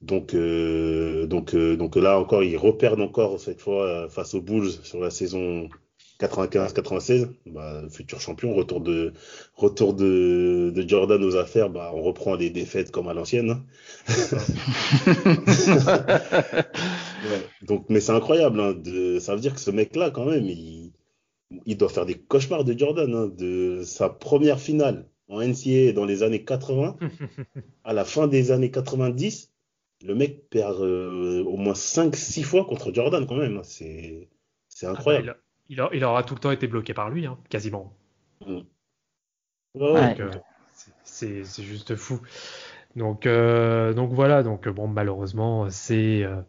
donc, 0.00 0.34
euh, 0.34 1.26
donc, 1.26 1.56
donc 1.56 1.96
là 1.96 2.20
encore, 2.20 2.44
ils 2.44 2.56
repèrent 2.56 3.00
encore 3.00 3.40
cette 3.40 3.60
fois 3.60 4.08
face 4.08 4.34
aux 4.34 4.42
Bulls 4.42 4.70
sur 4.84 5.00
la 5.00 5.10
saison 5.10 5.68
95-96, 6.20 7.28
bah, 7.46 7.82
futur 7.90 8.20
champion, 8.20 8.54
retour 8.54 8.80
de 8.80 9.12
retour 9.54 9.94
de, 9.94 10.72
de, 10.74 10.88
Jordan 10.88 11.22
aux 11.22 11.36
affaires, 11.36 11.68
bah, 11.68 11.92
on 11.94 12.02
reprend 12.02 12.36
des 12.36 12.50
défaites 12.50 12.90
comme 12.90 13.08
à 13.08 13.14
l'ancienne. 13.14 13.50
Hein. 13.50 13.64
Donc, 17.62 17.86
mais 17.88 18.00
c'est 18.00 18.12
incroyable, 18.12 18.60
hein, 18.60 18.72
de, 18.72 19.18
ça 19.18 19.34
veut 19.34 19.40
dire 19.40 19.54
que 19.54 19.60
ce 19.60 19.70
mec-là, 19.70 20.10
quand 20.10 20.24
même, 20.24 20.46
il, 20.46 20.92
il 21.66 21.76
doit 21.76 21.88
faire 21.88 22.06
des 22.06 22.14
cauchemars 22.14 22.64
de 22.64 22.78
Jordan, 22.78 23.14
hein, 23.14 23.26
de 23.26 23.82
sa 23.84 24.08
première 24.08 24.60
finale 24.60 25.06
en 25.28 25.40
NCAA 25.40 25.92
dans 25.92 26.04
les 26.04 26.22
années 26.22 26.44
80 26.44 26.96
à 27.84 27.92
la 27.92 28.04
fin 28.04 28.26
des 28.26 28.52
années 28.52 28.70
90, 28.70 29.52
le 30.04 30.14
mec 30.14 30.48
perd 30.48 30.80
euh, 30.80 31.42
au 31.44 31.56
moins 31.56 31.74
5-6 31.74 32.42
fois 32.42 32.64
contre 32.64 32.92
Jordan 32.92 33.26
quand 33.26 33.36
même. 33.36 33.60
C'est 33.64 34.28
c'est 34.68 34.86
ah 34.86 34.94
bah, 35.04 35.36
il, 35.68 36.04
aura 36.04 36.22
tout 36.22 36.34
le 36.34 36.40
temps 36.40 36.50
été 36.50 36.66
bloqué 36.66 36.94
par 36.94 37.10
lui, 37.10 37.26
hein, 37.26 37.38
quasiment. 37.48 37.92
Euh, 39.76 40.30
c'est 41.04 41.44
juste 41.62 41.96
fou. 41.96 42.20
Donc, 42.94 43.26
euh, 43.26 43.92
donc 43.92 44.12
voilà, 44.12 44.42
donc 44.42 44.68
bon, 44.68 44.88
malheureusement, 44.88 45.68
c'est 45.70 46.22
euh, 46.24 46.40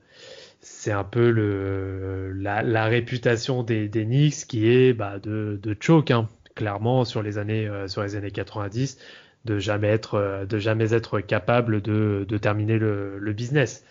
c'est 0.62 0.92
un 0.92 1.04
peu 1.04 1.30
le, 1.30 2.32
la, 2.34 2.86
réputation 2.86 3.64
des, 3.64 3.88
des 3.90 4.06
Knicks 4.06 4.48
qui 4.48 4.70
est 4.70 4.94
bah, 4.94 5.20
de, 5.20 5.60
de 5.62 5.76
choke, 5.80 6.12
hein, 6.12 6.30
clairement 6.56 7.06
sur 7.06 7.22
les 7.22 7.38
années 7.38 7.70
sur 7.88 8.04
les 8.04 8.16
années 8.16 8.32
90, 8.32 8.98
de 9.46 9.60
jamais 9.60 9.88
être 9.88 10.46
de 10.48 10.58
jamais 10.58 10.94
être 10.94 11.20
capable 11.20 11.82
de, 11.82 12.26
de 12.28 12.38
terminer 12.38 12.78
le, 12.78 13.18
le 13.20 13.34
business. 13.34 13.84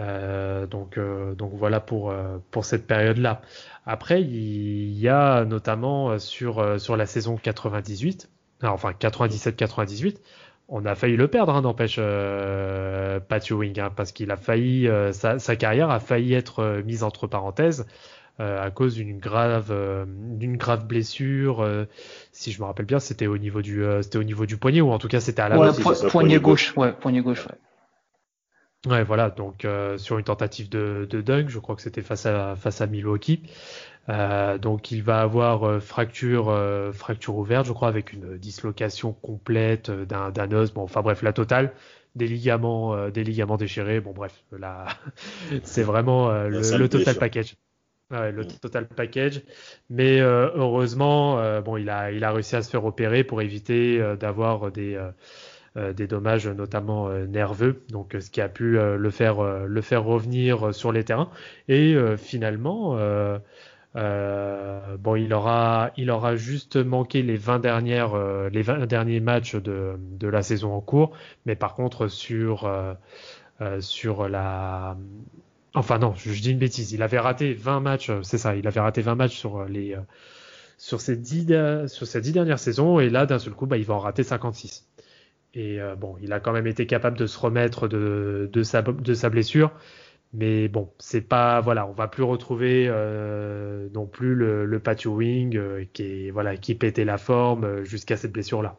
Euh, 0.00 0.66
donc, 0.66 0.96
euh, 0.96 1.34
donc 1.34 1.52
voilà 1.54 1.80
pour, 1.80 2.10
euh, 2.10 2.38
pour 2.50 2.64
cette 2.64 2.86
période-là. 2.86 3.42
Après, 3.86 4.22
il 4.22 4.92
y 4.98 5.08
a 5.08 5.44
notamment 5.44 6.18
sur, 6.18 6.80
sur 6.80 6.96
la 6.96 7.06
saison 7.06 7.36
98, 7.36 8.30
enfin 8.62 8.92
97-98, 8.98 10.16
on 10.68 10.86
a 10.86 10.94
failli 10.94 11.16
le 11.16 11.28
perdre, 11.28 11.54
hein, 11.54 11.62
n'empêche 11.62 11.96
euh, 11.98 13.20
Pat 13.20 13.44
Ewing, 13.50 13.78
hein, 13.80 13.90
parce 13.94 14.12
qu'il 14.12 14.30
a 14.30 14.36
failli, 14.36 14.88
sa, 15.12 15.38
sa, 15.38 15.56
carrière 15.56 15.90
a 15.90 16.00
failli 16.00 16.34
être 16.34 16.82
mise 16.84 17.02
entre 17.02 17.26
parenthèses 17.26 17.86
à 18.38 18.70
cause 18.70 18.94
d'une 18.94 19.18
grave, 19.18 19.72
d'une 20.08 20.56
grave 20.56 20.86
blessure. 20.86 21.64
si 22.32 22.50
je 22.50 22.60
me 22.60 22.66
rappelle 22.66 22.86
bien, 22.86 22.98
c'était 22.98 23.26
au 23.26 23.38
niveau 23.38 23.62
du, 23.62 23.84
c'était 24.00 24.18
au 24.18 24.24
niveau 24.24 24.46
du 24.46 24.56
poignet 24.56 24.80
ou 24.80 24.90
en 24.90 24.98
tout 24.98 25.06
cas 25.06 25.20
c'était 25.20 25.42
à 25.42 25.48
la 25.48 25.58
ouais, 25.58 25.70
poignet 26.08 26.40
gauche, 26.40 26.76
ouais, 26.76 26.92
poignet 26.92 27.20
gauche. 27.20 27.46
Ouais. 27.46 27.54
Ouais, 28.86 29.04
voilà, 29.04 29.30
donc 29.30 29.64
euh, 29.64 29.96
sur 29.96 30.18
une 30.18 30.24
tentative 30.24 30.68
de, 30.68 31.06
de 31.08 31.20
dunk, 31.20 31.48
je 31.48 31.60
crois 31.60 31.76
que 31.76 31.82
c'était 31.82 32.02
face 32.02 32.26
à 32.26 32.56
face 32.56 32.80
à 32.80 32.86
Milwaukee. 32.88 33.42
Euh, 34.08 34.58
donc 34.58 34.90
il 34.90 35.02
va 35.02 35.20
avoir 35.20 35.62
euh, 35.64 35.78
fracture 35.78 36.48
euh, 36.48 36.92
fracture 36.92 37.36
ouverte, 37.36 37.66
je 37.66 37.72
crois, 37.72 37.88
avec 37.88 38.12
une 38.12 38.36
dislocation 38.36 39.12
complète 39.12 39.90
d'un 39.90 40.30
d'un 40.30 40.50
os. 40.52 40.72
Bon, 40.72 40.82
enfin 40.82 41.02
bref, 41.02 41.22
la 41.22 41.32
totale, 41.32 41.72
des 42.16 42.26
ligaments 42.26 43.08
des 43.10 43.22
ligaments 43.22 43.56
déchirés. 43.56 44.00
Bon 44.00 44.12
bref, 44.12 44.42
là 44.50 44.86
c'est 45.62 45.84
vraiment 45.84 46.32
le, 46.32 46.60
le, 46.76 46.88
total 46.88 47.16
package. 47.16 47.54
Ouais, 48.10 48.32
le 48.32 48.42
mm. 48.42 48.58
total 48.60 48.88
package. 48.88 49.42
Mais 49.90 50.18
heureusement, 50.20 51.60
bon, 51.60 51.76
il 51.76 51.88
a 51.88 52.10
il 52.10 52.24
a 52.24 52.32
réussi 52.32 52.56
à 52.56 52.62
se 52.62 52.70
faire 52.70 52.84
opérer 52.84 53.22
pour 53.22 53.42
éviter 53.42 54.02
d'avoir 54.18 54.72
des 54.72 54.96
euh, 54.96 55.12
des 55.74 56.06
dommages 56.06 56.46
notamment 56.48 57.08
euh, 57.08 57.26
nerveux, 57.26 57.82
donc 57.88 58.14
ce 58.20 58.30
qui 58.30 58.42
a 58.42 58.48
pu 58.48 58.78
euh, 58.78 58.96
le 58.96 59.10
faire 59.10 59.42
le 59.42 59.80
faire 59.80 60.04
revenir 60.04 60.74
sur 60.74 60.92
les 60.92 61.04
terrains. 61.04 61.30
Et 61.68 61.96
finalement, 62.16 62.98
bon, 63.94 65.16
il 65.16 65.32
aura 65.32 65.90
il 65.96 66.10
aura 66.10 66.36
juste 66.36 66.76
manqué 66.76 67.22
les 67.22 67.36
20 67.36 67.58
dernières 67.60 68.16
les 68.50 68.62
20 68.62 68.86
derniers 68.86 69.20
matchs 69.20 69.56
de, 69.56 69.94
de 69.98 70.28
la 70.28 70.42
saison 70.42 70.74
en 70.74 70.80
cours, 70.80 71.16
mais 71.46 71.56
par 71.56 71.74
contre 71.74 72.08
sur 72.08 72.70
sur 73.80 74.28
la 74.28 74.96
Enfin 75.74 75.98
non, 75.98 76.12
je, 76.16 76.38
dis 76.38 76.50
une 76.50 76.58
bêtise. 76.58 76.92
Il 76.92 77.02
avait 77.02 77.18
raté 77.18 77.54
20 77.54 77.80
matchs, 77.80 78.10
c'est 78.22 78.36
ça. 78.36 78.56
Il 78.56 78.66
avait 78.66 78.80
raté 78.80 79.00
20 79.00 79.14
matchs 79.14 79.38
sur 79.38 79.64
les 79.64 79.96
sur 80.76 81.00
ces 81.00 81.16
10 81.16 81.86
sur 81.86 82.06
ces 82.06 82.20
10 82.20 82.32
dernières 82.32 82.58
saisons 82.58 83.00
et 83.00 83.08
là 83.08 83.24
d'un 83.24 83.38
seul 83.38 83.54
coup, 83.54 83.66
bah, 83.66 83.78
il 83.78 83.84
va 83.84 83.94
en 83.94 84.00
rater 84.00 84.22
56. 84.22 84.91
Et 85.54 85.80
euh, 85.80 85.96
bon, 85.96 86.16
il 86.22 86.32
a 86.32 86.40
quand 86.40 86.52
même 86.52 86.66
été 86.66 86.86
capable 86.86 87.18
de 87.18 87.26
se 87.26 87.38
remettre 87.38 87.88
de, 87.88 88.62
sa, 88.62 88.82
blessure. 88.82 89.72
Mais 90.32 90.68
bon, 90.68 90.90
c'est 90.98 91.20
pas 91.20 91.60
voilà, 91.60 91.86
on 91.86 91.92
va 91.92 92.08
plus 92.08 92.22
retrouver 92.22 92.86
euh, 92.88 93.88
non 93.92 94.06
plus 94.06 94.34
le, 94.34 94.64
le 94.64 94.80
wing 95.06 95.56
euh, 95.58 95.84
qui 95.92 96.30
voilà 96.30 96.56
qui 96.56 96.74
pétait 96.74 97.04
la 97.04 97.18
forme 97.18 97.84
jusqu'à 97.84 98.16
cette 98.16 98.32
blessure 98.32 98.62
là. 98.62 98.78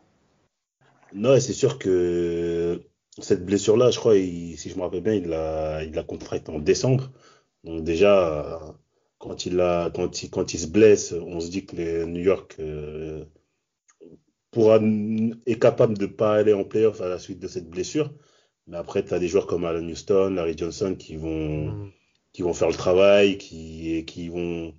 Non, 1.14 1.40
c'est 1.40 1.54
sûr 1.54 1.78
que 1.78 2.82
cette 3.20 3.46
blessure 3.46 3.78
là, 3.78 3.92
je 3.92 4.00
crois, 4.00 4.16
si 4.16 4.58
je 4.58 4.76
me 4.76 4.82
rappelle 4.82 5.04
bien, 5.04 5.14
il 5.14 5.28
l'a 5.28 5.84
il 5.84 5.94
l'a 5.94 6.04
contracté 6.04 6.52
en 6.52 6.58
décembre. 6.58 7.12
Donc 7.64 7.84
déjà 7.84 8.60
quand 9.20 9.46
il 9.46 9.60
a 9.60 9.92
quand 9.92 10.24
il 10.24 10.32
quand 10.32 10.56
il 10.56 10.60
se 10.60 10.68
blesse, 10.68 11.14
on 11.14 11.40
se 11.40 11.52
dit 11.52 11.68
que 11.68 11.76
les 11.76 12.06
New 12.08 12.22
York 12.22 12.58
pourra, 14.54 14.80
est 15.46 15.60
capable 15.60 15.98
de 15.98 16.06
pas 16.06 16.36
aller 16.36 16.54
en 16.54 16.64
playoff 16.64 17.02
à 17.02 17.10
la 17.10 17.20
suite 17.20 17.40
de 17.40 17.48
cette 17.48 17.70
blessure. 17.70 18.14
Mais 18.68 18.78
après, 18.78 19.04
tu 19.04 19.14
as 19.14 19.20
des 19.20 19.28
joueurs 19.28 19.48
comme 19.48 19.66
Alan 19.66 19.84
Houston, 19.84 20.32
Larry 20.36 20.58
Johnson 20.58 20.96
qui 20.98 21.18
vont, 21.18 21.68
mm. 21.72 21.92
qui 22.32 22.44
vont 22.44 22.54
faire 22.54 22.70
le 22.70 22.76
travail, 22.76 23.38
qui, 23.38 24.06
qui 24.06 24.30
vont, 24.30 24.74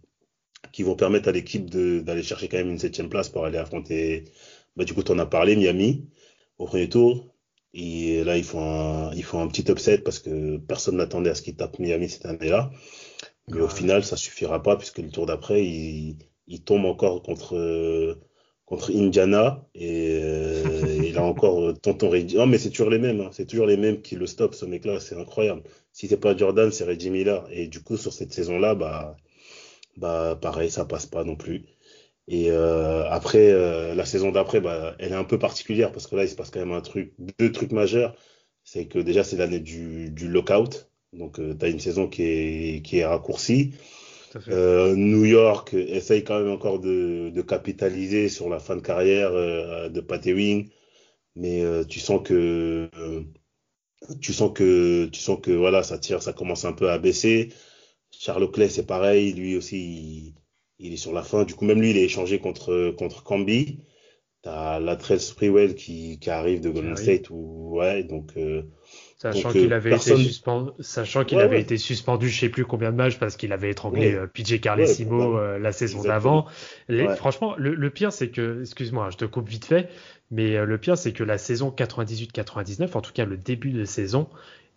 qui 0.73 0.83
vont 0.83 0.97
permettre 0.97 1.29
à 1.29 1.33
l'équipe 1.33 1.69
d'aller 1.69 2.23
chercher 2.23 2.49
quand 2.49 2.57
même 2.57 2.71
une 2.71 2.79
septième 2.79 3.11
place 3.11 3.29
pour 3.29 3.45
aller 3.45 3.59
affronter, 3.59 4.25
bah, 4.77 4.85
du 4.85 4.95
coup, 4.95 5.03
tu 5.03 5.13
en 5.13 5.19
as 5.19 5.27
parlé, 5.27 5.57
Miami, 5.57 6.09
au 6.59 6.67
premier 6.67 6.89
tour. 6.89 7.35
Et 7.75 8.23
là, 8.25 8.37
ils 8.39 8.45
font 8.45 8.63
un, 8.63 9.13
ils 9.15 9.25
font 9.25 9.41
un 9.41 9.49
petit 9.49 9.71
upset 9.71 9.99
parce 9.99 10.21
que 10.21 10.59
personne 10.59 10.97
n'attendait 10.97 11.31
à 11.31 11.35
ce 11.35 11.43
qu'ils 11.43 11.57
tapent 11.57 11.79
Miami 11.81 12.09
cette 12.09 12.27
année-là. 12.27 12.70
Mais 13.49 13.61
au 13.61 13.68
final, 13.68 14.05
ça 14.05 14.16
suffira 14.16 14.62
pas 14.62 14.77
puisque 14.77 14.99
le 14.99 15.11
tour 15.11 15.27
d'après, 15.27 15.64
ils, 15.66 16.16
ils 16.47 16.62
tombent 16.62 16.87
encore 16.87 17.22
contre, 17.22 17.57
contre 18.67 18.91
Indiana 18.95 19.67
et, 19.75 20.21
euh, 20.23 21.03
il 21.05 21.19
a 21.19 21.23
encore 21.25 21.61
euh, 21.62 21.73
tonton 21.75 22.09
Reggie. 22.11 22.37
Non 22.37 22.47
mais 22.47 22.59
c'est 22.59 22.71
toujours 22.71 22.91
les 22.91 22.99
mêmes, 22.99 23.21
hein. 23.21 23.31
c'est 23.33 23.47
toujours 23.47 23.67
les 23.67 23.77
mêmes 23.77 24.01
qui 24.03 24.17
le 24.17 24.27
stoppent 24.27 24.55
ce 24.55 24.65
mec-là, 24.67 25.01
c'est 25.01 25.17
incroyable. 25.17 25.62
Si 25.93 26.09
c'est 26.09 26.17
pas 26.19 26.37
Jordan, 26.37 26.71
c'est 26.73 26.85
Reggie 26.85 27.11
Miller 27.11 27.47
et 27.51 27.69
du 27.69 27.83
coup 27.83 27.97
sur 27.97 28.12
cette 28.12 28.33
saison-là, 28.33 28.75
bah 28.75 29.17
bah 29.97 30.39
pareil, 30.41 30.71
ça 30.71 30.85
passe 30.85 31.07
pas 31.07 31.25
non 31.25 31.37
plus. 31.37 31.67
Et 32.29 32.51
euh, 32.51 33.09
après 33.11 33.51
euh, 33.53 33.95
la 33.95 34.07
saison 34.07 34.31
d'après, 34.33 34.61
bah 34.61 34.97
elle 34.99 35.12
est 35.12 35.15
un 35.17 35.25
peu 35.25 35.39
particulière 35.39 35.93
parce 35.93 36.07
que 36.07 36.17
là 36.17 36.25
il 36.25 36.29
se 36.29 36.35
passe 36.37 36.51
quand 36.51 36.61
même 36.61 36.73
un 36.73 36.81
truc, 36.81 37.12
deux 37.39 37.53
trucs 37.53 37.73
majeurs, 37.73 38.17
c'est 38.65 38.87
que 38.87 38.99
déjà 38.99 39.25
c'est 39.25 39.37
l'année 39.37 39.61
du, 39.61 40.11
du 40.11 40.29
lockout, 40.29 40.91
donc 41.12 41.39
euh, 41.39 41.55
tu 41.59 41.71
une 41.71 41.81
saison 41.81 42.09
qui 42.09 42.23
est 42.23 42.83
qui 42.83 42.99
est 42.99 43.05
raccourcie. 43.07 43.75
Euh, 44.49 44.95
New 44.97 45.24
York 45.24 45.74
essaye 45.74 46.24
quand 46.24 46.39
même 46.39 46.51
encore 46.51 46.80
de, 46.80 47.30
de, 47.30 47.43
capitaliser 47.43 48.28
sur 48.28 48.49
la 48.49 48.59
fin 48.59 48.76
de 48.76 48.80
carrière 48.80 49.30
euh, 49.32 49.89
de 49.89 50.01
Pat 50.01 50.24
Ewing. 50.26 50.70
mais 51.37 51.62
tu 51.89 52.01
sens 52.01 52.20
que 52.22 52.91
tu 54.20 54.32
sens 54.32 54.53
que 54.53 55.07
tu 55.07 55.20
sens 55.20 55.39
que 55.41 55.51
voilà, 55.51 55.82
ça 55.82 55.99
tire, 55.99 56.22
ça 56.22 56.32
commence 56.32 56.64
un 56.64 56.72
peu 56.72 56.91
à 56.91 56.99
baisser. 56.99 57.51
Charles 58.11 58.51
Clay, 58.51 58.68
c'est 58.68 58.87
pareil, 58.87 59.32
lui 59.32 59.57
aussi, 59.57 60.35
il, 60.78 60.93
est 60.93 60.97
sur 60.97 61.12
la 61.12 61.22
fin. 61.22 61.45
Du 61.45 61.55
coup, 61.55 61.64
même 61.64 61.80
lui, 61.80 61.91
il 61.91 61.97
est 61.97 62.05
échangé 62.05 62.39
contre 62.39 62.91
contre 62.99 63.22
Camby. 63.22 63.80
T'as 64.43 64.78
Latrell 64.78 65.20
Sprewell 65.20 65.74
qui, 65.74 66.18
qui 66.18 66.30
arrive 66.30 66.61
de 66.61 66.70
Golden 66.70 66.97
State 66.97 67.30
ou 67.30 67.78
ouais, 67.78 68.05
donc 68.05 68.35
Sachant 69.17 69.51
qu'il 69.53 69.73
euh, 69.73 69.77
avait, 69.77 69.95
été 69.95 70.17
suspendu, 70.17 70.71
sachant 70.81 71.25
qu'il 71.25 71.39
avait 71.39 71.61
été 71.61 71.77
suspendu, 71.77 72.29
je 72.29 72.41
sais 72.41 72.49
plus 72.49 72.65
combien 72.65 72.91
de 72.91 72.97
matchs 72.97 73.19
parce 73.19 73.37
qu'il 73.37 73.53
avait 73.53 73.71
étranglé 73.71 74.12
euh, 74.12 74.27
PJ 74.27 74.61
Carlesimo 74.61 75.39
euh, 75.39 75.59
la 75.59 75.73
saison 75.73 76.03
d'avant. 76.03 76.47
Franchement, 77.17 77.55
le, 77.57 77.91
pire 77.91 78.12
c'est 78.12 78.29
que, 78.29 78.61
excuse-moi, 78.62 79.11
je 79.11 79.17
te 79.17 79.25
coupe 79.25 79.49
vite 79.49 79.65
fait, 79.65 79.89
mais 80.31 80.65
le 80.65 80.79
pire 80.79 80.99
c'est 80.99 81.12
que 81.12 81.23
la 81.23 81.39
saison 81.39 81.73
98-99, 81.77 82.97
en 82.97 83.01
tout 83.01 83.12
cas 83.12 83.25
le 83.25 83.37
début 83.37 83.71
de 83.71 83.85
saison, 83.85 84.29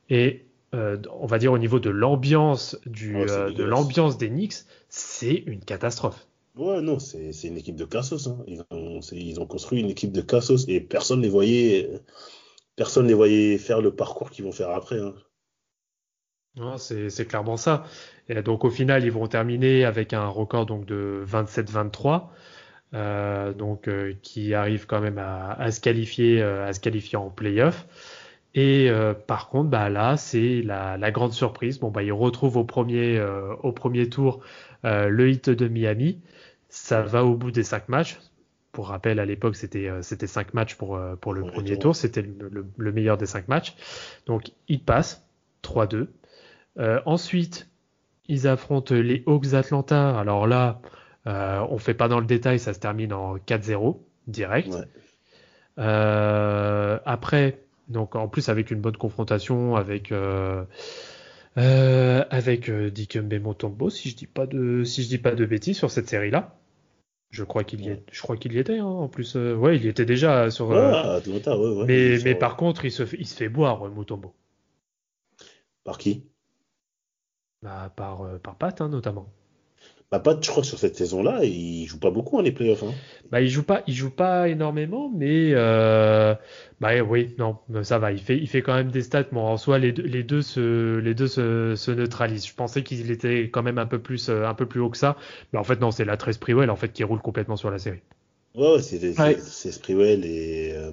et 0.09 0.45
on 0.73 1.25
va 1.25 1.39
dire 1.39 1.51
au 1.51 1.57
niveau 1.57 1.79
de 1.79 1.89
l'ambiance 1.89 2.77
du, 2.85 3.13
de 3.13 3.63
l'ambiance 3.63 4.17
des 4.17 4.29
Knicks, 4.29 4.65
c'est 4.89 5.43
une 5.47 5.61
catastrophe. 5.61 6.27
Ouais, 6.55 6.81
non, 6.81 6.97
c'est 6.99 7.31
une 7.43 7.57
équipe 7.57 7.75
de 7.75 7.85
cassos. 7.85 8.27
Hein. 8.27 8.37
Ils, 8.47 8.61
ont, 8.71 8.99
ils 9.11 9.39
ont 9.39 9.45
construit 9.45 9.79
une 9.79 9.89
équipe 9.89 10.11
de 10.11 10.21
cassos 10.21 10.65
et 10.67 10.79
personne 10.79 11.19
ne 11.19 11.23
les 11.23 11.29
voyait 11.29 11.89
personne 12.77 13.03
ne 13.03 13.09
les 13.09 13.15
voyait 13.15 13.57
faire 13.57 13.81
le 13.81 13.91
parcours 13.91 14.29
qu'ils 14.29 14.45
vont 14.45 14.53
faire 14.53 14.69
après. 14.69 14.99
Hein. 14.99 15.13
C'est 16.77 17.27
clairement 17.27 17.57
ça. 17.57 17.83
Et 18.29 18.41
donc 18.41 18.63
au 18.63 18.69
final, 18.69 19.03
ils 19.03 19.11
vont 19.11 19.27
terminer 19.27 19.83
avec 19.83 20.13
un 20.13 20.27
record 20.27 20.65
donc 20.65 20.85
de 20.85 21.23
27-23, 21.27 22.29
euh, 22.93 23.53
donc 23.53 23.87
euh, 23.87 24.13
qui 24.21 24.53
arrive 24.53 24.85
quand 24.85 25.01
même 25.01 25.17
à, 25.17 25.71
se 25.71 25.81
qualifier, 25.81 26.41
euh, 26.41 26.67
à 26.67 26.73
se 26.73 26.79
qualifier 26.79 27.17
en 27.17 27.29
playoff. 27.29 27.85
Et 28.55 28.89
par 29.27 29.49
contre, 29.49 29.69
bah 29.69 29.87
là, 29.89 30.17
c'est 30.17 30.63
la, 30.63 30.97
la, 30.97 31.11
grande 31.11 31.31
surprise. 31.31 31.77
Bon, 31.79 31.91
bah 31.91 32.01
ils 32.01 32.11
retrouvent 32.11 32.57
au 32.57 32.63
premier, 32.63 33.21
au 33.61 33.71
premier 33.71 34.09
tour 34.09 34.39
le 34.83 35.29
hit 35.29 35.51
de 35.51 35.67
Miami. 35.67 36.21
Ça 36.69 37.03
va 37.03 37.23
au 37.23 37.35
bout 37.35 37.51
des 37.51 37.61
cinq 37.61 37.87
matchs. 37.87 38.17
Pour 38.77 38.89
rappel, 38.89 39.19
à 39.19 39.25
l'époque, 39.25 39.55
c'était 39.55 39.89
euh, 39.89 40.03
c'était 40.03 40.27
cinq 40.27 40.53
matchs 40.53 40.75
pour 40.75 40.97
euh, 40.97 41.15
pour 41.15 41.33
le 41.33 41.41
premier 41.41 41.79
tour. 41.79 41.95
C'était 41.95 42.21
le, 42.21 42.91
meilleur 42.91 43.17
des 43.17 43.25
cinq 43.25 43.47
matchs. 43.47 43.75
Donc, 44.27 44.51
ils 44.67 44.79
passent 44.79 45.27
3-2. 45.63 46.05
Euh, 46.77 47.01
ensuite, 47.07 47.71
ils 48.27 48.47
affrontent 48.47 48.93
les 48.93 49.23
Hawks 49.25 49.55
Atlanta. 49.55 50.15
Alors 50.19 50.45
là, 50.45 50.79
euh, 51.25 51.65
on 51.71 51.79
fait 51.79 51.95
pas 51.95 52.07
dans 52.07 52.19
le 52.19 52.27
détail, 52.27 52.59
ça 52.59 52.75
se 52.75 52.79
termine 52.79 53.13
en 53.13 53.37
4-0 53.37 53.97
direct. 54.27 54.71
après, 55.75 57.63
donc 57.87 58.15
en 58.15 58.27
plus 58.27 58.47
avec 58.47 58.69
une 58.69 58.79
bonne 58.79 58.97
confrontation 58.97 59.75
avec 59.75 60.13
avec 61.55 62.69
Dikembe 62.69 63.33
Mutombo, 63.33 63.89
si 63.89 64.11
je 64.11 64.15
dis 64.15 64.27
pas 64.27 64.45
de 64.45 64.83
si 64.83 65.01
je 65.01 65.07
dis 65.07 65.17
pas 65.17 65.33
de 65.33 65.45
bêtises 65.47 65.77
sur 65.77 65.89
cette 65.89 66.07
série 66.07 66.29
là. 66.29 66.53
Je 67.29 67.43
crois 67.43 67.63
qu'il 67.63 67.85
y, 67.85 67.99
je 68.11 68.21
crois 68.21 68.37
qu'il 68.37 68.53
y 68.53 68.59
était. 68.59 68.79
Hein, 68.79 68.85
en 68.85 69.09
plus, 69.09 69.35
euh, 69.35 69.55
ouais, 69.55 69.75
il 69.75 69.85
y 69.85 69.87
était 69.87 70.05
déjà 70.05 70.49
sur. 70.49 70.71
Euh, 70.71 71.19
ouais, 71.19 71.85
mais, 71.85 72.17
mais 72.23 72.35
par 72.35 72.55
contre, 72.55 72.85
il 72.85 72.91
se 72.91 73.05
fait, 73.05 73.17
il 73.19 73.27
se 73.27 73.35
fait 73.35 73.49
boire 73.49 73.89
Mutombo. 73.89 74.33
Par 75.83 75.97
qui? 75.97 76.25
Bah, 77.61 77.91
par 77.95 78.21
euh, 78.21 78.37
par 78.37 78.55
Pat 78.55 78.79
hein, 78.81 78.89
notamment. 78.89 79.31
Bah, 80.09 80.19
Pat, 80.19 80.41
je 80.41 80.49
crois 80.49 80.61
que 80.61 80.67
sur 80.67 80.79
cette 80.79 80.95
saison-là, 80.95 81.43
il 81.43 81.85
joue 81.85 81.99
pas 81.99 82.11
beaucoup 82.11 82.37
en 82.37 82.41
les 82.41 82.53
playoffs. 82.53 82.83
Hein. 82.83 82.93
Bah, 83.29 83.41
il 83.41 83.49
joue 83.49 83.63
pas, 83.63 83.83
il 83.87 83.93
joue 83.93 84.09
pas 84.09 84.47
énormément, 84.47 85.11
mais 85.13 85.51
euh, 85.53 86.33
bah 86.79 87.01
oui, 87.01 87.35
non, 87.37 87.57
ça 87.83 87.99
va. 87.99 88.13
Il 88.13 88.19
fait, 88.19 88.37
il 88.37 88.47
fait 88.47 88.61
quand 88.61 88.73
même 88.73 88.89
des 88.89 89.01
stats. 89.01 89.23
Bon, 89.33 89.41
en 89.41 89.57
soi, 89.57 89.79
les 89.79 89.91
deux, 89.91 90.03
les 90.03 90.23
deux 90.23 90.41
se, 90.41 90.97
les 90.99 91.13
deux 91.13 91.27
se, 91.27 91.75
se 91.75 91.91
neutralisent. 91.91 92.47
Je 92.47 92.53
pensais 92.53 92.83
qu'il 92.83 93.11
était 93.11 93.49
quand 93.49 93.63
même 93.63 93.79
un 93.79 93.85
peu 93.85 93.99
plus, 93.99 94.29
euh, 94.29 94.45
un 94.45 94.53
peu 94.53 94.65
plus 94.65 94.79
haut 94.79 94.89
que 94.89 94.97
ça, 94.97 95.17
mais 95.51 95.59
en 95.59 95.65
fait 95.65 95.81
non, 95.81 95.91
c'est 95.91 96.05
la 96.05 96.15
13 96.15 96.35
Sprewell 96.35 96.69
en 96.69 96.77
fait 96.77 96.93
qui 96.93 97.03
roule 97.03 97.21
complètement 97.21 97.57
sur 97.57 97.69
la 97.69 97.77
série. 97.79 97.99
Ouais, 98.55 98.81
c'est 98.81 99.13
c'est 99.39 99.71
Sprewell 99.73 100.23
et 100.23 100.71
euh, 100.73 100.91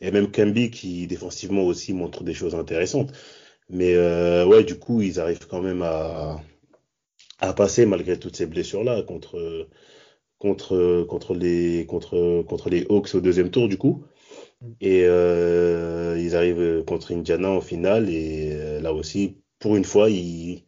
et 0.00 0.10
même 0.10 0.32
Camby 0.32 0.70
qui 0.70 1.06
défensivement 1.06 1.62
aussi 1.62 1.92
montre 1.92 2.24
des 2.24 2.34
choses 2.34 2.56
intéressantes. 2.56 3.12
Mais 3.70 3.94
euh, 3.94 4.44
ouais, 4.44 4.64
du 4.64 4.78
coup, 4.78 5.00
ils 5.00 5.20
arrivent 5.20 5.46
quand 5.46 5.62
même 5.62 5.82
à 5.82 6.40
à 7.42 7.52
passer 7.52 7.84
malgré 7.84 8.18
toutes 8.18 8.36
ces 8.36 8.46
blessures 8.46 8.84
là 8.84 9.02
contre 9.02 9.68
contre 10.38 11.04
contre 11.08 11.34
les 11.34 11.84
contre 11.86 12.42
contre 12.42 12.70
les 12.70 12.86
Hawks 12.88 13.14
au 13.14 13.20
deuxième 13.20 13.50
tour 13.50 13.68
du 13.68 13.76
coup 13.76 14.04
et 14.80 15.04
euh, 15.04 16.16
ils 16.18 16.36
arrivent 16.36 16.84
contre 16.84 17.12
Indiana 17.12 17.50
en 17.50 17.60
finale 17.60 18.08
et 18.08 18.50
euh, 18.52 18.80
là 18.80 18.92
aussi 18.92 19.36
pour 19.58 19.76
une 19.76 19.84
fois 19.84 20.08
ils 20.08 20.64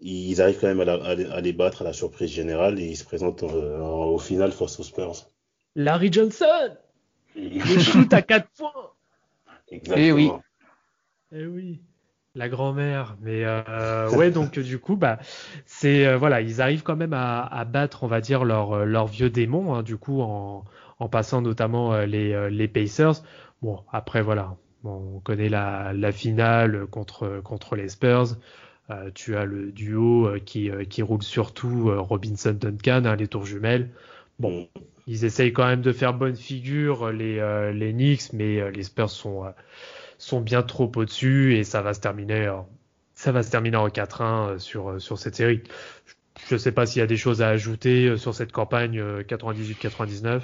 ils 0.00 0.40
arrivent 0.40 0.58
quand 0.60 0.74
même 0.74 0.88
à, 0.88 1.40
les 1.40 1.52
battre 1.52 1.82
à 1.82 1.84
la 1.84 1.92
surprise 1.92 2.30
générale 2.30 2.80
et 2.80 2.86
ils 2.86 2.96
se 2.96 3.04
présentent 3.04 3.44
euh, 3.44 3.78
au 3.80 4.18
final 4.18 4.50
face 4.50 4.80
aux 4.80 4.82
Spurs. 4.82 5.28
Larry 5.76 6.12
Johnson 6.12 6.76
le 7.36 7.78
shoot 7.78 8.12
à 8.12 8.20
4 8.20 8.48
points. 8.58 8.72
Exactement. 9.68 10.04
Et 10.04 10.08
eh 10.08 10.12
oui. 10.12 10.30
Et 11.32 11.38
eh 11.38 11.46
oui. 11.46 11.80
La 12.34 12.48
grand-mère, 12.48 13.16
mais 13.20 13.44
euh, 13.44 14.08
ouais, 14.12 14.30
donc 14.30 14.58
du 14.58 14.78
coup, 14.78 14.96
bah, 14.96 15.18
c'est 15.66 16.06
euh, 16.06 16.16
voilà, 16.16 16.40
ils 16.40 16.62
arrivent 16.62 16.82
quand 16.82 16.96
même 16.96 17.12
à, 17.12 17.42
à, 17.44 17.66
battre, 17.66 18.04
on 18.04 18.06
va 18.06 18.22
dire, 18.22 18.44
leur, 18.44 18.72
euh, 18.72 18.84
leur 18.86 19.06
vieux 19.06 19.28
démon, 19.28 19.74
hein, 19.74 19.82
du 19.82 19.98
coup, 19.98 20.22
en, 20.22 20.64
en 20.98 21.08
passant 21.10 21.42
notamment 21.42 21.92
euh, 21.92 22.06
les, 22.06 22.48
les 22.50 22.68
Pacers. 22.68 23.22
Bon, 23.60 23.80
après 23.92 24.22
voilà, 24.22 24.56
bon, 24.82 25.16
on 25.16 25.20
connaît 25.20 25.50
la, 25.50 25.92
la 25.92 26.10
finale 26.10 26.86
contre 26.86 27.40
contre 27.44 27.76
les 27.76 27.90
Spurs. 27.90 28.36
tu 29.14 29.36
as 29.36 29.44
le 29.44 29.70
duo 29.70 30.30
qui, 30.46 30.70
qui 30.88 31.02
roule 31.02 31.22
surtout 31.22 31.92
Robinson 31.94 32.56
Duncan, 32.58 33.04
hein, 33.04 33.16
les 33.16 33.28
tours 33.28 33.44
jumelles. 33.44 33.90
Bon, 34.38 34.68
ils 35.06 35.26
essayent 35.26 35.52
quand 35.52 35.66
même 35.66 35.82
de 35.82 35.92
faire 35.92 36.14
bonne 36.14 36.36
figure 36.36 37.12
les 37.12 37.72
les 37.74 37.92
Knicks, 37.92 38.32
mais 38.32 38.70
les 38.72 38.82
Spurs 38.82 39.10
sont 39.10 39.44
sont 40.22 40.40
bien 40.40 40.62
trop 40.62 40.90
au-dessus 40.94 41.56
et 41.56 41.64
ça 41.64 41.82
va 41.82 41.94
se 41.94 42.00
terminer, 42.00 42.46
euh, 42.46 42.58
ça 43.14 43.32
va 43.32 43.42
se 43.42 43.50
terminer 43.50 43.76
en 43.76 43.88
4-1 43.88 44.22
euh, 44.22 44.58
sur, 44.58 44.90
euh, 44.90 44.98
sur 45.00 45.18
cette 45.18 45.34
série. 45.34 45.62
Je 46.46 46.54
ne 46.54 46.58
sais 46.58 46.70
pas 46.70 46.86
s'il 46.86 47.00
y 47.00 47.02
a 47.02 47.08
des 47.08 47.16
choses 47.16 47.42
à 47.42 47.48
ajouter 47.48 48.16
sur 48.16 48.32
cette 48.32 48.52
campagne 48.52 49.00
98-99. 49.22 50.42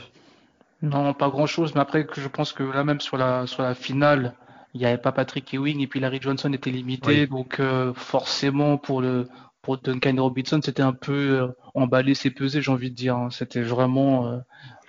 Non, 0.82 1.14
pas 1.14 1.28
grand 1.28 1.46
chose, 1.46 1.74
mais 1.74 1.80
après 1.80 2.06
je 2.12 2.28
pense 2.28 2.52
que 2.52 2.62
là 2.62 2.84
même 2.84 3.00
sur 3.00 3.16
la 3.16 3.46
sur 3.46 3.62
la 3.62 3.74
finale, 3.74 4.34
il 4.74 4.80
n'y 4.80 4.86
avait 4.86 4.98
pas 4.98 5.12
Patrick 5.12 5.52
Ewing 5.54 5.80
et 5.80 5.86
puis 5.86 5.98
Larry 5.98 6.18
Johnson 6.20 6.52
était 6.52 6.70
limité, 6.70 7.26
donc 7.26 7.60
forcément 7.94 8.76
pour 8.76 9.00
le 9.00 9.26
pour 9.62 9.78
Duncan 9.78 10.14
Robinson 10.18 10.60
c'était 10.62 10.82
un 10.82 10.92
peu 10.92 11.50
emballé, 11.74 12.14
c'est 12.14 12.30
pesé, 12.30 12.62
j'ai 12.62 12.70
envie 12.70 12.90
de 12.90 12.96
dire. 12.96 13.16
Hein. 13.16 13.30
C'était 13.30 13.62
vraiment 13.62 14.40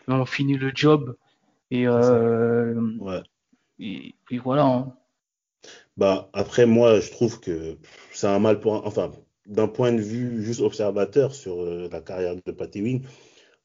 on 0.08 0.26
finit 0.26 0.58
le 0.58 0.72
job 0.76 1.16
et 1.72 1.88
ouais. 1.88 3.24
Et 3.80 4.16
puis 4.26 4.38
voilà. 4.38 4.66
Hein. 4.66 4.94
Bah, 5.98 6.30
après, 6.34 6.66
moi, 6.66 7.00
je 7.00 7.12
trouve 7.12 7.40
que 7.40 7.78
c'est 8.14 8.28
un 8.28 8.40
mal 8.40 8.60
pour. 8.60 8.86
Enfin, 8.86 9.12
d'un 9.46 9.68
point 9.68 9.92
de 9.92 10.02
vue 10.02 10.44
juste 10.44 10.62
observateur 10.62 11.34
sur 11.34 11.62
euh, 11.62 11.90
la 11.92 12.02
carrière 12.02 12.36
de 12.36 12.52
Patty 12.52 12.82
Wing, 12.82 13.06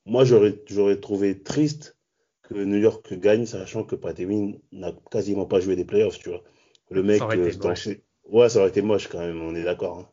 moi, 0.07 0.25
j'aurais, 0.25 0.59
j'aurais 0.67 0.99
trouvé 0.99 1.43
triste 1.43 1.97
que 2.43 2.55
New 2.55 2.79
York 2.79 3.15
gagne, 3.15 3.47
sachant 3.47 3.85
que 3.85 3.97
Patty 3.97 4.27
Wing 4.27 4.61
n'a 4.73 4.93
quasiment 5.11 5.47
pas 5.47 5.61
joué 5.61 5.77
des 5.77 5.85
playoffs, 5.85 6.19
tu 6.19 6.31
vois. 6.31 6.43
Le 6.91 7.03
mec. 7.03 7.19
Ça 7.19 7.29
euh, 7.31 7.95
Ouais, 8.31 8.49
ça 8.49 8.61
aurait 8.61 8.71
été 8.71 8.81
moche 8.81 9.09
quand 9.09 9.21
même, 9.21 9.43
on 9.43 9.55
est 9.55 9.65
d'accord. 9.65 10.11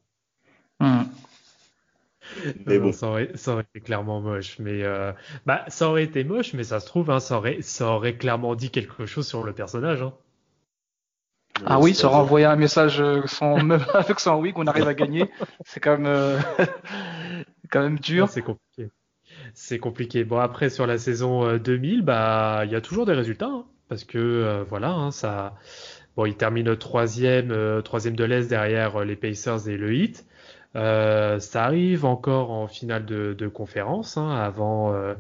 Hein. 0.80 1.06
Hmm. 1.08 1.31
Mais 2.66 2.80
bon. 2.80 2.92
ça, 2.92 3.08
aurait, 3.08 3.32
ça 3.36 3.54
aurait, 3.54 3.64
été 3.64 3.82
clairement 3.82 4.22
moche. 4.22 4.58
Mais 4.60 4.84
euh, 4.84 5.12
bah, 5.46 5.66
ça 5.68 5.90
aurait 5.90 6.04
été 6.04 6.24
moche, 6.24 6.54
mais 6.54 6.64
ça 6.64 6.80
se 6.80 6.86
trouve, 6.86 7.10
hein, 7.12 7.20
ça, 7.20 7.38
aurait, 7.38 7.62
ça 7.62 7.88
aurait 7.88 8.16
clairement 8.16 8.56
dit 8.56 8.70
quelque 8.70 9.06
chose 9.06 9.28
sur 9.28 9.44
le 9.44 9.54
personnage. 9.54 10.02
Hein. 10.02 10.14
Ah 11.66 11.80
oui, 11.80 11.94
ça 11.94 12.08
aurait 12.08 12.18
envoyé 12.18 12.46
un 12.46 12.56
message 12.56 13.02
euh, 13.02 13.22
sans, 13.26 13.58
même 13.64 13.86
avec 13.94 14.20
son 14.20 14.36
oui 14.36 14.54
qu'on 14.54 14.68
arrive 14.68 14.88
à 14.88 14.94
gagner. 14.94 15.30
C'est 15.66 15.80
quand 15.80 15.98
même, 15.98 16.06
euh, 16.06 16.40
quand 17.72 17.82
même 17.82 18.00
dur. 18.00 18.30
C'est 18.30 18.42
compliqué. 18.42 18.90
C'est 19.54 19.80
compliqué. 19.80 20.24
Bon 20.24 20.38
après 20.38 20.70
sur 20.70 20.88
la 20.88 20.98
saison 20.98 21.58
2000, 21.58 22.04
bah 22.04 22.62
il 22.66 22.72
y 22.72 22.76
a 22.76 22.82
toujours 22.82 23.06
des 23.06 23.14
résultats 23.14 23.48
hein, 23.48 23.66
parce 23.90 24.04
que 24.04 24.66
voilà, 24.70 24.92
hein, 24.92 25.12
ça. 25.12 25.56
Bon, 26.18 26.26
il 26.26 26.36
termine 26.36 26.76
troisième, 26.76 27.82
troisième 27.84 28.18
de 28.18 28.26
l'Est 28.26 28.50
derrière 28.50 29.06
les 29.06 29.16
Pacers 29.16 29.70
et 29.70 29.78
le 29.78 29.94
Heat. 29.94 30.26
Euh, 30.76 31.40
ça 31.40 31.66
arrive 31.66 32.06
encore 32.06 32.52
en 32.52 32.68
finale 32.68 33.06
de, 33.06 33.34
de 33.34 33.48
conférence, 33.48 34.18
hein, 34.18 34.30
avant, 34.30 34.94
euh, 34.94 35.16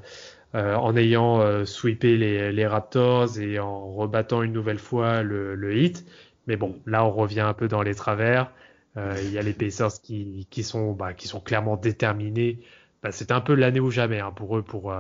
euh, 0.55 0.75
en 0.75 0.95
ayant 0.95 1.41
euh, 1.41 1.65
sweepé 1.65 2.17
les, 2.17 2.51
les, 2.53 2.67
Raptors 2.67 3.37
et 3.39 3.59
en 3.59 3.91
rebattant 3.91 4.43
une 4.43 4.53
nouvelle 4.53 4.79
fois 4.79 5.23
le, 5.23 5.55
le 5.55 5.77
hit. 5.77 6.05
Mais 6.47 6.55
bon, 6.55 6.79
là, 6.85 7.05
on 7.05 7.11
revient 7.11 7.41
un 7.41 7.53
peu 7.53 7.67
dans 7.67 7.81
les 7.81 7.95
travers. 7.95 8.51
Il 8.97 9.31
y 9.31 9.37
a 9.37 9.41
les 9.41 9.53
Pacers 9.53 10.01
qui, 10.01 10.47
qui, 10.49 10.63
sont, 10.63 10.91
bah, 10.91 11.13
qui 11.13 11.27
sont 11.27 11.39
clairement 11.39 11.77
déterminés. 11.77 12.59
Bah, 13.03 13.11
c'est 13.11 13.31
un 13.31 13.39
peu 13.39 13.53
l'année 13.55 13.79
ou 13.79 13.89
jamais 13.89 14.19
hein, 14.19 14.31
pour 14.31 14.57
eux 14.57 14.63
pour, 14.63 14.93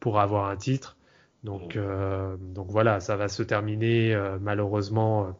pour 0.00 0.20
avoir 0.20 0.48
un 0.48 0.56
titre. 0.56 0.96
Donc, 1.44 1.78
donc 2.40 2.66
voilà, 2.70 3.00
ça 3.00 3.16
va 3.16 3.28
se 3.28 3.44
terminer 3.44 4.16
malheureusement, 4.40 5.36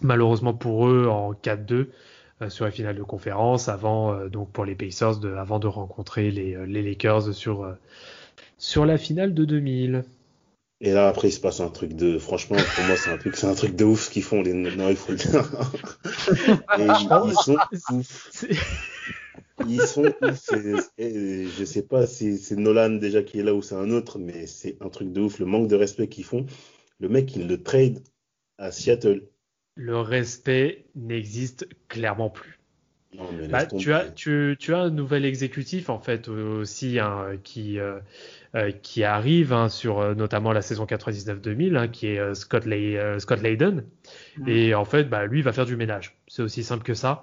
malheureusement 0.00 0.54
pour 0.54 0.88
eux 0.88 1.06
en 1.08 1.34
4-2 1.34 1.88
sur 2.48 2.64
la 2.64 2.70
finale 2.70 2.96
de 2.96 3.02
conférence 3.02 3.68
avant 3.68 4.26
donc 4.28 4.50
pour 4.50 4.64
les 4.64 4.74
Pacers 4.74 5.18
de, 5.18 5.34
avant 5.34 5.58
de 5.58 5.66
rencontrer 5.66 6.30
les, 6.30 6.66
les 6.66 6.82
Lakers 6.82 7.32
sur 7.32 7.76
sur 8.58 8.86
la 8.86 8.98
finale 8.98 9.34
de 9.34 9.44
2000. 9.44 10.04
Et 10.80 10.92
là, 10.92 11.08
après, 11.08 11.28
il 11.28 11.32
se 11.32 11.40
passe 11.40 11.60
un 11.60 11.70
truc 11.70 11.94
de. 11.94 12.18
Franchement, 12.18 12.56
pour 12.56 12.84
moi, 12.84 12.96
c'est 12.96 13.10
un 13.10 13.16
truc, 13.16 13.36
c'est 13.36 13.46
un 13.46 13.54
truc 13.54 13.76
de 13.76 13.84
ouf 13.84 14.10
qu'ils 14.10 14.22
font. 14.22 14.42
Les... 14.42 14.52
Non, 14.52 14.88
il 14.90 14.96
faut 14.96 15.12
le 15.12 15.18
dire. 15.18 15.50
ils, 16.78 17.40
sont 17.40 17.56
ouf. 17.92 18.44
Ils 19.66 19.80
sont 19.82 20.12
ouf. 20.20 20.50
je 20.98 21.64
sais 21.64 21.82
pas 21.82 22.06
si 22.06 22.38
c'est 22.38 22.56
Nolan 22.56 22.90
déjà 22.90 23.22
qui 23.22 23.38
est 23.38 23.42
là 23.42 23.54
ou 23.54 23.62
c'est 23.62 23.76
un 23.76 23.90
autre, 23.90 24.18
mais 24.18 24.46
c'est 24.46 24.76
un 24.80 24.88
truc 24.88 25.12
de 25.12 25.22
ouf. 25.22 25.38
Le 25.38 25.46
manque 25.46 25.68
de 25.68 25.76
respect 25.76 26.08
qu'ils 26.08 26.24
font. 26.24 26.44
Le 27.00 27.08
mec, 27.08 27.34
il 27.36 27.46
le 27.46 27.62
trade 27.62 28.02
à 28.58 28.70
Seattle. 28.70 29.28
Le 29.76 29.98
respect 29.98 30.84
n'existe 30.94 31.68
clairement 31.88 32.30
plus. 32.30 32.58
Bah, 33.48 33.66
tu, 33.66 33.92
as, 33.92 34.10
tu, 34.10 34.56
tu, 34.58 34.74
as 34.74 34.78
un 34.78 34.90
nouvel 34.90 35.24
exécutif 35.24 35.88
en 35.88 36.00
fait 36.00 36.28
aussi 36.28 36.98
hein, 36.98 37.36
qui, 37.44 37.78
euh, 37.78 38.00
euh, 38.56 38.72
qui 38.72 39.04
arrive 39.04 39.52
hein, 39.52 39.68
sur 39.68 40.00
euh, 40.00 40.14
notamment 40.14 40.52
la 40.52 40.62
saison 40.62 40.84
99-2000 40.84 41.76
hein, 41.76 41.88
qui 41.88 42.08
est 42.08 42.34
Scott, 42.34 42.64
Lay, 42.66 42.98
Scott 43.20 43.40
Layden 43.40 43.84
et 44.46 44.74
en 44.74 44.84
fait 44.84 45.04
bah, 45.04 45.26
lui 45.26 45.40
il 45.40 45.42
va 45.42 45.52
faire 45.52 45.66
du 45.66 45.76
ménage. 45.76 46.16
C'est 46.26 46.42
aussi 46.42 46.64
simple 46.64 46.82
que 46.82 46.94
ça. 46.94 47.22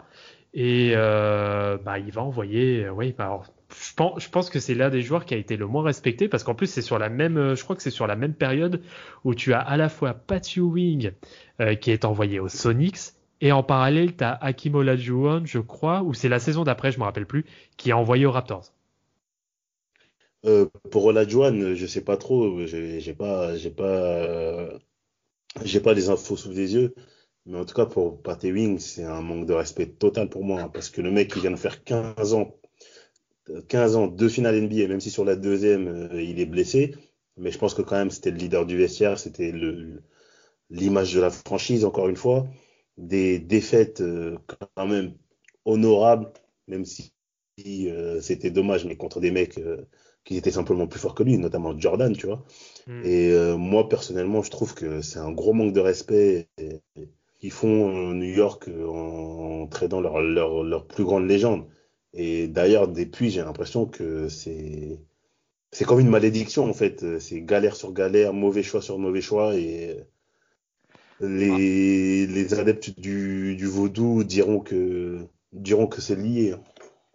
Et 0.54 0.94
bah, 0.96 2.00
il 2.00 2.12
va 2.12 2.22
envoyer 2.22 2.90
oui 2.90 3.14
bah, 3.18 3.26
alors, 3.26 3.54
je 3.82 4.30
pense, 4.30 4.50
que 4.50 4.60
c'est 4.60 4.76
l'un 4.76 4.90
des 4.90 5.02
joueurs 5.02 5.26
qui 5.26 5.34
a 5.34 5.38
été 5.38 5.58
le 5.58 5.66
moins 5.66 5.84
respecté 5.84 6.28
parce 6.28 6.44
qu'en 6.44 6.54
plus 6.54 6.68
c'est 6.68 6.82
sur 6.82 7.00
la 7.00 7.10
même 7.10 7.56
je 7.56 7.64
crois 7.64 7.76
que 7.76 7.82
c'est 7.82 7.90
sur 7.90 8.06
la 8.06 8.16
même 8.16 8.34
période 8.34 8.82
où 9.24 9.34
tu 9.34 9.54
as 9.54 9.60
à 9.60 9.76
la 9.76 9.90
fois 9.90 10.14
Pat 10.14 10.46
Ewing 10.56 11.12
qui 11.80 11.92
est 11.92 12.06
envoyé 12.06 12.40
aux 12.40 12.48
Sonics 12.48 13.14
et 13.42 13.52
en 13.52 13.64
parallèle, 13.64 14.16
tu 14.16 14.24
as 14.24 14.34
Hakim 14.34 14.76
Olajuwon, 14.76 15.46
je 15.46 15.58
crois, 15.58 16.04
ou 16.04 16.14
c'est 16.14 16.30
la 16.30 16.40
saison 16.40 16.64
d'après, 16.64 16.92
je 16.92 17.00
me 17.00 17.04
rappelle 17.04 17.26
plus, 17.26 17.46
qui 17.76 17.90
est 17.90 17.94
envoyé 17.94 18.28
aux 18.28 18.32
Raptors. 18.32 18.72
Euh, 20.46 20.68
pour 20.92 21.06
Olajuwon, 21.06 21.76
je 21.76 21.86
sais 21.88 22.04
pas 22.04 22.18
trop, 22.18 22.66
j'ai 22.66 23.14
pas, 23.14 23.58
j'ai 23.58 23.72
pas, 23.72 24.70
j'ai 25.64 25.80
pas 25.80 25.94
les 25.94 26.10
infos 26.10 26.38
sous 26.38 26.52
les 26.52 26.76
yeux, 26.76 26.94
mais 27.48 27.58
en 27.58 27.66
tout 27.66 27.74
cas 27.74 27.88
pour 27.88 28.22
Pat 28.22 28.44
Ewing, 28.44 28.78
c'est 28.78 29.04
un 29.04 29.22
manque 29.22 29.48
de 29.48 29.54
respect 29.54 29.88
total 29.88 30.30
pour 30.30 30.44
moi, 30.44 30.62
hein, 30.62 30.70
parce 30.70 30.90
que 30.90 31.02
le 31.02 31.12
mec 31.12 31.34
il 31.36 31.42
vient 31.42 31.52
de 31.52 31.56
faire 31.56 31.84
15 31.84 32.34
ans, 32.36 32.56
15 33.68 33.96
ans, 33.96 34.08
deux 34.08 34.30
finales 34.30 34.62
NBA, 34.62 34.88
même 34.88 35.02
si 35.02 35.10
sur 35.10 35.26
la 35.26 35.36
deuxième 35.36 35.88
euh, 35.88 36.22
il 36.22 36.40
est 36.40 36.46
blessé, 36.46 36.96
mais 37.38 37.52
je 37.52 37.58
pense 37.58 37.74
que 37.74 37.82
quand 37.82 37.96
même 37.96 38.12
c'était 38.12 38.32
le 38.32 38.38
leader 38.38 38.66
du 38.66 38.78
vestiaire, 38.78 39.20
c'était 39.20 39.54
l'image 40.70 41.14
de 41.14 41.22
la 41.22 41.30
franchise 41.30 41.86
encore 41.86 42.10
une 42.10 42.16
fois 42.16 42.48
des 42.98 43.40
défaites 43.40 44.02
euh, 44.02 44.38
quand 44.76 44.88
même 44.88 45.14
honorables, 45.66 46.32
même 46.68 46.86
si 46.86 47.14
euh, 47.66 48.22
c'était 48.22 48.52
dommage, 48.52 48.86
mais 48.86 48.96
contre 48.96 49.20
des 49.20 49.32
mecs 49.32 49.60
qui 50.24 50.38
étaient 50.38 50.52
simplement 50.52 50.88
plus 50.88 51.00
forts 51.00 51.16
que 51.16 51.24
lui, 51.24 51.38
notamment 51.38 51.78
Jordan, 51.78 52.16
tu 52.16 52.28
vois. 52.28 52.44
Hmm. 52.86 53.02
Et 53.06 53.34
moi, 53.58 53.90
personnellement, 53.90 54.44
je 54.44 54.52
trouve 54.52 54.76
que 54.76 55.02
c'est 55.02 55.20
un 55.20 55.32
gros 55.32 55.54
manque 55.54 55.74
de 55.74 55.80
respect 55.80 56.50
qu'ils 57.40 57.52
font 57.52 58.14
New 58.14 58.34
York 58.34 58.70
en, 58.88 59.68
tradant 59.68 60.02
leur, 60.02 60.22
leur, 60.22 60.64
leur, 60.64 60.86
plus 60.86 61.04
grande 61.04 61.28
légende. 61.28 61.66
Et 62.14 62.48
d'ailleurs, 62.48 62.88
depuis, 62.88 63.30
j'ai 63.30 63.42
l'impression 63.42 63.86
que 63.86 64.30
c'est 64.30 65.00
c'est 65.72 65.86
comme 65.86 66.00
une 66.00 66.10
malédiction 66.10 66.70
en 66.70 66.74
fait. 66.74 67.20
C'est 67.20 67.42
galère 67.42 67.76
sur 67.76 67.94
galère, 67.94 68.34
mauvais 68.34 68.64
choix 68.64 68.82
sur 68.82 69.00
mauvais 69.00 69.22
choix 69.22 69.56
et 69.56 70.06
les, 71.22 72.28
les 72.28 72.60
adeptes 72.60 73.00
du, 73.00 73.56
du, 73.56 73.68
vaudou 73.68 74.24
diront 74.24 74.60
que, 74.60 75.28
diront 75.54 75.88
que 75.88 76.02
c'est 76.02 76.16
lié. 76.16 76.56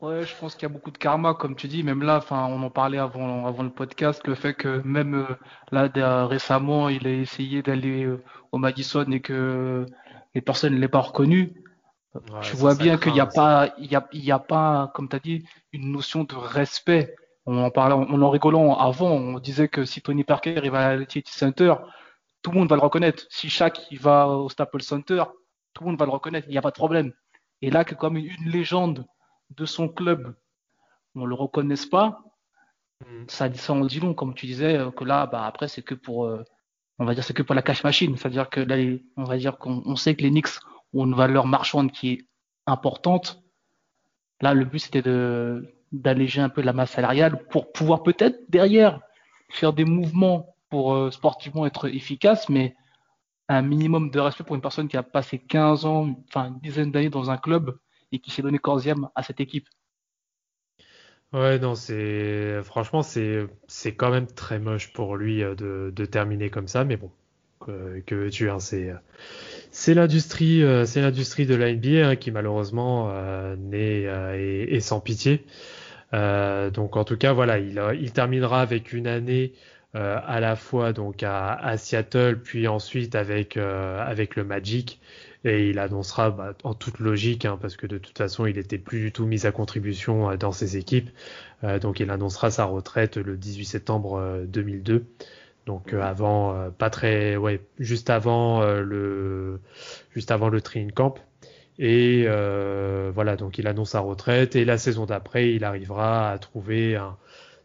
Ouais, 0.00 0.24
je 0.24 0.34
pense 0.38 0.54
qu'il 0.54 0.64
y 0.64 0.70
a 0.70 0.72
beaucoup 0.72 0.90
de 0.90 0.98
karma, 0.98 1.34
comme 1.34 1.56
tu 1.56 1.68
dis. 1.68 1.82
Même 1.82 2.02
là, 2.02 2.18
enfin, 2.18 2.46
on 2.50 2.62
en 2.62 2.70
parlait 2.70 2.98
avant, 2.98 3.46
avant 3.46 3.62
le 3.62 3.70
podcast, 3.70 4.26
le 4.26 4.34
fait 4.34 4.54
que 4.54 4.82
même 4.84 5.14
euh, 5.14 5.34
là, 5.72 6.26
récemment, 6.26 6.88
il 6.88 7.06
a 7.06 7.10
essayé 7.10 7.62
d'aller 7.62 8.04
euh, 8.04 8.22
au 8.52 8.58
Madison 8.58 9.10
et 9.10 9.20
que 9.20 9.86
les 10.34 10.40
personnes 10.42 10.74
ne 10.74 10.78
l'aient 10.78 10.88
pas 10.88 11.00
reconnu. 11.00 11.54
Tu 12.42 12.56
vois 12.56 12.74
bien 12.74 12.98
qu'il 12.98 13.12
n'y 13.12 13.20
a 13.20 13.26
pas, 13.26 13.74
il 13.78 13.90
y 13.90 13.96
a, 13.96 14.06
il 14.12 14.24
y 14.24 14.32
a 14.32 14.38
pas, 14.38 14.90
comme 14.94 15.08
tu 15.08 15.16
as 15.16 15.20
dit, 15.20 15.44
une 15.72 15.92
notion 15.92 16.24
de 16.24 16.34
respect. 16.34 17.14
On 17.46 17.62
en 17.62 17.70
parlait, 17.70 17.94
on 17.94 18.22
en 18.22 18.30
rigolant 18.30 18.76
avant, 18.76 19.10
on 19.10 19.38
disait 19.38 19.68
que 19.68 19.84
si 19.84 20.02
Tony 20.02 20.24
Parker 20.24 20.60
il 20.62 20.70
va 20.70 20.88
à 20.88 20.96
la 20.96 21.04
Center, 21.26 21.74
tout 22.42 22.50
le 22.50 22.58
monde 22.58 22.68
va 22.68 22.76
le 22.76 22.82
reconnaître. 22.82 23.24
Si 23.30 23.48
Shaq 23.48 23.86
il 23.90 24.00
va 24.00 24.28
au 24.28 24.48
Staples 24.48 24.82
Center, 24.82 25.24
tout 25.72 25.84
le 25.84 25.90
monde 25.90 25.98
va 25.98 26.06
le 26.06 26.12
reconnaître, 26.12 26.48
il 26.48 26.52
n'y 26.52 26.58
a 26.58 26.62
pas 26.62 26.70
de 26.70 26.76
problème. 26.76 27.12
Et 27.62 27.70
là, 27.70 27.84
que 27.84 27.94
comme 27.94 28.16
une, 28.16 28.50
légende 28.50 29.06
de 29.50 29.64
son 29.64 29.88
club, 29.88 30.34
on 31.14 31.20
ne 31.20 31.26
le 31.26 31.34
reconnaisse 31.34 31.86
pas, 31.86 32.20
mm. 33.06 33.24
ça, 33.28 33.52
ça 33.54 33.72
en 33.72 33.84
dit 33.84 34.00
long, 34.00 34.14
comme 34.14 34.34
tu 34.34 34.46
disais, 34.46 34.76
euh, 34.76 34.90
que 34.90 35.04
là, 35.04 35.26
bah, 35.26 35.44
après, 35.46 35.68
c'est 35.68 35.82
que 35.82 35.94
pour, 35.94 36.26
euh, 36.26 36.44
on 36.98 37.04
va 37.04 37.14
dire, 37.14 37.24
c'est 37.24 37.34
que 37.34 37.42
pour 37.42 37.54
la 37.54 37.62
cash 37.62 37.84
machine. 37.84 38.16
C'est-à-dire 38.16 38.48
que 38.50 38.60
là, 38.60 38.76
on 39.16 39.24
va 39.24 39.36
dire 39.36 39.58
qu'on 39.58 39.96
sait 39.96 40.14
que 40.14 40.22
les 40.22 40.30
Knicks 40.30 40.58
ont 40.94 41.06
une 41.06 41.14
valeur 41.14 41.46
marchande 41.46 41.92
qui 41.92 42.10
est 42.10 42.26
importante. 42.66 43.42
Là, 44.40 44.54
le 44.54 44.64
but, 44.64 44.78
c'était 44.78 45.02
d'alléger 45.92 46.40
un 46.40 46.48
peu 46.48 46.62
la 46.62 46.72
masse 46.72 46.92
salariale 46.92 47.46
pour 47.48 47.72
pouvoir 47.72 48.02
peut-être 48.02 48.38
derrière 48.48 49.00
faire 49.48 49.72
des 49.72 49.84
mouvements 49.84 50.56
pour 50.68 50.94
euh, 50.94 51.10
sportivement 51.10 51.66
être 51.66 51.88
efficace, 51.88 52.48
mais 52.48 52.74
un 53.48 53.62
minimum 53.62 54.10
de 54.10 54.18
respect 54.18 54.44
pour 54.44 54.56
une 54.56 54.62
personne 54.62 54.88
qui 54.88 54.96
a 54.96 55.02
passé 55.02 55.38
15 55.38 55.86
ans, 55.86 56.16
enfin 56.28 56.48
une 56.48 56.58
dizaine 56.58 56.90
d'années 56.90 57.10
dans 57.10 57.30
un 57.30 57.36
club 57.36 57.78
et 58.10 58.18
qui 58.18 58.30
s'est 58.30 58.42
donné 58.42 58.58
corps 58.58 58.80
à 59.14 59.22
cette 59.22 59.40
équipe. 59.40 59.68
Ouais, 61.32 61.58
non, 61.58 61.74
c'est 61.74 62.62
franchement 62.62 63.02
c'est 63.02 63.46
c'est 63.66 63.94
quand 63.94 64.10
même 64.10 64.26
très 64.26 64.58
moche 64.58 64.92
pour 64.92 65.16
lui 65.16 65.42
euh, 65.42 65.54
de, 65.54 65.92
de 65.94 66.04
terminer 66.04 66.50
comme 66.50 66.68
ça, 66.68 66.84
mais 66.84 66.96
bon, 66.96 67.10
que, 67.60 68.00
que 68.00 68.28
tu 68.28 68.48
hein, 68.48 68.58
c'est 68.58 68.92
c'est 69.76 69.94
l'industrie 69.94 70.62
euh, 70.62 70.86
c'est 70.86 71.00
l'industrie 71.02 71.46
de 71.46 71.54
la 71.54 71.72
NBA 71.72 72.08
hein, 72.08 72.16
qui 72.16 72.30
malheureusement 72.30 73.10
euh, 73.10 73.56
n'est 73.56 74.02
est, 74.02 74.80
sans 74.80 75.00
pitié. 75.00 75.44
donc 76.12 76.96
en 76.96 77.04
tout 77.04 77.16
cas 77.16 77.32
voilà, 77.32 77.58
il 77.58 78.12
terminera 78.12 78.62
avec 78.62 78.92
une 78.92 79.06
année 79.06 79.52
euh, 79.96 80.18
à 80.26 80.40
la 80.40 80.56
fois 80.56 80.92
donc 80.92 81.22
à, 81.22 81.78
Seattle, 81.78 82.38
puis 82.42 82.68
ensuite 82.68 83.14
avec, 83.14 83.56
euh, 83.56 84.04
avec 84.04 84.36
le 84.36 84.44
Magic. 84.44 85.00
Et 85.44 85.70
il 85.70 85.78
annoncera 85.78 86.30
bah, 86.30 86.54
en 86.64 86.74
toute 86.74 86.98
logique, 86.98 87.46
hein, 87.46 87.58
parce 87.60 87.76
que 87.76 87.86
de 87.86 87.96
toute 87.96 88.18
façon 88.18 88.44
il 88.46 88.58
était 88.58 88.78
plus 88.78 89.00
du 89.00 89.12
tout 89.12 89.24
mis 89.24 89.46
à 89.46 89.52
contribution 89.52 90.30
euh, 90.30 90.36
dans 90.36 90.52
ses 90.52 90.76
équipes. 90.76 91.08
donc 91.80 92.00
il 92.00 92.10
annoncera 92.10 92.50
sa 92.50 92.64
retraite 92.64 93.16
le 93.16 93.36
18 93.36 93.64
septembre 93.64 94.44
2002. 94.46 95.06
Donc 95.66 95.92
avant, 95.92 96.70
pas 96.78 96.90
très, 96.90 97.36
ouais, 97.36 97.60
juste 97.78 98.08
avant 98.08 98.64
le, 98.64 99.60
juste 100.14 100.30
avant 100.30 100.48
le 100.48 100.60
training 100.60 100.92
camp. 100.92 101.16
Et 101.78 102.26
voilà, 103.12 103.36
donc 103.36 103.58
il 103.58 103.66
annonce 103.66 103.90
sa 103.90 104.00
retraite. 104.00 104.54
Et 104.54 104.64
la 104.64 104.78
saison 104.78 105.06
d'après, 105.06 105.52
il 105.52 105.64
arrivera 105.64 106.30
à 106.30 106.38
trouver 106.38 106.94
un, 106.94 107.16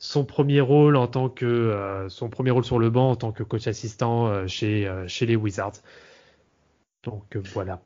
son 0.01 0.25
premier 0.25 0.61
rôle 0.61 0.95
en 0.95 1.07
tant 1.07 1.29
que 1.29 1.45
euh, 1.45 2.09
son 2.09 2.27
premier 2.27 2.49
rôle 2.49 2.65
sur 2.65 2.79
le 2.79 2.89
banc 2.89 3.11
en 3.11 3.15
tant 3.15 3.31
que 3.31 3.43
coach 3.43 3.67
assistant 3.67 4.27
euh, 4.27 4.47
chez 4.47 4.87
euh, 4.87 5.07
chez 5.07 5.27
les 5.27 5.35
Wizards. 5.35 5.77
Donc 7.03 7.37
voilà. 7.53 7.81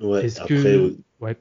Ouais, 0.00 0.26
après, 0.40 0.80
ouais. 1.20 1.36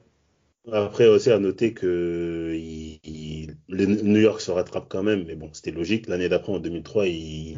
Après 0.72 1.08
aussi 1.08 1.32
à 1.32 1.40
noter 1.40 1.74
que 1.74 2.54
il, 2.56 3.56
New 3.70 4.20
York 4.20 4.42
se 4.42 4.52
rattrape 4.52 4.88
quand 4.90 5.04
même, 5.04 5.26
mais 5.26 5.36
bon, 5.36 5.50
c'était 5.54 5.72
logique. 5.72 6.08
L'année 6.08 6.30
d'après, 6.30 6.54
en 6.54 6.60
2003, 6.60 7.08
ils, 7.08 7.58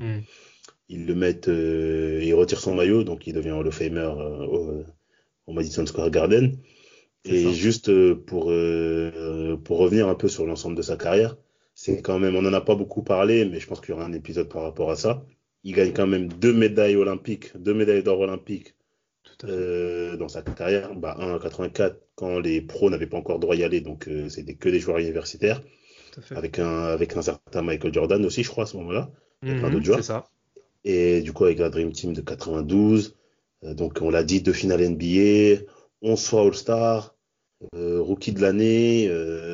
ils 0.90 1.06
le 1.06 1.16
mettent, 1.16 1.48
il 1.48 2.34
retire 2.34 2.60
son 2.60 2.76
maillot, 2.76 3.04
donc 3.04 3.28
il 3.28 3.34
devient 3.34 3.52
Hall 3.52 3.68
of 3.68 3.76
Famer 3.76 4.12
au, 4.50 4.84
au, 5.48 5.54
Madison 5.54 5.86
Square 5.86 6.12
Garden. 6.12 6.58
Et 7.26 7.54
juste 7.54 7.92
pour 8.26 8.46
pour 9.64 9.78
revenir 9.78 10.08
un 10.08 10.16
peu 10.16 10.28
sur 10.28 10.46
l'ensemble 10.46 10.76
de 10.76 10.82
sa 10.82 10.98
carrière, 10.98 11.38
c'est 11.76 12.02
quand 12.02 12.20
même, 12.20 12.36
on 12.36 12.42
n'en 12.42 12.54
a 12.54 12.62
pas 12.62 12.76
beaucoup 12.76 13.04
parlé, 13.04 13.46
mais 13.46 13.60
je 13.60 13.68
pense 13.68 13.80
qu'il 13.82 13.90
y 13.90 13.94
aura 13.94 14.06
un 14.06 14.14
épisode 14.14 14.50
par 14.50 14.64
rapport 14.64 14.92
à 14.92 14.96
ça. 14.96 15.26
Il 15.64 15.74
gagne 15.74 15.94
quand 15.94 16.08
même 16.08 16.28
deux 16.28 16.54
médailles 16.54 16.96
olympiques, 16.96 17.56
deux 17.58 17.74
médailles 17.74 18.04
d'or 18.04 18.20
olympiques 18.20 18.76
euh, 19.44 20.16
dans 20.18 20.30
sa 20.30 20.42
carrière. 20.42 20.96
Bah, 20.96 21.16
un 21.20 21.36
en 21.36 21.40
84 21.40 21.98
quand 22.16 22.40
les 22.40 22.62
pros 22.62 22.90
n'avaient 22.90 23.08
pas 23.08 23.18
encore 23.18 23.40
droit 23.40 23.56
y 23.56 23.64
aller, 23.64 23.82
donc 23.82 24.08
euh, 24.08 24.30
c'était 24.30 24.56
que 24.56 24.70
des 24.70 24.80
joueurs 24.80 25.00
universitaires. 25.00 25.62
Avec 26.30 26.60
un, 26.60 26.84
avec 26.84 27.18
un 27.18 27.24
certain 27.24 27.64
Michael 27.64 27.94
Jordan 27.94 28.24
aussi, 28.26 28.44
je 28.44 28.50
crois, 28.50 28.66
à 28.66 28.68
ce 28.68 28.78
moment-là. 28.78 29.10
Mhm, 29.42 29.84
c'est 29.84 30.04
Ça. 30.04 30.28
Et 30.86 31.22
du 31.22 31.34
coup, 31.34 31.46
avec 31.46 31.58
la 31.58 31.70
Dream 31.70 31.92
Team 31.92 32.14
de 32.14 32.22
92. 32.22 33.16
Euh, 33.64 33.74
donc, 33.74 34.00
on 34.02 34.12
l'a 34.12 34.24
dit, 34.24 34.42
deux 34.42 34.54
finales 34.54 34.88
NBA, 34.88 35.64
11 36.04 36.24
fois 36.24 36.42
All-Star, 36.44 37.16
rookie 37.74 38.34
de 38.34 38.42
l'année, 38.42 39.10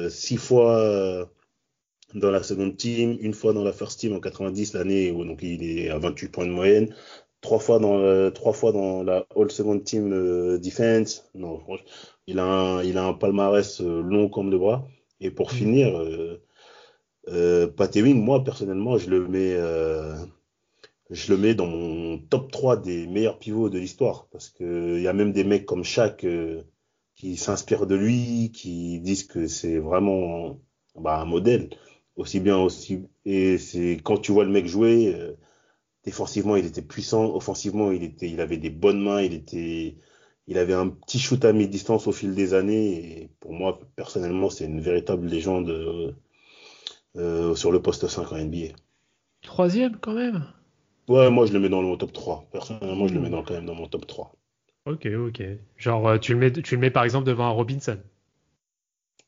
six 0.10 0.38
fois 0.38 1.30
dans 2.16 2.32
la 2.32 2.44
seconde 2.44 2.76
team, 2.76 3.18
une 3.22 3.34
fois 3.34 3.54
dans 3.54 3.64
la 3.64 3.74
first 3.74 4.00
team 4.00 4.14
en 4.14 4.20
90, 4.20 4.74
l'année 4.74 5.12
où 5.12 5.24
donc 5.26 5.44
il 5.44 5.64
est 5.64 5.90
à 5.90 5.98
28 6.00 6.30
points 6.30 6.46
de 6.46 6.52
moyenne, 6.52 6.94
trois 7.42 7.60
fois 7.60 7.80
dans, 7.80 8.32
trois 8.32 8.54
fois 8.54 8.72
dans 8.72 9.04
la 9.04 9.26
All 9.36 9.52
Second 9.52 9.80
Team 9.80 10.12
euh, 10.14 10.58
Defense. 10.58 11.30
Non, 11.36 11.62
il 12.28 12.40
a 12.40 12.46
un, 12.46 12.84
il 12.84 12.98
a 12.98 13.06
un 13.06 13.14
palmarès 13.14 13.82
euh, 13.82 14.02
long 14.02 14.30
comme 14.30 14.52
le 14.52 14.58
bras. 14.58 14.88
Et 15.20 15.32
pour 15.32 15.48
mm. 15.48 15.56
finir, 15.56 15.98
euh, 15.98 16.42
euh 17.30 17.68
Wing, 17.96 18.24
moi 18.24 18.44
personnellement, 18.44 18.98
je 18.98 19.10
le 19.10 19.28
mets, 19.28 19.56
je 21.10 21.32
le 21.34 21.38
mets 21.38 21.56
dans 21.56 21.68
mon 21.68 22.18
top 22.18 22.52
3 22.52 22.78
des 22.78 23.08
meilleurs 23.08 23.40
pivots 23.40 23.70
de 23.70 23.80
l'histoire. 23.80 24.28
Parce 24.32 24.50
qu'il 24.50 25.02
y 25.02 25.08
a 25.08 25.14
même 25.14 25.32
des 25.34 25.44
mecs 25.44 25.66
comme 25.66 25.84
Shaq 25.84 26.26
qui 27.16 27.38
s'inspirent 27.38 27.88
de 27.88 27.96
lui, 27.96 28.52
qui 28.54 29.00
disent 29.02 29.26
que 29.26 29.48
c'est 29.48 29.78
vraiment 29.80 30.60
bah, 30.96 31.20
un 31.20 31.26
modèle 31.26 31.70
aussi 32.20 32.40
bien 32.40 32.58
aussi. 32.58 33.08
Et 33.26 33.58
c'est 33.58 34.00
quand 34.04 34.18
tu 34.18 34.32
vois 34.32 34.44
le 34.44 34.52
mec 34.52 34.68
jouer, 34.68 35.14
euh, 35.16 35.34
défensivement 36.04 36.56
il 36.56 36.66
était 36.66 36.82
puissant, 36.82 37.36
offensivement 37.36 37.92
il 37.92 38.04
était, 38.04 38.30
il 38.30 38.42
avait 38.42 38.58
des 38.58 38.70
bonnes 38.70 39.02
mains, 39.02 39.22
il 39.22 39.34
était, 39.34 39.98
il 40.48 40.58
avait 40.58 40.74
un 40.74 40.90
petit 40.90 41.20
shoot 41.20 41.44
à 41.46 41.54
mi-distance 41.54 42.08
au 42.08 42.12
fil 42.12 42.36
des 42.36 42.54
années. 42.54 43.22
Et 43.22 43.30
pour 43.40 43.54
moi 43.54 43.80
personnellement 43.96 44.50
c'est 44.50 44.66
une 44.66 44.82
véritable 44.82 45.28
légende 45.28 45.70
euh, 47.16 47.56
sur 47.56 47.72
le 47.72 47.82
poste 47.82 48.08
5 48.08 48.32
en 48.32 48.38
NBA. 48.38 48.76
Troisième 49.42 49.98
quand 49.98 50.14
même? 50.14 50.46
Ouais, 51.08 51.32
moi 51.32 51.48
je 51.48 51.54
le 51.54 51.60
mets 51.60 51.70
dans 51.70 51.82
le 51.82 51.98
top 51.98 52.14
3. 52.14 52.48
Personnellement, 52.52 53.08
je 53.08 53.16
le 53.16 53.20
mets 53.20 53.32
dans, 53.32 53.42
quand 53.44 53.56
même 53.56 53.66
dans 53.66 53.74
mon 53.74 53.88
top 53.88 54.06
3. 54.06 54.32
Ok, 54.86 55.08
ok. 55.08 55.42
Genre, 55.76 56.08
euh, 56.08 56.18
tu 56.20 56.34
le 56.34 56.40
mets, 56.40 56.52
tu 56.52 56.76
le 56.76 56.82
mets 56.82 56.92
par 56.92 57.04
exemple 57.04 57.26
devant 57.26 57.46
un 57.46 57.52
Robinson? 57.52 57.98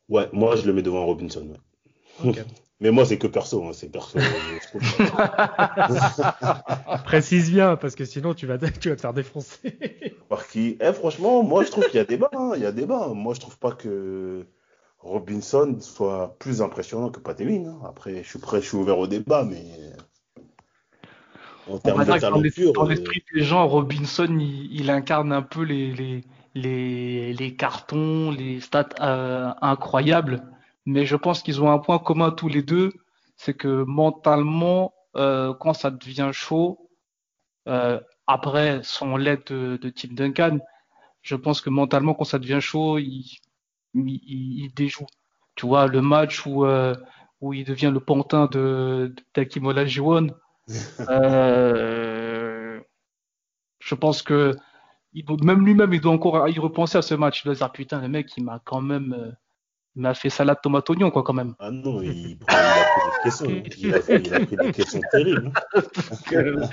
Ouais, 0.09 0.29
moi 0.31 0.55
je 0.55 0.65
le 0.67 0.73
mets 0.73 0.83
devant 0.83 1.01
un 1.01 1.05
Robinson. 1.05 1.47
Ouais. 1.47 1.57
Mais 2.81 2.89
moi, 2.89 3.05
c'est 3.05 3.19
que 3.19 3.27
perso, 3.27 3.63
hein, 3.63 3.73
c'est 3.73 3.91
perso. 3.91 4.17
Précise 7.05 7.51
bien, 7.51 7.75
parce 7.75 7.93
que 7.93 8.05
sinon, 8.05 8.33
tu 8.33 8.47
vas, 8.47 8.57
tu 8.57 8.89
vas 8.89 8.95
te 8.95 9.01
faire 9.01 9.13
défoncer. 9.13 9.77
Par 10.29 10.47
qui? 10.47 10.77
Eh, 10.81 10.91
Franchement, 10.91 11.43
moi, 11.43 11.63
je 11.63 11.69
trouve 11.69 11.85
qu'il 11.85 11.97
y 11.97 11.99
a 11.99 12.05
débat. 12.05 12.31
Hein, 12.33 12.53
il 12.55 12.63
y 12.63 12.65
a 12.65 12.71
débat. 12.71 13.09
Moi, 13.09 13.35
je 13.35 13.39
trouve 13.39 13.59
pas 13.59 13.73
que 13.73 14.47
Robinson 14.97 15.77
soit 15.79 16.35
plus 16.39 16.63
impressionnant 16.63 17.09
que 17.09 17.19
Patewin. 17.19 17.67
Hein. 17.67 17.79
Après, 17.87 18.23
je 18.23 18.27
suis 18.27 18.39
prêt, 18.39 18.61
je 18.61 18.69
suis 18.69 18.77
ouvert 18.77 18.97
au 18.97 19.05
débat, 19.05 19.43
mais 19.43 19.63
en 21.69 21.77
termes 21.77 22.03
de 22.03 22.19
talent 22.19 22.41
pur. 22.41 22.73
Dans 22.73 22.85
euh, 22.85 22.89
l'esprit 22.89 23.23
des 23.33 23.43
gens, 23.43 23.67
Robinson, 23.67 24.39
il, 24.39 24.89
incarne 24.89 25.31
un 25.31 25.43
peu 25.43 25.63
les, 25.63 25.93
les, 25.93 26.23
les, 26.55 27.33
les 27.33 27.55
cartons, 27.55 28.31
les 28.31 28.59
stats 28.59 28.89
euh, 29.01 29.51
incroyables 29.61 30.41
mais 30.85 31.05
je 31.05 31.15
pense 31.15 31.43
qu'ils 31.43 31.61
ont 31.61 31.71
un 31.71 31.79
point 31.79 31.99
commun 31.99 32.31
tous 32.31 32.47
les 32.47 32.63
deux, 32.63 32.91
c'est 33.37 33.53
que 33.53 33.83
mentalement, 33.83 34.93
euh, 35.15 35.53
quand 35.53 35.73
ça 35.73 35.91
devient 35.91 36.29
chaud, 36.31 36.89
euh, 37.67 37.99
après 38.27 38.81
son 38.83 39.17
l'aide 39.17 39.43
de, 39.47 39.77
de 39.77 39.89
Tim 39.89 40.13
Duncan, 40.13 40.59
je 41.21 41.35
pense 41.35 41.61
que 41.61 41.69
mentalement, 41.69 42.13
quand 42.13 42.23
ça 42.23 42.39
devient 42.39 42.59
chaud, 42.61 42.97
il, 42.97 43.25
il, 43.93 44.63
il 44.63 44.73
déjoue. 44.73 45.05
Tu 45.55 45.65
vois, 45.67 45.87
le 45.87 46.01
match 46.01 46.45
où, 46.45 46.65
euh, 46.65 46.95
où 47.41 47.53
il 47.53 47.65
devient 47.65 47.91
le 47.93 47.99
pantin 47.99 48.47
de 48.47 49.13
d'Akimola 49.35 49.85
Jiwon, 49.85 50.27
euh, 51.09 52.79
je 53.79 53.95
pense 53.95 54.21
que 54.21 54.55
il, 55.13 55.25
même 55.43 55.65
lui-même, 55.65 55.93
il 55.93 56.01
doit 56.01 56.13
encore 56.13 56.47
y 56.49 56.57
repenser 56.59 56.97
à 56.97 57.01
ce 57.01 57.15
match. 57.15 57.43
Il 57.43 57.47
doit 57.47 57.55
dire, 57.55 57.71
putain, 57.71 58.01
le 58.01 58.07
mec, 58.07 58.29
il 58.37 58.43
m'a 58.45 58.59
quand 58.63 58.81
même 58.81 59.35
il 59.95 60.01
m'a 60.03 60.13
fait 60.13 60.29
salade 60.29 60.59
tomate 60.61 60.89
oignon 60.89 61.11
quoi 61.11 61.23
quand 61.23 61.33
même. 61.33 61.53
Ah 61.59 61.71
non, 61.71 62.01
il, 62.01 62.11
il 62.11 62.37
a 62.47 62.83
pris 62.83 63.01
des 63.05 63.23
questions. 63.23 63.49
Il 63.77 63.93
a, 63.93 63.99
il 64.15 64.33
a 64.33 64.39
pris 64.45 64.55
des 64.55 64.71
questions 64.71 65.01
terribles. 65.11 65.51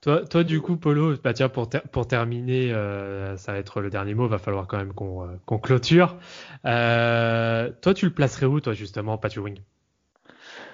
toi, 0.00 0.24
toi, 0.24 0.44
du 0.44 0.60
coup, 0.60 0.76
Polo, 0.76 1.14
bah 1.22 1.34
tiens, 1.34 1.48
pour, 1.48 1.68
ter 1.68 1.82
pour 1.82 2.06
terminer, 2.06 2.72
euh, 2.72 3.36
ça 3.36 3.52
va 3.52 3.58
être 3.58 3.80
le 3.80 3.90
dernier 3.90 4.14
mot, 4.14 4.26
va 4.26 4.38
falloir 4.38 4.66
quand 4.66 4.78
même 4.78 4.94
qu'on 4.94 5.24
euh, 5.24 5.36
qu 5.46 5.58
clôture. 5.58 6.16
Euh, 6.64 7.70
toi, 7.82 7.92
tu 7.92 8.06
le 8.06 8.12
placerais 8.12 8.46
où, 8.46 8.60
toi, 8.60 8.72
justement, 8.72 9.18
Patty 9.18 9.40
Wing 9.40 9.60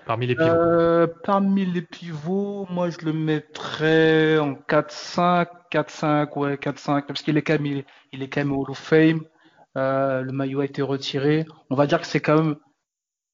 Parmi 0.06 0.26
les 0.26 0.34
pivots 0.34 0.48
euh, 0.48 1.06
Parmi 1.24 1.66
les 1.66 1.82
pivots, 1.82 2.66
moi, 2.70 2.90
je 2.90 3.04
le 3.04 3.12
mettrais 3.12 4.38
en 4.38 4.54
4-5, 4.54 5.46
4-5, 5.72 6.38
ouais, 6.38 6.54
4-5, 6.54 7.06
parce 7.06 7.22
qu'il 7.22 7.36
est 7.36 7.42
quand 7.42 7.54
même, 7.54 7.66
il 7.66 7.78
est, 7.78 7.86
il 8.12 8.22
est 8.22 8.28
quand 8.28 8.40
même 8.40 8.52
Hall 8.52 8.70
of 8.70 8.78
Fame. 8.78 9.22
Euh, 9.76 10.22
le 10.22 10.32
maillot 10.32 10.60
a 10.60 10.64
été 10.64 10.82
retiré. 10.82 11.46
On 11.70 11.76
va 11.76 11.86
dire 11.86 12.00
que 12.00 12.06
c'est 12.06 12.20
quand 12.20 12.42
même, 12.42 12.56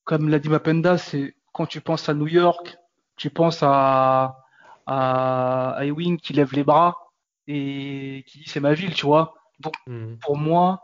comme 0.04 0.28
l'a 0.28 0.38
dit 0.38 0.48
Mapenda, 0.48 0.98
c'est 0.98 1.34
quand 1.52 1.66
tu 1.66 1.80
penses 1.80 2.08
à 2.08 2.14
New 2.14 2.28
York, 2.28 2.76
tu 3.16 3.30
penses 3.30 3.62
à, 3.62 4.44
à, 4.86 5.78
Ewing 5.82 6.18
qui 6.18 6.32
lève 6.34 6.52
les 6.52 6.64
bras 6.64 7.12
et 7.46 8.24
qui 8.26 8.40
dit 8.40 8.48
c'est 8.48 8.60
ma 8.60 8.74
ville, 8.74 8.94
tu 8.94 9.06
vois. 9.06 9.34
Donc 9.60 9.74
mhm. 9.86 10.18
pour 10.18 10.36
moi, 10.36 10.82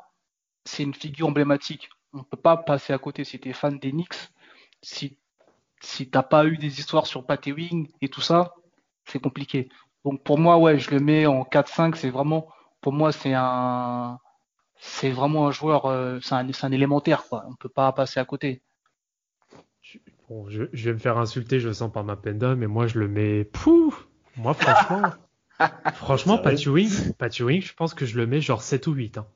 c'est 0.64 0.82
une 0.82 0.94
figure 0.94 1.28
emblématique. 1.28 1.90
On 2.14 2.24
peut 2.24 2.36
pas 2.36 2.56
passer 2.56 2.92
à 2.92 2.98
côté. 2.98 3.24
Si 3.24 3.38
tu 3.38 3.50
es 3.50 3.52
fan 3.52 3.78
des 3.78 3.92
Knicks, 3.92 4.30
si 4.82 5.18
si 5.82 6.08
t'as 6.08 6.22
pas 6.22 6.46
eu 6.46 6.56
des 6.56 6.78
histoires 6.78 7.06
sur 7.06 7.26
Pat 7.26 7.44
Ewing 7.46 7.88
et 8.00 8.08
tout 8.08 8.20
ça, 8.20 8.54
c'est 9.04 9.20
compliqué. 9.20 9.68
Donc 10.04 10.22
pour 10.22 10.38
moi, 10.38 10.58
ouais, 10.58 10.78
je 10.78 10.90
le 10.90 11.00
mets 11.00 11.26
en 11.26 11.42
4-5. 11.42 11.96
C'est 11.96 12.10
vraiment, 12.10 12.48
pour 12.80 12.92
moi, 12.92 13.12
c'est 13.12 13.34
un, 13.34 14.18
c'est 14.84 15.10
vraiment 15.10 15.46
un 15.46 15.52
joueur, 15.52 15.86
euh, 15.86 16.18
c'est 16.20 16.34
un, 16.34 16.72
élémentaire, 16.72 17.22
quoi. 17.28 17.44
On 17.48 17.54
peut 17.54 17.68
pas 17.68 17.92
passer 17.92 18.18
à 18.18 18.24
côté. 18.24 18.62
Bon, 20.28 20.48
je, 20.48 20.64
vais 20.72 20.92
me 20.92 20.98
faire 20.98 21.18
insulter, 21.18 21.60
je 21.60 21.72
sens 21.72 21.92
par 21.92 22.02
ma 22.02 22.16
penda, 22.16 22.56
mais 22.56 22.66
moi 22.66 22.88
je 22.88 22.98
le 22.98 23.06
mets. 23.06 23.44
Pouf 23.44 24.08
Moi, 24.36 24.54
franchement, 24.54 25.02
franchement, 25.94 26.38
Patty 26.38 26.68
Wing, 26.68 27.62
je 27.62 27.74
pense 27.74 27.94
que 27.94 28.06
je 28.06 28.16
le 28.16 28.26
mets 28.26 28.40
genre 28.40 28.60
7 28.60 28.88
ou 28.88 28.92
8. 28.92 29.18
Hein. 29.18 29.26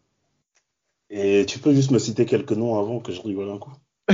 Et 1.11 1.47
tu 1.47 1.61
peux 1.61 1.72
juste 1.72 1.92
me 1.92 2.01
citer 2.01 2.26
quelques 2.26 2.51
noms 2.53 2.76
avant 2.80 2.99
que 2.99 3.12
je 3.12 3.20
rigole 3.20 3.49
un 3.51 3.59
coup 3.59 3.72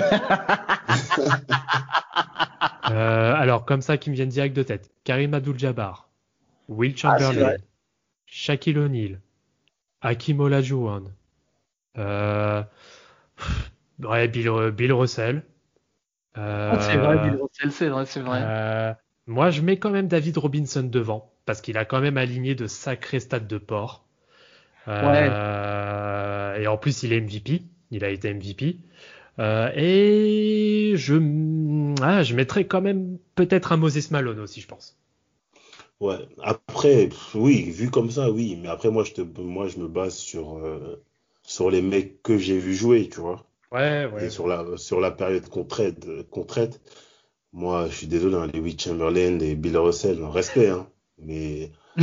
euh, 2.90 3.34
Alors, 3.34 3.64
comme 3.64 3.80
ça, 3.80 3.96
qui 3.96 4.10
me 4.10 4.14
viennent 4.14 4.28
direct 4.28 4.54
de 4.54 4.64
tête 4.64 4.90
Karim 5.04 5.32
Abdul-Jabbar, 5.32 6.10
Will 6.68 6.92
ah, 7.04 7.18
Chamberlain, 7.18 7.56
Shaquille 8.26 8.78
O'Neal, 8.78 9.18
Hakim 10.02 10.40
Olajuwon, 10.40 11.04
euh, 11.06 11.21
ouais, 11.96 12.68
Bill, 14.28 14.70
Bill 14.70 14.92
Russell. 14.92 15.42
Euh, 16.38 16.76
c'est 16.80 16.96
vrai, 16.96 17.18
Bill 17.18 17.38
Russell, 17.40 17.72
c'est 17.72 17.88
vrai, 17.88 18.06
c'est 18.06 18.20
vrai. 18.20 18.40
Euh, 18.42 18.92
moi, 19.26 19.50
je 19.50 19.62
mets 19.62 19.78
quand 19.78 19.90
même 19.90 20.08
David 20.08 20.38
Robinson 20.38 20.82
devant, 20.82 21.32
parce 21.44 21.60
qu'il 21.60 21.76
a 21.76 21.84
quand 21.84 22.00
même 22.00 22.16
aligné 22.16 22.54
de 22.54 22.66
sacrés 22.66 23.20
stades 23.20 23.46
de 23.46 23.58
port. 23.58 24.06
Euh, 24.88 26.56
ouais. 26.56 26.62
Et 26.62 26.66
en 26.66 26.76
plus, 26.76 27.02
il 27.02 27.12
est 27.12 27.20
MVP. 27.20 27.62
Il 27.90 28.04
a 28.04 28.08
été 28.08 28.32
MVP. 28.32 28.78
Euh, 29.38 29.70
et 29.74 30.94
je, 30.96 31.14
ah, 32.02 32.22
je 32.22 32.34
mettrais 32.34 32.66
quand 32.66 32.80
même 32.80 33.18
peut-être 33.34 33.72
un 33.72 33.76
Moses 33.76 34.10
Malone 34.10 34.40
aussi, 34.40 34.60
je 34.60 34.68
pense. 34.68 34.98
Ouais. 36.00 36.16
Après, 36.42 37.08
oui, 37.34 37.70
vu 37.70 37.90
comme 37.90 38.10
ça, 38.10 38.30
oui. 38.30 38.58
Mais 38.60 38.68
après, 38.68 38.90
moi, 38.90 39.04
je 39.04 39.12
te, 39.12 39.40
moi, 39.40 39.68
je 39.68 39.78
me 39.78 39.88
base 39.88 40.16
sur 40.16 40.58
euh, 40.58 41.02
sur 41.42 41.70
les 41.70 41.82
mecs 41.82 42.22
que 42.22 42.38
j'ai 42.38 42.58
vu 42.58 42.74
jouer, 42.74 43.08
tu 43.08 43.20
vois. 43.20 43.46
Ouais, 43.70 44.06
ouais. 44.06 44.26
Et 44.26 44.30
sur 44.30 44.46
la, 44.46 44.64
sur 44.76 45.00
la 45.00 45.10
période 45.10 45.48
qu'on 45.48 45.64
traite, 45.64 46.06
qu'on 46.30 46.44
traite, 46.44 46.80
moi, 47.52 47.86
je 47.88 47.94
suis 47.94 48.06
désolé, 48.06 48.36
hein, 48.36 48.48
les 48.52 48.60
Will 48.60 48.78
Chamberlain, 48.80 49.36
les 49.38 49.54
Bill 49.54 49.76
Russell, 49.76 50.22
respect, 50.24 50.68
hein, 50.68 50.88
mais 51.18 51.70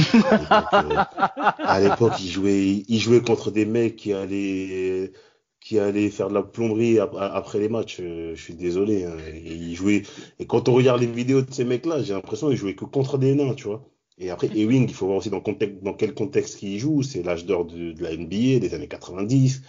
à 1.64 1.80
l'époque, 1.82 2.20
ils 2.22 2.30
jouaient, 2.30 2.84
ils 2.88 3.00
jouaient 3.00 3.22
contre 3.22 3.50
des 3.50 3.66
mecs 3.66 3.96
qui 3.96 4.14
allaient, 4.14 5.12
qui 5.60 5.80
allaient 5.80 6.12
faire 6.12 6.30
de 6.30 6.36
la 6.36 6.44
plomberie 6.44 7.00
après 7.00 7.60
les 7.60 7.70
matchs. 7.70 7.98
Je 8.00 8.36
suis 8.36 8.54
désolé. 8.54 9.06
Hein, 9.06 9.18
et 9.34 9.54
ils 9.54 9.76
jouaient, 9.76 10.04
et 10.38 10.46
quand 10.46 10.70
on 10.70 10.74
regarde 10.74 11.02
les 11.02 11.08
vidéos 11.08 11.42
de 11.42 11.52
ces 11.52 11.66
mecs-là, 11.66 12.02
j'ai 12.04 12.14
l'impression 12.14 12.50
qu'ils 12.50 12.58
jouaient 12.58 12.76
que 12.76 12.86
contre 12.86 13.18
des 13.18 13.34
nains, 13.34 13.56
tu 13.56 13.66
vois. 13.66 13.84
Et 14.20 14.30
après, 14.30 14.48
Ewing, 14.48 14.88
il 14.90 14.94
faut 14.94 15.06
voir 15.06 15.18
aussi 15.18 15.30
dans, 15.30 15.40
contexte, 15.40 15.82
dans 15.82 15.94
quel 15.94 16.14
contexte 16.14 16.62
il 16.62 16.78
joue. 16.78 17.04
C'est 17.04 17.24
l'âge 17.24 17.46
d'or 17.46 17.66
de, 17.66 17.96
la 18.02 18.16
NBA 18.16 18.60
des 18.60 18.74
années 18.74 18.90
90. 18.90 19.62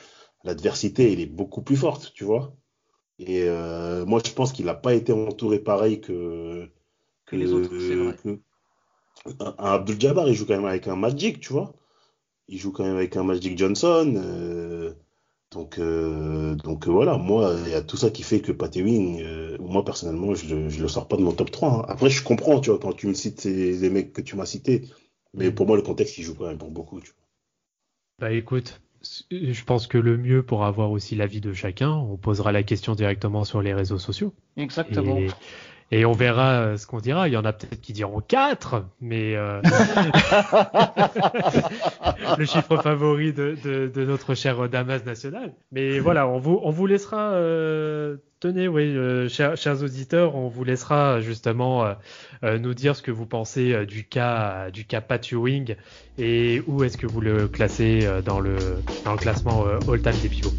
L'adversité, 0.43 1.13
elle 1.13 1.21
est 1.21 1.27
beaucoup 1.27 1.63
plus 1.63 1.77
forte, 1.77 2.13
tu 2.15 2.25
vois. 2.25 2.57
Et 3.21 3.45
euh, 3.45 4.05
moi, 4.07 4.21
je 4.25 4.33
pense 4.33 4.53
qu'il 4.53 4.67
n'a 4.67 4.75
pas 4.75 4.95
été 4.95 5.13
entouré 5.13 5.61
pareil 5.61 6.01
que, 6.01 6.69
que, 7.27 7.37
les 7.37 7.53
autres. 7.53 7.69
Que, 7.69 8.41
Abdul 9.59 10.01
Jabbar, 10.01 10.29
il 10.29 10.35
joue 10.35 10.47
quand 10.47 10.57
même 10.57 10.65
avec 10.65 10.89
un 10.89 10.97
Magic, 10.97 11.41
tu 11.41 11.53
vois. 11.53 11.75
Il 12.49 12.59
joue 12.59 12.73
quand 12.73 12.85
même 12.85 12.97
avec 12.97 13.17
un 13.17 13.23
Magic 13.23 13.57
Johnson. 13.57 14.15
Euh, 14.17 14.95
donc, 15.53 15.79
euh, 15.79 16.55
donc 16.55 16.87
euh, 16.87 16.93
voilà, 16.93 17.17
moi, 17.17 17.57
il 17.67 17.73
y 17.73 17.75
a 17.75 17.83
tout 17.83 17.97
ça 17.97 18.11
qui 18.11 18.23
fait 18.23 18.41
que 18.41 18.53
Pat 18.53 18.75
Ewing, 18.75 19.21
euh, 19.21 19.57
moi 19.59 19.85
personnellement, 19.85 20.35
je 20.35 20.55
le, 20.55 20.69
je 20.69 20.81
le 20.81 20.89
sors 20.89 21.09
pas 21.09 21.17
de 21.17 21.23
mon 21.23 21.33
top 21.33 21.51
3. 21.51 21.71
Hein. 21.71 21.85
Après, 21.89 22.09
je 22.09 22.23
comprends, 22.23 22.61
tu 22.61 22.71
vois, 22.71 22.79
quand 22.79 22.93
tu 22.93 23.09
me 23.09 23.15
cites 23.15 23.45
les 23.45 23.91
mecs 23.91 24.13
que 24.13 24.21
tu 24.21 24.37
m'as 24.37 24.47
cités, 24.47 24.85
mais 25.35 25.51
pour 25.51 25.67
moi, 25.67 25.77
le 25.77 25.83
contexte, 25.83 26.19
il 26.19 26.23
joue 26.23 26.35
quand 26.35 26.47
même 26.47 26.59
pour 26.59 26.71
beaucoup. 26.71 27.01
Tu 27.01 27.09
vois. 27.09 27.17
Bah 28.21 28.33
écoute, 28.33 28.81
je 29.31 29.65
pense 29.65 29.87
que 29.89 29.99
le 29.99 30.17
mieux 30.17 30.45
pour 30.45 30.65
avoir 30.65 30.93
aussi 30.93 31.17
l'avis 31.17 31.41
de 31.41 31.53
chacun, 31.53 31.91
on 31.91 32.17
posera 32.17 32.53
la 32.53 32.63
question 32.63 32.95
directement 32.95 33.45
sur 33.45 33.61
les 33.61 33.75
réseaux 33.75 33.99
sociaux. 33.99 34.35
Exactement. 34.57 35.17
Et 35.17 35.29
on 36.05 36.13
verra 36.13 36.53
euh, 36.53 36.77
ce 36.77 36.87
qu'on 36.87 37.01
dira. 37.01 37.29
Il 37.29 37.33
y 37.33 37.37
en 37.37 37.45
a 37.45 37.53
peut-être 37.53 37.81
qui 37.81 37.93
diront 37.93 38.21
4, 38.21 38.85
mais 39.01 39.35
euh, 39.35 39.61
le 42.39 42.45
chiffre 42.45 42.77
favori 42.77 43.33
de, 43.33 43.57
de, 43.93 44.05
notre 44.05 44.35
cher 44.35 44.69
Damas 44.69 45.05
national. 45.05 45.53
Mais 45.73 45.99
voilà, 45.99 46.29
on 46.29 46.39
vous, 46.39 46.61
on 46.63 46.71
vous 46.71 46.87
laissera. 46.87 47.33
Euh, 47.33 48.19
tenez, 48.39 48.69
oui, 48.69 48.97
chers, 49.29 49.57
chers, 49.57 49.83
auditeurs, 49.83 50.37
on 50.37 50.49
vous 50.49 50.63
laissera 50.63 51.21
justement 51.21 51.85
nous 52.43 52.75
dire 52.75 52.97
ce 52.97 53.03
que 53.03 53.11
vous 53.11 53.27
pensez 53.27 53.85
du 53.85 54.05
cas 54.05 54.71
du 54.71 54.85
cas 54.85 55.01
Pat 55.01 55.27
Ewing 55.31 55.75
et 56.19 56.63
où 56.67 56.85
est-ce 56.85 56.97
que 56.97 57.07
vous 57.07 57.21
le 57.21 57.49
classez 57.49 58.09
dans 58.25 58.41
le 58.41 58.57
dans 59.05 59.13
le 59.13 59.19
classement 59.19 59.65
all-time 59.89 60.17
des 60.23 60.29
pivots. 60.29 60.55